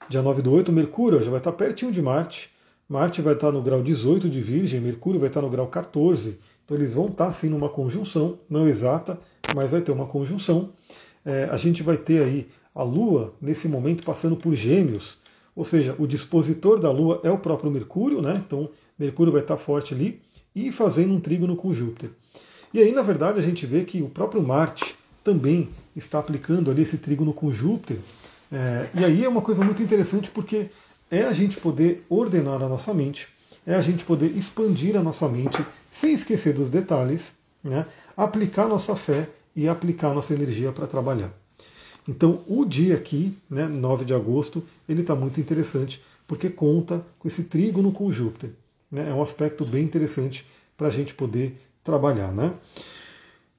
Dia 0.09 0.21
9 0.21 0.41
do 0.41 0.51
8, 0.51 0.71
Mercúrio 0.71 1.21
já 1.21 1.29
vai 1.29 1.39
estar 1.39 1.51
pertinho 1.51 1.91
de 1.91 2.01
Marte. 2.01 2.49
Marte 2.87 3.21
vai 3.21 3.33
estar 3.33 3.51
no 3.51 3.61
grau 3.61 3.83
18 3.83 4.29
de 4.29 4.41
Virgem, 4.41 4.79
Mercúrio 4.79 5.19
vai 5.19 5.27
estar 5.27 5.41
no 5.41 5.49
grau 5.49 5.67
14. 5.67 6.39
Então 6.63 6.77
eles 6.77 6.93
vão 6.93 7.07
estar 7.07 7.31
sim 7.33 7.49
numa 7.49 7.67
conjunção, 7.67 8.39
não 8.49 8.67
exata, 8.67 9.19
mas 9.53 9.71
vai 9.71 9.81
ter 9.81 9.91
uma 9.91 10.05
conjunção. 10.05 10.69
É, 11.25 11.49
a 11.51 11.57
gente 11.57 11.83
vai 11.83 11.97
ter 11.97 12.23
aí 12.23 12.47
a 12.73 12.83
Lua, 12.83 13.33
nesse 13.41 13.67
momento, 13.67 14.05
passando 14.05 14.37
por 14.37 14.55
Gêmeos. 14.55 15.17
Ou 15.53 15.65
seja, 15.65 15.95
o 15.97 16.07
dispositor 16.07 16.79
da 16.79 16.91
Lua 16.91 17.19
é 17.23 17.31
o 17.31 17.37
próprio 17.37 17.69
Mercúrio, 17.69 18.21
né? 18.21 18.33
Então 18.37 18.69
Mercúrio 18.97 19.33
vai 19.33 19.41
estar 19.41 19.57
forte 19.57 19.93
ali 19.93 20.21
e 20.57 20.71
fazendo 20.71 21.13
um 21.13 21.19
trígono 21.19 21.55
com 21.55 21.73
Júpiter. 21.73 22.09
E 22.73 22.79
aí, 22.79 22.91
na 22.91 23.03
verdade, 23.03 23.39
a 23.39 23.43
gente 23.43 23.65
vê 23.65 23.83
que 23.83 24.01
o 24.01 24.09
próprio 24.09 24.41
Marte 24.41 24.95
também 25.23 25.69
está 25.95 26.19
aplicando 26.19 26.71
ali 26.71 26.81
esse 26.81 26.97
trígono 26.97 27.31
com 27.33 27.51
Júpiter. 27.51 27.97
É, 28.51 28.87
e 28.95 29.05
aí 29.05 29.23
é 29.23 29.29
uma 29.29 29.41
coisa 29.41 29.63
muito 29.63 29.83
interessante 29.83 30.31
porque 30.31 30.67
é 31.11 31.23
a 31.23 31.33
gente 31.33 31.57
poder 31.57 32.05
ordenar 32.09 32.61
a 32.61 32.69
nossa 32.69 32.93
mente, 32.93 33.27
é 33.65 33.75
a 33.75 33.81
gente 33.81 34.03
poder 34.03 34.35
expandir 34.35 34.95
a 34.95 35.03
nossa 35.03 35.27
mente 35.27 35.63
sem 35.91 36.13
esquecer 36.13 36.53
dos 36.53 36.69
detalhes, 36.69 37.33
né, 37.63 37.85
aplicar 38.15 38.67
nossa 38.67 38.95
fé 38.95 39.29
e 39.55 39.67
aplicar 39.67 40.13
nossa 40.13 40.33
energia 40.33 40.71
para 40.71 40.87
trabalhar. 40.87 41.31
Então 42.07 42.41
o 42.47 42.63
dia 42.63 42.95
aqui, 42.95 43.37
né, 43.49 43.67
9 43.67 44.05
de 44.05 44.13
agosto, 44.13 44.63
ele 44.87 45.01
está 45.01 45.13
muito 45.13 45.39
interessante 45.41 46.01
porque 46.25 46.49
conta 46.49 47.05
com 47.19 47.27
esse 47.27 47.43
trígono 47.43 47.91
com 47.91 48.11
Júpiter. 48.11 48.51
Né, 48.91 49.09
é 49.09 49.13
um 49.13 49.21
aspecto 49.21 49.65
bem 49.65 49.83
interessante 49.83 50.45
para 50.75 50.87
a 50.87 50.91
gente 50.91 51.13
poder 51.13 51.57
trabalhar. 51.83 52.31
Né? 52.31 52.53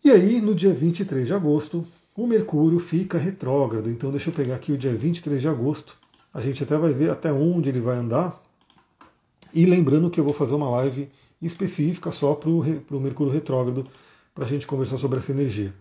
E 0.05 0.11
aí, 0.11 0.41
no 0.41 0.55
dia 0.55 0.73
23 0.73 1.27
de 1.27 1.35
agosto, 1.35 1.85
o 2.17 2.27
Mercúrio 2.27 2.79
fica 2.79 3.19
retrógrado. 3.19 3.91
Então, 3.91 4.11
deixa 4.11 4.31
eu 4.31 4.35
pegar 4.35 4.57
aqui 4.57 4.73
o 4.73 4.79
dia 4.79 4.95
23 4.95 5.41
de 5.41 5.49
agosto. 5.49 5.97
A 6.33 6.41
gente 6.41 6.63
até 6.63 6.77
vai 6.77 6.93
ver 6.93 7.11
até 7.11 7.33
onde 7.33 7.69
ele 7.69 7.81
vai 7.81 7.97
andar. 7.97 8.43
E 9.53 9.65
lembrando 9.67 10.11
que 10.11 10.21
eu 10.21 10.25
vou 10.25 10.35
fazer 10.35 10.55
uma 10.55 10.71
live 10.71 11.09
específica 11.41 12.11
só 12.11 12.35
para 12.35 12.51
o 12.51 13.01
Mercúrio 13.01 13.33
retrógrado, 13.33 13.85
para 14.35 14.45
a 14.45 14.49
gente 14.49 14.67
conversar 14.67 14.99
sobre 14.99 15.19
essa 15.19 15.33
energia. 15.33 15.73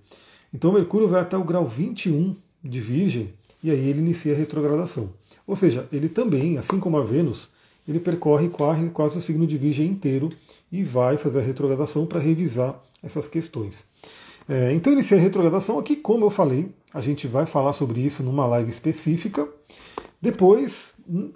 Então, 0.53 0.71
o 0.71 0.73
Mercúrio 0.73 1.07
vai 1.07 1.21
até 1.21 1.37
o 1.37 1.43
grau 1.43 1.67
21 1.67 2.35
de 2.63 2.79
Virgem 2.79 3.33
e 3.63 3.71
aí 3.71 3.89
ele 3.89 3.99
inicia 3.99 4.33
a 4.33 4.37
retrogradação. 4.37 5.09
Ou 5.45 5.55
seja, 5.55 5.87
ele 5.91 6.09
também, 6.09 6.57
assim 6.57 6.79
como 6.79 6.97
a 6.97 7.03
Vênus, 7.03 7.49
ele 7.87 7.99
percorre 7.99 8.49
quase, 8.49 8.89
quase 8.89 9.17
o 9.17 9.21
signo 9.21 9.47
de 9.47 9.57
Virgem 9.57 9.87
inteiro 9.87 10.29
e 10.71 10.83
vai 10.83 11.17
fazer 11.17 11.39
a 11.39 11.43
retrogradação 11.43 12.05
para 12.05 12.19
revisar 12.19 12.81
essas 13.01 13.27
questões. 13.27 13.85
É, 14.49 14.71
então 14.73 14.93
inicia 14.93 15.17
a 15.17 15.19
retrogradação 15.19 15.77
aqui, 15.77 15.95
como 15.95 16.25
eu 16.25 16.29
falei, 16.29 16.69
a 16.93 17.01
gente 17.01 17.27
vai 17.27 17.45
falar 17.45 17.73
sobre 17.73 18.01
isso 18.01 18.23
numa 18.23 18.45
live 18.45 18.69
específica. 18.69 19.47
Depois, 20.21 20.95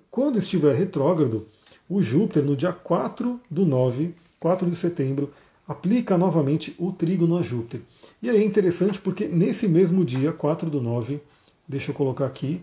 quando 0.09 0.37
estiver 0.39 0.75
retrógrado, 0.75 1.47
o 1.89 2.01
Júpiter, 2.01 2.43
no 2.43 2.55
dia 2.55 2.71
4 2.71 3.39
do 3.49 3.65
9, 3.65 4.13
4 4.39 4.69
de 4.69 4.75
setembro, 4.75 5.31
aplica 5.67 6.17
novamente 6.17 6.75
o 6.77 6.91
trígono 6.91 7.37
a 7.37 7.41
Júpiter. 7.41 7.81
E 8.21 8.29
aí 8.29 8.41
é 8.41 8.43
interessante 8.43 8.99
porque 8.99 9.27
nesse 9.27 9.67
mesmo 9.67 10.03
dia, 10.03 10.31
4 10.31 10.69
do 10.69 10.81
9, 10.81 11.21
deixa 11.67 11.91
eu 11.91 11.95
colocar 11.95 12.25
aqui, 12.25 12.61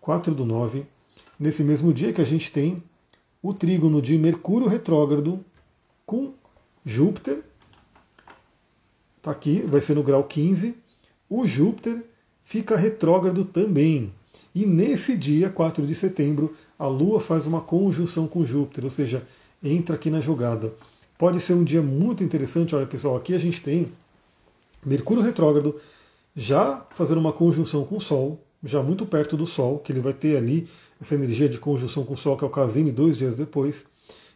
4 0.00 0.34
do 0.34 0.44
9, 0.44 0.86
nesse 1.40 1.62
mesmo 1.62 1.92
dia 1.92 2.12
que 2.12 2.20
a 2.20 2.26
gente 2.26 2.52
tem 2.52 2.82
o 3.42 3.54
trígono 3.54 4.02
de 4.02 4.18
Mercúrio 4.18 4.68
retrógrado 4.68 5.44
com 6.04 6.32
Júpiter 6.84 7.42
Está 9.18 9.32
aqui, 9.32 9.60
vai 9.60 9.80
ser 9.80 9.94
no 9.94 10.02
grau 10.02 10.24
15. 10.24 10.74
O 11.28 11.46
Júpiter 11.46 12.02
fica 12.44 12.76
retrógrado 12.76 13.44
também. 13.44 14.12
E 14.54 14.64
nesse 14.64 15.16
dia, 15.16 15.50
4 15.50 15.86
de 15.86 15.94
setembro, 15.94 16.56
a 16.78 16.86
Lua 16.86 17.20
faz 17.20 17.44
uma 17.44 17.60
conjunção 17.60 18.26
com 18.26 18.46
Júpiter, 18.46 18.84
ou 18.84 18.90
seja, 18.90 19.22
entra 19.62 19.96
aqui 19.96 20.08
na 20.08 20.20
jogada. 20.20 20.72
Pode 21.18 21.40
ser 21.40 21.52
um 21.54 21.64
dia 21.64 21.82
muito 21.82 22.24
interessante. 22.24 22.74
Olha, 22.74 22.86
pessoal, 22.86 23.16
aqui 23.16 23.34
a 23.34 23.38
gente 23.38 23.60
tem 23.60 23.92
Mercúrio 24.86 25.22
retrógrado 25.22 25.74
já 26.34 26.86
fazendo 26.90 27.18
uma 27.18 27.32
conjunção 27.32 27.84
com 27.84 27.96
o 27.96 28.00
Sol, 28.00 28.40
já 28.64 28.82
muito 28.82 29.04
perto 29.04 29.36
do 29.36 29.46
Sol, 29.46 29.78
que 29.78 29.92
ele 29.92 30.00
vai 30.00 30.12
ter 30.12 30.36
ali 30.36 30.68
essa 31.00 31.14
energia 31.14 31.48
de 31.48 31.58
conjunção 31.58 32.04
com 32.04 32.14
o 32.14 32.16
Sol, 32.16 32.36
que 32.36 32.44
é 32.44 32.46
o 32.46 32.50
Casime, 32.50 32.90
dois 32.90 33.16
dias 33.16 33.34
depois 33.34 33.84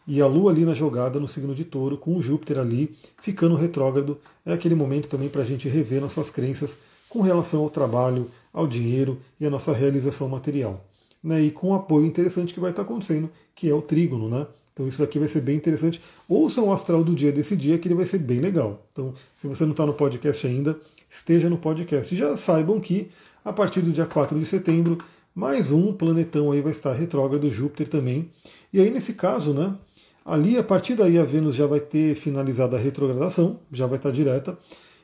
e 0.07 0.21
a 0.21 0.27
Lua 0.27 0.51
ali 0.51 0.65
na 0.65 0.75
jogada 0.75 1.21
no 1.21 1.29
signo 1.29 1.55
de 1.55 1.65
touro, 1.65 1.97
com 1.97 2.17
o 2.17 2.23
Júpiter 2.23 2.59
ali 2.59 2.95
ficando 3.21 3.55
retrógrado, 3.55 4.19
é 4.45 4.53
aquele 4.53 4.75
momento 4.75 5.09
também 5.09 5.29
para 5.29 5.43
a 5.43 5.45
gente 5.45 5.69
rever 5.69 6.01
nossas 6.01 6.31
crenças 6.31 6.79
com 7.09 7.21
relação 7.21 7.61
ao 7.61 7.71
trabalho, 7.71 8.31
ao 8.53 8.67
dinheiro 8.67 9.19
e 9.39 9.47
à 9.47 9.51
nossa 9.51 9.73
realização 9.73 10.29
material. 10.29 10.85
Né? 11.23 11.43
E 11.43 11.51
com 11.51 11.69
um 11.69 11.75
apoio 11.75 12.05
interessante 12.05 12.53
que 12.53 12.61
vai 12.61 12.71
estar 12.71 12.83
acontecendo, 12.83 13.31
que 13.55 13.69
é 13.69 13.75
o 13.75 13.83
trígono, 13.83 14.29
né? 14.29 14.47
Então 14.73 14.89
isso 14.89 15.03
aqui 15.03 15.19
vai 15.19 15.29
ser 15.29 15.43
bem 15.43 15.57
interessante. 15.57 16.01
Ouçam 16.29 16.69
o 16.69 16.73
astral 16.73 17.05
do 17.05 17.15
dia 17.15 17.31
desse 17.31 17.55
dia, 17.55 17.79
que 17.79 17.87
ele 17.87 17.95
vai 17.95 18.07
ser 18.07 18.19
bem 18.19 18.41
legal. 18.41 18.85
Então, 18.91 19.15
se 19.35 19.47
você 19.47 19.65
não 19.65 19.73
está 19.73 19.85
no 19.85 19.93
podcast 19.93 20.47
ainda, 20.47 20.77
esteja 21.11 21.51
no 21.51 21.59
podcast. 21.59 22.13
E 22.13 22.17
já 22.17 22.35
saibam 22.39 22.81
que, 22.81 23.11
a 23.45 23.53
partir 23.53 23.83
do 23.83 23.93
dia 23.93 24.07
4 24.07 24.39
de 24.39 24.47
setembro, 24.47 24.99
mais 25.35 25.73
um 25.73 25.93
planetão 25.93 26.53
aí 26.53 26.61
vai 26.61 26.73
estar 26.73 26.93
retrógrado, 26.93 27.51
Júpiter 27.51 27.89
também. 27.89 28.31
E 28.73 28.81
aí, 28.81 28.91
nesse 28.91 29.15
caso, 29.15 29.53
né, 29.53 29.77
Ali, 30.25 30.57
a 30.57 30.63
partir 30.63 30.95
daí, 30.95 31.19
a 31.19 31.25
Vênus 31.25 31.55
já 31.55 31.67
vai 31.67 31.81
ter 31.81 32.15
finalizado 32.15 32.77
a 32.77 32.79
retrogradação, 32.79 33.59
já 33.73 33.87
vai 33.87 33.97
estar 33.99 34.13
direta, 34.13 34.57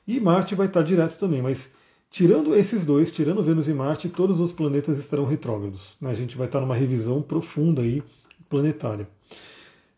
e 0.06 0.20
Marte 0.20 0.54
vai 0.54 0.68
estar 0.68 0.82
direto 0.82 1.18
também, 1.18 1.42
mas 1.42 1.70
tirando 2.08 2.54
esses 2.54 2.84
dois, 2.84 3.10
tirando 3.10 3.42
Vênus 3.42 3.66
e 3.66 3.74
Marte, 3.74 4.08
todos 4.08 4.38
os 4.38 4.52
planetas 4.52 4.96
estarão 4.96 5.24
retrógrados. 5.24 5.96
Né? 6.00 6.10
A 6.10 6.14
gente 6.14 6.36
vai 6.36 6.46
estar 6.46 6.60
numa 6.60 6.74
revisão 6.74 7.20
profunda 7.20 7.82
aí, 7.82 8.02
planetária. 8.48 9.08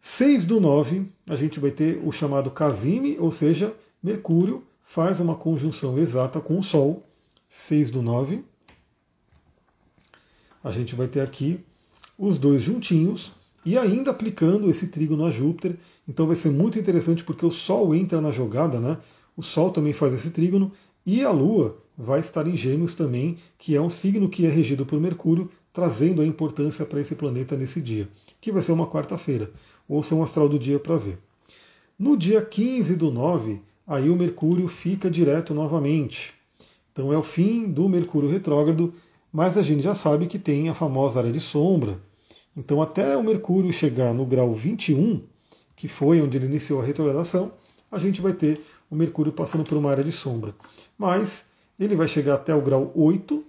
6 0.00 0.46
do 0.46 0.58
9, 0.58 1.06
a 1.28 1.36
gente 1.36 1.60
vai 1.60 1.70
ter 1.70 2.00
o 2.02 2.10
chamado 2.10 2.50
Casime, 2.50 3.16
ou 3.20 3.30
seja, 3.30 3.74
Mercúrio 4.02 4.64
faz 4.82 5.20
uma 5.20 5.36
conjunção 5.36 5.98
exata 5.98 6.40
com 6.40 6.58
o 6.58 6.62
Sol. 6.62 7.06
6 7.46 7.90
do 7.90 8.00
9. 8.00 8.42
A 10.62 10.70
gente 10.70 10.94
vai 10.94 11.08
ter 11.08 11.20
aqui 11.20 11.60
os 12.18 12.38
dois 12.38 12.62
juntinhos, 12.62 13.32
e 13.64 13.76
ainda 13.76 14.10
aplicando 14.10 14.70
esse 14.70 14.86
trígono 14.86 15.24
a 15.24 15.30
Júpiter. 15.30 15.76
Então 16.08 16.26
vai 16.26 16.36
ser 16.36 16.50
muito 16.50 16.78
interessante 16.78 17.24
porque 17.24 17.44
o 17.44 17.50
Sol 17.50 17.94
entra 17.94 18.20
na 18.20 18.30
jogada, 18.30 18.80
né? 18.80 18.98
O 19.36 19.42
Sol 19.42 19.70
também 19.70 19.92
faz 19.92 20.14
esse 20.14 20.30
trígono 20.30 20.72
e 21.04 21.22
a 21.22 21.30
Lua 21.30 21.78
vai 21.96 22.20
estar 22.20 22.46
em 22.46 22.56
Gêmeos 22.56 22.94
também, 22.94 23.36
que 23.58 23.74
é 23.74 23.80
um 23.80 23.90
signo 23.90 24.28
que 24.28 24.46
é 24.46 24.48
regido 24.48 24.86
por 24.86 24.98
Mercúrio, 25.00 25.50
trazendo 25.72 26.22
a 26.22 26.26
importância 26.26 26.84
para 26.84 27.00
esse 27.00 27.14
planeta 27.14 27.56
nesse 27.56 27.80
dia, 27.80 28.08
que 28.40 28.50
vai 28.50 28.62
ser 28.62 28.72
uma 28.72 28.86
quarta-feira. 28.86 29.50
Ouça 29.88 30.14
um 30.14 30.22
astral 30.22 30.48
do 30.48 30.58
dia 30.58 30.78
para 30.78 30.96
ver. 30.96 31.18
No 31.98 32.16
dia 32.16 32.40
15 32.40 32.96
do 32.96 33.10
9, 33.10 33.60
aí 33.86 34.08
o 34.08 34.16
Mercúrio 34.16 34.66
fica 34.68 35.10
direto 35.10 35.52
novamente. 35.52 36.32
Então 36.92 37.12
é 37.12 37.18
o 37.18 37.22
fim 37.22 37.70
do 37.70 37.88
Mercúrio 37.88 38.28
retrógrado, 38.28 38.92
mas 39.32 39.56
a 39.56 39.62
gente 39.62 39.82
já 39.82 39.94
sabe 39.94 40.26
que 40.26 40.38
tem 40.38 40.68
a 40.68 40.74
famosa 40.74 41.20
área 41.20 41.32
de 41.32 41.40
sombra, 41.40 41.98
então, 42.56 42.82
até 42.82 43.16
o 43.16 43.22
Mercúrio 43.22 43.72
chegar 43.72 44.12
no 44.12 44.26
grau 44.26 44.52
21, 44.52 45.22
que 45.76 45.86
foi 45.86 46.20
onde 46.20 46.36
ele 46.36 46.46
iniciou 46.46 46.80
a 46.80 46.84
retrogradação, 46.84 47.52
a 47.90 47.98
gente 47.98 48.20
vai 48.20 48.32
ter 48.32 48.60
o 48.90 48.96
Mercúrio 48.96 49.32
passando 49.32 49.64
por 49.64 49.78
uma 49.78 49.90
área 49.90 50.04
de 50.04 50.12
sombra. 50.12 50.54
Mas 50.98 51.44
ele 51.78 51.94
vai 51.94 52.08
chegar 52.08 52.34
até 52.34 52.54
o 52.54 52.60
grau 52.60 52.92
8 52.94 53.44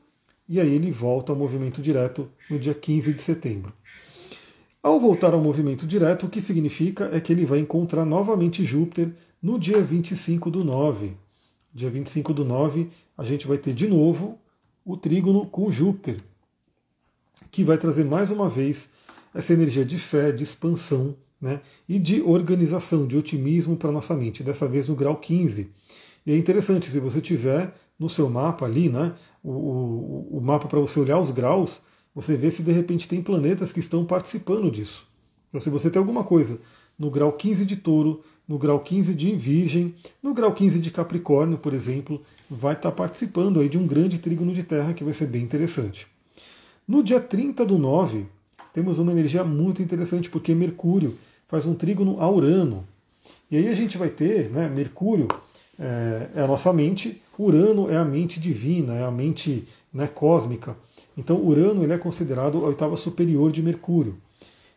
e 0.48 0.60
aí 0.60 0.74
ele 0.74 0.91
volta 0.91 1.32
ao 1.32 1.38
movimento 1.38 1.82
direto 1.82 2.30
no 2.50 2.60
dia 2.60 2.74
15 2.74 3.13
de 3.13 3.22
setembro. 3.22 3.74
Ao 4.84 5.00
voltar 5.00 5.34
ao 5.34 5.41
movimento 5.41 5.86
direto, 5.86 6.26
o 6.26 6.30
que 6.30 6.41
significa 6.41 7.10
é 7.13 7.20
que 7.20 7.32
ele 7.32 7.46
vai 7.46 7.60
encontrar 7.60 8.06
novamente 8.06 8.64
Júpiter 8.64 9.12
no 9.41 9.60
dia 9.60 9.82
25 9.82 10.49
do 10.49 10.64
9. 10.64 11.14
Dia 11.74 11.89
25 11.89 12.34
do 12.34 12.45
9, 12.45 12.89
a 13.18 13.24
gente 13.24 13.47
vai 13.47 13.58
ter 13.58 13.74
de 13.74 13.88
novo 13.88 14.39
o 14.86 14.97
trígono 14.97 15.45
com 15.45 15.71
Júpiter, 15.71 16.17
que 17.51 17.63
vai 17.63 17.77
trazer 17.77 18.05
mais 18.05 18.32
uma 18.32 18.49
vez 18.49 18.89
essa 19.34 19.53
energia 19.53 19.86
de 19.86 19.97
fé, 19.97 20.32
de 20.32 20.43
expansão 20.43 21.15
né, 21.39 21.61
e 21.88 21.97
de 21.97 22.21
organização, 22.21 23.07
de 23.07 23.17
otimismo 23.17 23.75
para 23.75 23.91
nossa 23.91 24.15
mente, 24.15 24.43
dessa 24.43 24.67
vez 24.67 24.88
no 24.88 24.95
grau 24.95 25.15
15. 25.17 25.69
E 26.25 26.32
é 26.32 26.38
interessante, 26.38 26.89
se 26.89 26.99
você 26.99 27.19
tiver 27.19 27.73
no 27.97 28.09
seu 28.09 28.29
mapa 28.29 28.65
ali, 28.65 28.89
né, 28.89 29.13
o, 29.43 29.51
o, 29.51 30.38
o 30.38 30.41
mapa 30.41 30.67
para 30.67 30.79
você 30.79 30.99
olhar 30.99 31.19
os 31.19 31.32
graus, 31.32 31.82
você 32.13 32.36
vê 32.36 32.51
se 32.51 32.61
de 32.61 32.71
repente 32.71 33.07
tem 33.07 33.21
planetas 33.21 33.71
que 33.71 33.79
estão 33.79 34.05
participando 34.05 34.69
disso. 34.69 35.07
Então, 35.49 35.59
se 35.59 35.69
você 35.69 35.89
tem 35.89 35.99
alguma 35.99 36.23
coisa 36.23 36.59
no 36.97 37.09
grau 37.09 37.34
15 37.34 37.65
de 37.65 37.75
touro, 37.75 38.23
no 38.52 38.58
grau 38.58 38.82
15 38.82 39.16
de 39.16 39.34
virgem, 39.34 39.95
no 40.22 40.34
grau 40.34 40.52
15 40.52 40.78
de 40.78 40.91
capricórnio, 40.91 41.58
por 41.58 41.74
exemplo, 41.74 42.22
vai 42.49 42.74
estar 42.74 42.91
participando 42.91 43.62
aí 43.62 43.70
de 43.70 43.78
um 43.78 43.88
grande 43.88 44.20
trígono 44.20 44.54
de 44.54 44.62
terra 44.62 44.93
que 44.93 45.06
vai 45.06 45.14
ser 45.14 45.28
bem 45.28 45.41
interessante. 45.41 46.06
No 46.86 47.02
dia 47.02 47.22
30 47.22 47.66
do 47.66 47.78
9, 47.78 48.26
temos 48.74 48.99
uma 48.99 49.14
energia 49.14 49.45
muito 49.45 49.82
interessante, 49.82 50.30
porque 50.30 50.54
Mercúrio 50.54 51.18
faz 51.47 51.66
um 51.66 51.74
trígono 51.74 52.20
a 52.20 52.30
Urano. 52.30 52.86
E 53.49 53.56
aí 53.56 53.70
a 53.70 53.74
gente 53.74 53.97
vai 53.97 54.10
ter, 54.10 54.49
né, 54.49 54.68
Mercúrio 54.68 55.30
é, 55.80 56.32
é 56.36 56.41
a 56.41 56.47
nossa 56.47 56.74
mente, 56.74 57.22
Urano 57.39 57.89
é 57.89 57.95
a 57.95 58.04
mente 58.04 58.38
divina, 58.38 58.95
é 58.95 59.06
a 59.06 59.12
mente 59.12 59.66
né, 59.93 60.08
cósmica. 60.08 60.76
Então 61.18 61.41
Urano 61.41 61.84
ele 61.84 61.93
é 61.93 61.97
considerado 61.97 62.58
a 62.58 62.68
oitava 62.68 62.97
superior 62.97 63.49
de 63.49 63.64
Mercúrio. 63.64 64.18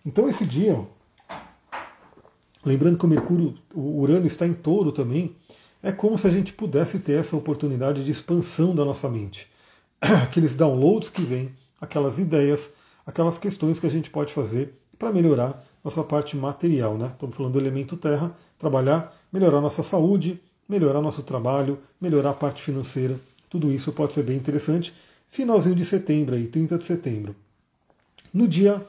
Então 0.07 0.29
esse 0.29 0.47
dia, 0.47 0.81
lembrando 2.65 2.99
que 2.99 3.05
o 3.05 3.09
Mercúrio, 3.09 3.55
o 3.75 4.01
Urano 4.01 4.27
está 4.27 4.47
em 4.47 4.55
touro 4.55 4.93
também, 4.93 5.35
é 5.83 5.93
como 5.93 6.17
se 6.17 6.27
a 6.27 6.31
gente 6.31 6.53
pudesse 6.53 6.99
ter 6.99 7.21
essa 7.21 7.37
oportunidade 7.37 8.05
de 8.05 8.11
expansão 8.11 8.75
da 8.75 8.85
nossa 8.85 9.09
mente. 9.09 9.49
Aqueles 10.01 10.55
downloads 10.55 11.11
que 11.11 11.23
vêm, 11.23 11.53
aquelas 11.81 12.19
ideias, 12.19 12.73
aquelas 13.07 13.39
questões 13.39 13.79
que 13.79 13.87
a 13.87 13.91
gente 13.91 14.09
pode 14.11 14.33
fazer 14.33 14.75
para 14.99 15.13
melhorar 15.13 15.63
nossa 15.85 16.03
parte 16.03 16.37
material. 16.37 16.97
Né? 16.97 17.11
Estamos 17.13 17.37
falando 17.37 17.53
do 17.53 17.61
elemento 17.61 17.97
terra, 17.97 18.35
trabalhar, 18.59 19.15
melhorar 19.31 19.61
nossa 19.61 19.83
saúde, 19.83 20.41
melhorar 20.69 21.03
nosso 21.03 21.23
trabalho, 21.23 21.79
melhorar 22.01 22.31
a 22.31 22.35
parte 22.35 22.63
financeira. 22.63 23.19
Tudo 23.51 23.71
isso 23.71 23.93
pode 23.93 24.15
ser 24.15 24.23
bem 24.23 24.37
interessante. 24.37 24.95
Finalzinho 25.29 25.75
de 25.75 25.85
setembro, 25.85 26.35
aí, 26.35 26.47
30 26.47 26.79
de 26.79 26.85
setembro. 26.85 27.37
No 28.33 28.49
dia 28.49 28.81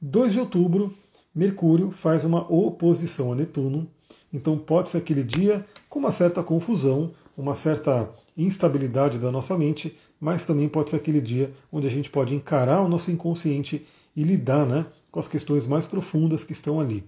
2 0.00 0.32
de 0.32 0.40
outubro, 0.40 0.94
Mercúrio 1.34 1.90
faz 1.90 2.24
uma 2.24 2.40
oposição 2.52 3.32
a 3.32 3.34
Netuno. 3.34 3.88
Então 4.32 4.56
pode 4.58 4.90
ser 4.90 4.98
aquele 4.98 5.22
dia 5.22 5.64
com 5.88 5.98
uma 5.98 6.12
certa 6.12 6.42
confusão, 6.42 7.12
uma 7.36 7.54
certa 7.54 8.08
instabilidade 8.36 9.18
da 9.18 9.30
nossa 9.30 9.56
mente, 9.56 9.96
mas 10.20 10.44
também 10.44 10.68
pode 10.68 10.90
ser 10.90 10.96
aquele 10.96 11.20
dia 11.20 11.52
onde 11.70 11.86
a 11.86 11.90
gente 11.90 12.10
pode 12.10 12.34
encarar 12.34 12.80
o 12.80 12.88
nosso 12.88 13.10
inconsciente 13.10 13.86
e 14.14 14.22
lidar 14.22 14.66
né, 14.66 14.86
com 15.10 15.20
as 15.20 15.28
questões 15.28 15.66
mais 15.66 15.86
profundas 15.86 16.44
que 16.44 16.52
estão 16.52 16.80
ali. 16.80 17.04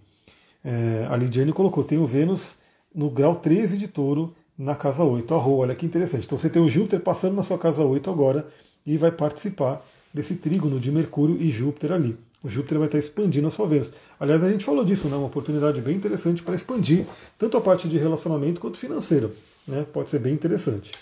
É, 0.65 1.07
a 1.11 1.17
Lidiane 1.17 1.53
colocou, 1.53 1.85
tem 1.85 1.99
o 1.99 2.07
Vênus 2.07 2.57
no 2.95 3.11
grau 3.11 3.37
13 3.37 3.77
de 3.77 3.89
touro 3.89 4.35
na 4.57 4.75
casa 4.75 5.05
8. 5.05 5.35
Arro, 5.35 5.59
olha 5.59 5.75
que 5.75 5.85
interessante. 5.85 6.25
Então 6.25 6.39
você 6.39 6.49
tem 6.49 6.63
o 6.63 6.71
Júpiter 6.71 7.01
passando 7.01 7.35
na 7.35 7.43
sua 7.43 7.59
casa 7.59 7.85
8 7.85 8.09
agora 8.11 8.47
e 8.87 8.97
vai 8.97 9.11
participar 9.11 9.85
desse 10.13 10.37
trígono 10.37 10.79
de 10.79 10.91
Mercúrio 10.91 11.37
e 11.41 11.51
Júpiter 11.51 11.93
ali. 11.93 12.17
O 12.45 12.49
Júpiter 12.49 12.77
vai 12.77 12.89
estar 12.89 12.99
expandindo 12.99 13.49
a 13.49 13.51
sua 13.51 13.67
Vênus. 13.67 13.91
Aliás, 14.21 14.45
a 14.45 14.51
gente 14.51 14.67
falou 14.67 14.85
disso, 14.85 15.09
né? 15.09 15.17
uma 15.17 15.29
oportunidade 15.29 15.81
bem 15.81 15.97
interessante 15.97 16.43
para 16.43 16.55
expandir 16.55 17.07
tanto 17.39 17.57
a 17.57 17.61
parte 17.61 17.89
de 17.89 17.97
relacionamento 17.97 18.61
quanto 18.61 18.77
financeira. 18.77 19.31
Né? 19.67 19.87
Pode 19.91 20.11
ser 20.11 20.19
bem 20.19 20.35
interessante. 20.35 20.93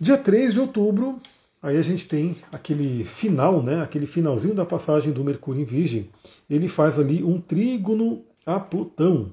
Dia 0.00 0.18
3 0.18 0.54
de 0.54 0.58
outubro, 0.58 1.20
aí 1.62 1.78
a 1.78 1.82
gente 1.82 2.08
tem 2.08 2.36
aquele 2.50 3.04
final, 3.04 3.62
né? 3.62 3.80
aquele 3.80 4.08
finalzinho 4.08 4.54
da 4.54 4.64
passagem 4.66 5.12
do 5.12 5.22
Mercúrio 5.22 5.62
em 5.62 5.64
Virgem. 5.64 6.10
Ele 6.50 6.66
faz 6.66 6.98
ali 6.98 7.22
um 7.22 7.38
trígono 7.38 8.24
a 8.44 8.58
Plutão. 8.58 9.30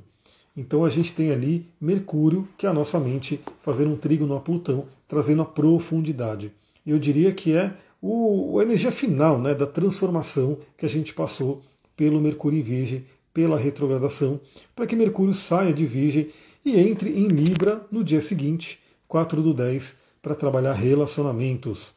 Então 0.56 0.86
a 0.86 0.90
gente 0.92 1.14
tem 1.14 1.32
ali 1.32 1.66
Mercúrio, 1.82 2.48
que 2.56 2.68
é 2.68 2.70
a 2.70 2.74
nossa 2.74 3.00
mente, 3.00 3.42
fazendo 3.64 3.92
um 3.92 3.98
trígono 3.98 4.36
a 4.36 4.40
Plutão, 4.40 4.86
trazendo 5.08 5.42
a 5.42 5.46
profundidade. 5.46 6.52
Eu 6.86 7.00
diria 7.00 7.32
que 7.32 7.56
é 7.56 7.74
o, 8.02 8.60
a 8.60 8.64
energia 8.64 8.92
final 8.92 9.40
né, 9.40 9.54
da 9.54 9.68
transformação 9.68 10.58
que 10.76 10.86
a 10.86 10.90
gente 10.90 11.14
passou 11.14 11.62
pelo 11.96 12.20
Mercúrio 12.20 12.60
em 12.60 12.64
Virgem, 12.64 13.06
pela 13.34 13.58
retrogradação, 13.58 14.40
para 14.76 14.88
que 14.88 14.96
Mercúrio 14.96 15.34
saia 15.34 15.72
de 15.72 15.86
Virgem 15.86 16.30
e 16.66 16.80
entre 16.80 17.10
em 17.12 17.28
Libra 17.28 17.86
no 17.92 18.04
dia 18.04 18.22
seguinte, 18.22 18.80
4 19.08 19.42
do 19.42 19.54
10, 19.54 19.96
para 20.22 20.36
trabalhar 20.36 20.74
relacionamentos. 20.74 21.94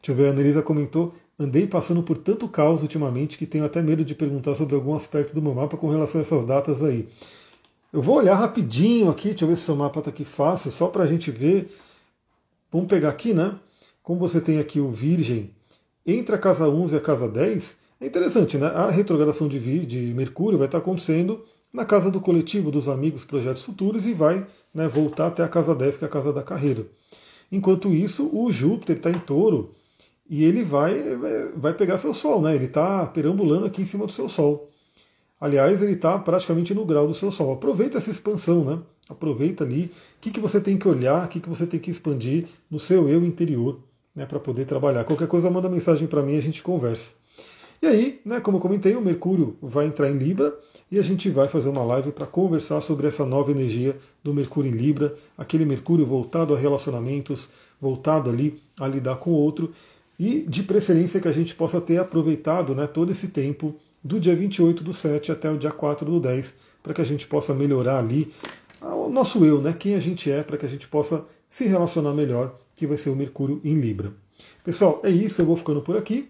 Deixa 0.00 0.12
eu 0.12 0.14
ver, 0.14 0.28
a 0.28 0.30
Anelisa 0.30 0.62
comentou, 0.62 1.14
andei 1.38 1.66
passando 1.66 2.02
por 2.02 2.18
tanto 2.18 2.48
caos 2.48 2.82
ultimamente 2.82 3.36
que 3.38 3.46
tenho 3.46 3.64
até 3.64 3.82
medo 3.82 4.04
de 4.04 4.14
perguntar 4.14 4.54
sobre 4.54 4.74
algum 4.74 4.94
aspecto 4.94 5.34
do 5.34 5.42
meu 5.42 5.54
mapa 5.54 5.76
com 5.76 5.90
relação 5.90 6.20
a 6.20 6.24
essas 6.24 6.44
datas 6.44 6.82
aí. 6.82 7.08
Eu 7.92 8.02
vou 8.02 8.16
olhar 8.16 8.34
rapidinho 8.34 9.08
aqui, 9.08 9.30
deixa 9.30 9.44
eu 9.44 9.48
ver 9.48 9.56
se 9.56 9.62
o 9.62 9.66
seu 9.66 9.76
mapa 9.76 10.00
está 10.00 10.10
aqui 10.10 10.24
fácil, 10.24 10.70
só 10.70 10.88
para 10.88 11.04
a 11.04 11.06
gente 11.06 11.30
ver. 11.30 11.74
Vamos 12.70 12.88
pegar 12.88 13.08
aqui, 13.08 13.32
né? 13.32 13.58
Como 14.06 14.20
você 14.20 14.40
tem 14.40 14.60
aqui 14.60 14.78
o 14.78 14.88
Virgem 14.88 15.50
entre 16.06 16.32
a 16.32 16.38
casa 16.38 16.68
11 16.68 16.94
e 16.94 16.96
a 16.96 17.00
casa 17.00 17.28
10, 17.28 17.76
é 18.00 18.06
interessante, 18.06 18.56
né? 18.56 18.68
A 18.68 18.88
retrogradação 18.88 19.48
de, 19.48 19.84
de 19.84 20.14
Mercúrio 20.14 20.56
vai 20.56 20.68
estar 20.68 20.78
acontecendo 20.78 21.44
na 21.72 21.84
casa 21.84 22.08
do 22.08 22.20
coletivo, 22.20 22.70
dos 22.70 22.86
amigos, 22.86 23.24
projetos 23.24 23.64
futuros 23.64 24.06
e 24.06 24.12
vai 24.12 24.46
né, 24.72 24.86
voltar 24.86 25.26
até 25.26 25.42
a 25.42 25.48
casa 25.48 25.74
10, 25.74 25.96
que 25.96 26.04
é 26.04 26.06
a 26.06 26.10
casa 26.10 26.32
da 26.32 26.44
carreira. 26.44 26.86
Enquanto 27.50 27.92
isso, 27.92 28.30
o 28.32 28.52
Júpiter 28.52 28.96
está 28.96 29.10
em 29.10 29.18
touro 29.18 29.74
e 30.30 30.44
ele 30.44 30.62
vai, 30.62 30.94
vai 31.56 31.74
pegar 31.74 31.98
seu 31.98 32.14
Sol, 32.14 32.40
né? 32.40 32.54
Ele 32.54 32.66
está 32.66 33.06
perambulando 33.06 33.66
aqui 33.66 33.82
em 33.82 33.86
cima 33.86 34.06
do 34.06 34.12
seu 34.12 34.28
Sol. 34.28 34.70
Aliás, 35.40 35.82
ele 35.82 35.94
está 35.94 36.16
praticamente 36.16 36.72
no 36.72 36.84
grau 36.84 37.08
do 37.08 37.14
seu 37.14 37.32
Sol. 37.32 37.54
Aproveita 37.54 37.98
essa 37.98 38.12
expansão, 38.12 38.64
né? 38.64 38.78
Aproveita 39.08 39.64
ali 39.64 39.86
o 39.86 40.20
que, 40.20 40.30
que 40.30 40.38
você 40.38 40.60
tem 40.60 40.78
que 40.78 40.86
olhar, 40.86 41.26
o 41.26 41.28
que, 41.28 41.40
que 41.40 41.48
você 41.48 41.66
tem 41.66 41.80
que 41.80 41.90
expandir 41.90 42.46
no 42.70 42.78
seu 42.78 43.08
eu 43.08 43.24
interior 43.24 43.80
né, 44.16 44.24
para 44.24 44.40
poder 44.40 44.64
trabalhar. 44.64 45.04
Qualquer 45.04 45.28
coisa, 45.28 45.50
manda 45.50 45.68
mensagem 45.68 46.08
para 46.08 46.22
mim 46.22 46.34
e 46.34 46.38
a 46.38 46.42
gente 46.42 46.62
conversa. 46.62 47.12
E 47.82 47.86
aí, 47.86 48.20
né, 48.24 48.40
como 48.40 48.56
eu 48.56 48.60
comentei, 48.60 48.96
o 48.96 49.02
Mercúrio 49.02 49.56
vai 49.60 49.86
entrar 49.86 50.10
em 50.10 50.16
Libra 50.16 50.56
e 50.90 50.98
a 50.98 51.02
gente 51.02 51.28
vai 51.28 51.46
fazer 51.46 51.68
uma 51.68 51.84
live 51.84 52.10
para 52.10 52.26
conversar 52.26 52.80
sobre 52.80 53.06
essa 53.06 53.26
nova 53.26 53.50
energia 53.50 53.96
do 54.24 54.32
Mercúrio 54.32 54.72
em 54.72 54.74
Libra, 54.74 55.14
aquele 55.36 55.66
Mercúrio 55.66 56.06
voltado 56.06 56.54
a 56.54 56.58
relacionamentos, 56.58 57.50
voltado 57.78 58.30
ali 58.30 58.62
a 58.80 58.88
lidar 58.88 59.16
com 59.16 59.30
o 59.30 59.34
outro 59.34 59.72
e 60.18 60.46
de 60.48 60.62
preferência 60.62 61.20
que 61.20 61.28
a 61.28 61.32
gente 61.32 61.54
possa 61.54 61.78
ter 61.78 61.98
aproveitado 61.98 62.74
né, 62.74 62.86
todo 62.86 63.12
esse 63.12 63.28
tempo 63.28 63.74
do 64.02 64.18
dia 64.18 64.34
28 64.34 64.82
do 64.82 64.94
7 64.94 65.30
até 65.30 65.50
o 65.50 65.58
dia 65.58 65.70
4 65.70 66.10
do 66.10 66.18
10, 66.18 66.54
para 66.82 66.94
que 66.94 67.02
a 67.02 67.04
gente 67.04 67.26
possa 67.26 67.52
melhorar 67.52 67.98
ali 67.98 68.32
o 68.80 69.08
nosso 69.08 69.44
eu, 69.44 69.60
né, 69.60 69.74
quem 69.78 69.94
a 69.94 70.00
gente 70.00 70.30
é, 70.30 70.42
para 70.42 70.56
que 70.56 70.64
a 70.64 70.68
gente 70.68 70.88
possa 70.88 71.24
se 71.48 71.64
relacionar 71.64 72.12
melhor 72.12 72.56
que 72.76 72.86
vai 72.86 72.96
ser 72.96 73.10
o 73.10 73.16
Mercúrio 73.16 73.60
em 73.64 73.74
Libra. 73.74 74.12
Pessoal, 74.62 75.00
é 75.02 75.10
isso, 75.10 75.40
eu 75.40 75.46
vou 75.46 75.56
ficando 75.56 75.80
por 75.80 75.96
aqui. 75.96 76.28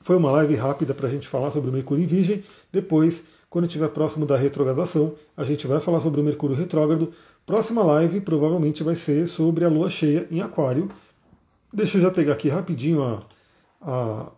Foi 0.00 0.16
uma 0.16 0.32
live 0.32 0.54
rápida 0.54 0.94
para 0.94 1.06
a 1.06 1.10
gente 1.10 1.28
falar 1.28 1.50
sobre 1.50 1.68
o 1.68 1.72
Mercúrio 1.72 2.02
em 2.02 2.06
Virgem. 2.06 2.42
Depois, 2.72 3.22
quando 3.50 3.66
estiver 3.66 3.88
próximo 3.90 4.24
da 4.24 4.36
retrogradação, 4.36 5.14
a 5.36 5.44
gente 5.44 5.66
vai 5.66 5.78
falar 5.78 6.00
sobre 6.00 6.20
o 6.20 6.24
Mercúrio 6.24 6.56
retrógrado. 6.56 7.12
Próxima 7.44 7.82
live 7.82 8.22
provavelmente 8.22 8.82
vai 8.82 8.96
ser 8.96 9.26
sobre 9.26 9.64
a 9.64 9.68
Lua 9.68 9.90
cheia 9.90 10.26
em 10.30 10.40
Aquário. 10.40 10.88
Deixa 11.70 11.98
eu 11.98 12.02
já 12.02 12.10
pegar 12.10 12.32
aqui 12.32 12.48
rapidinho 12.48 13.02
a, 13.02 13.22
a, 13.82 14.32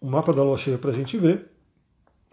o 0.00 0.10
mapa 0.10 0.32
da 0.32 0.42
Lua 0.42 0.56
cheia 0.56 0.78
para 0.78 0.90
a 0.90 0.94
gente 0.94 1.18
ver. 1.18 1.46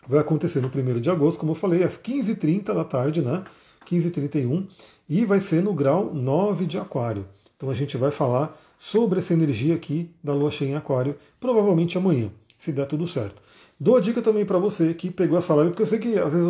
Vai 0.08 0.20
acontecer 0.20 0.62
no 0.62 0.70
1 0.70 1.02
de 1.02 1.10
agosto, 1.10 1.40
como 1.40 1.52
eu 1.52 1.56
falei, 1.56 1.84
às 1.84 1.98
15h30 1.98 2.74
da 2.74 2.86
tarde, 2.86 3.22
né? 3.22 3.44
15h31, 3.86 4.68
e 5.10 5.26
vai 5.26 5.40
ser 5.40 5.62
no 5.62 5.74
grau 5.74 6.14
9 6.14 6.66
de 6.66 6.78
Aquário. 6.78 7.26
Então 7.60 7.70
a 7.70 7.74
gente 7.74 7.98
vai 7.98 8.10
falar 8.10 8.58
sobre 8.78 9.20
essa 9.20 9.34
energia 9.34 9.76
aqui 9.76 10.10
da 10.24 10.34
lua 10.34 10.50
cheia 10.50 10.70
em 10.70 10.76
Aquário, 10.76 11.18
provavelmente 11.42 11.98
amanhã, 11.98 12.30
se 12.58 12.72
der 12.72 12.88
tudo 12.88 13.06
certo. 13.06 13.42
Dou 13.78 13.98
a 13.98 14.00
dica 14.00 14.22
também 14.22 14.46
para 14.46 14.58
você 14.58 14.94
que 14.94 15.12
pegou 15.12 15.38
essa 15.38 15.54
live, 15.54 15.72
porque 15.72 15.84
eu 15.84 15.88
sei 15.88 16.00
que 16.00 16.18
às 16.18 16.32
vezes 16.32 16.48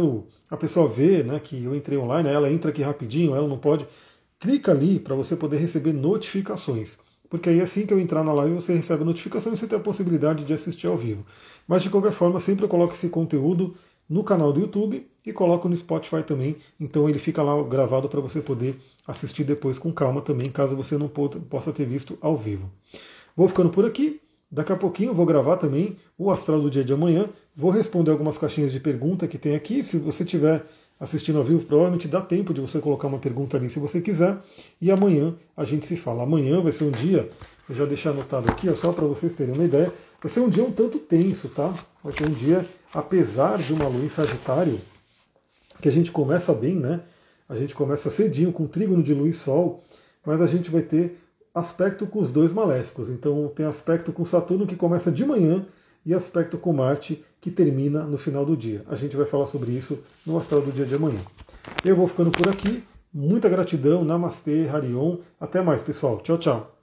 a 0.51 0.55
pessoa 0.55 0.88
vê 0.88 1.24
né, 1.24 1.39
que 1.39 1.64
eu 1.64 1.76
entrei 1.76 1.97
online, 1.97 2.30
ela 2.30 2.51
entra 2.51 2.70
aqui 2.70 2.84
rapidinho, 2.84 3.34
ela 3.34 3.47
não 3.47 3.57
pode. 3.57 3.88
Clica 4.39 4.72
ali 4.72 4.99
para 4.99 5.16
você 5.16 5.36
poder 5.36 5.57
receber 5.57 5.93
notificações. 5.93 6.99
Porque 7.28 7.49
aí 7.49 7.60
assim 7.60 7.88
que 7.88 7.93
eu 7.93 7.99
entrar 7.99 8.24
na 8.24 8.32
live 8.32 8.53
você 8.53 8.76
recebe 8.76 9.01
a 9.01 9.05
notificação 9.05 9.51
e 9.51 9.57
você 9.57 9.66
tem 9.66 9.80
a 9.80 9.82
possibilidade 9.82 10.43
de 10.43 10.53
assistir 10.53 10.86
ao 10.86 10.97
vivo. 10.97 11.26
Mas 11.68 11.82
de 11.82 11.89
qualquer 11.89 12.12
forma, 12.12 12.39
sempre 12.39 12.66
eu 12.66 12.70
coloco 12.70 12.93
esse 12.93 13.10
conteúdo 13.10 13.74
no 14.10 14.24
canal 14.24 14.51
do 14.51 14.60
YouTube 14.60 15.05
e 15.26 15.32
coloco 15.32 15.70
no 15.70 15.78
Spotify 15.78 16.24
também. 16.24 16.55
Então 16.80 17.07
ele 17.07 17.20
fica 17.20 17.43
lá 17.43 17.62
gravado 17.64 18.10
para 18.10 18.20
você 18.20 18.41
poder 18.41 18.76
assistir 19.07 19.43
depois 19.43 19.78
com 19.78 19.91
calma 19.91 20.22
também, 20.22 20.49
caso 20.49 20.76
você 20.76 20.97
não 20.97 21.07
possa 21.07 21.72
ter 21.72 21.86
visto 21.86 22.18
ao 22.20 22.36
vivo. 22.36 22.70
Vou 23.36 23.47
ficando 23.47 23.70
por 23.70 23.86
aqui. 23.86 24.20
Daqui 24.51 24.72
a 24.72 24.76
pouquinho 24.76 25.12
eu 25.12 25.14
vou 25.14 25.28
gravar 25.28 25.57
também 25.57 25.95
o 26.18 26.32
astral 26.32 26.60
do 26.60 26.72
dia 26.72 26.84
de 26.84 26.91
amanhã. 26.91 27.30
Vou 27.55 27.70
responder 27.70 28.10
algumas 28.10 28.36
caixinhas 28.36 28.72
de 28.72 28.80
pergunta 28.80 29.28
que 29.28 29.38
tem 29.38 29.55
aqui. 29.55 29.84
Se 29.84 29.99
você 29.99 30.26
tiver 30.26 30.66
assistindo 30.99 31.38
ao 31.38 31.45
vivo, 31.45 31.64
provavelmente 31.66 32.07
dá 32.07 32.20
tempo 32.20 32.53
de 32.53 32.60
você 32.60 32.80
colocar 32.80 33.07
uma 33.07 33.20
pergunta 33.20 33.57
ali 33.57 33.70
se 33.70 33.80
você 33.80 34.01
quiser. 34.01 34.38
E 34.82 34.91
amanhã 34.91 35.36
a 35.55 35.64
gente 35.64 35.86
se 35.86 35.95
fala. 35.95 36.24
Amanhã 36.24 36.60
vai 36.62 36.72
ser 36.72 36.84
um 36.84 36.91
dia, 36.91 37.30
eu 37.70 37.76
já 37.76 37.86
deixei 37.86 38.12
anotado 38.12 38.49
aqui, 38.49 38.68
ó, 38.68 38.76
só 38.76 38.91
para 38.91 39.05
vocês 39.05 39.34
terem 39.34 39.53
uma 39.53 39.64
ideia. 39.64 39.93
Vai 40.22 40.32
ser 40.32 40.39
um 40.39 40.49
dia 40.49 40.64
um 40.64 40.72
tanto 40.72 40.97
tenso, 40.97 41.47
tá? 41.49 41.72
Vai 42.03 42.14
ser 42.14 42.28
um 42.28 42.34
dia 42.34 42.66
apesar 42.94 43.58
de 43.58 43.74
uma 43.74 43.88
lua 43.88 44.04
em 44.04 44.10
Sagitário, 44.10 44.80
que 45.82 45.90
a 45.90 45.92
gente 45.92 46.12
começa 46.12 46.54
bem, 46.54 46.76
né? 46.76 47.02
A 47.48 47.56
gente 47.56 47.74
começa 47.74 48.12
cedinho 48.12 48.52
com 48.52 48.68
trígono 48.68 49.02
de 49.02 49.14
lua 49.14 49.30
e 49.30 49.34
sol, 49.34 49.84
mas 50.26 50.42
a 50.42 50.48
gente 50.48 50.70
vai 50.70 50.82
ter 50.82 51.18
aspecto 51.54 52.06
com 52.06 52.20
os 52.20 52.32
dois 52.32 52.54
maléficos. 52.54 53.10
Então 53.10 53.52
tem 53.56 53.66
aspecto 53.66 54.12
com 54.12 54.26
Saturno 54.26 54.68
que 54.68 54.76
começa 54.76 55.12
de 55.12 55.26
manhã 55.26 55.66
e 56.06 56.14
aspecto 56.14 56.58
com 56.58 56.74
Marte 56.74 57.24
que 57.42 57.50
termina 57.50 58.04
no 58.04 58.18
final 58.18 58.46
do 58.46 58.56
dia. 58.56 58.84
A 58.88 58.96
gente 58.96 59.16
vai 59.16 59.26
falar 59.26 59.48
sobre 59.48 59.72
isso 59.72 60.00
no 60.26 60.38
astral 60.38 60.62
do 60.62 60.72
dia 60.72 60.86
de 60.86 60.96
amanhã. 60.96 61.20
Eu 61.84 61.96
vou 61.96 62.08
ficando 62.08 62.32
por 62.32 62.48
aqui. 62.48 62.84
Muita 63.12 63.50
gratidão, 63.50 64.04
Namastê, 64.04 64.68
Harion. 64.72 65.18
Até 65.40 65.62
mais, 65.62 65.82
pessoal. 65.82 66.20
Tchau, 66.20 66.38
tchau. 66.38 66.79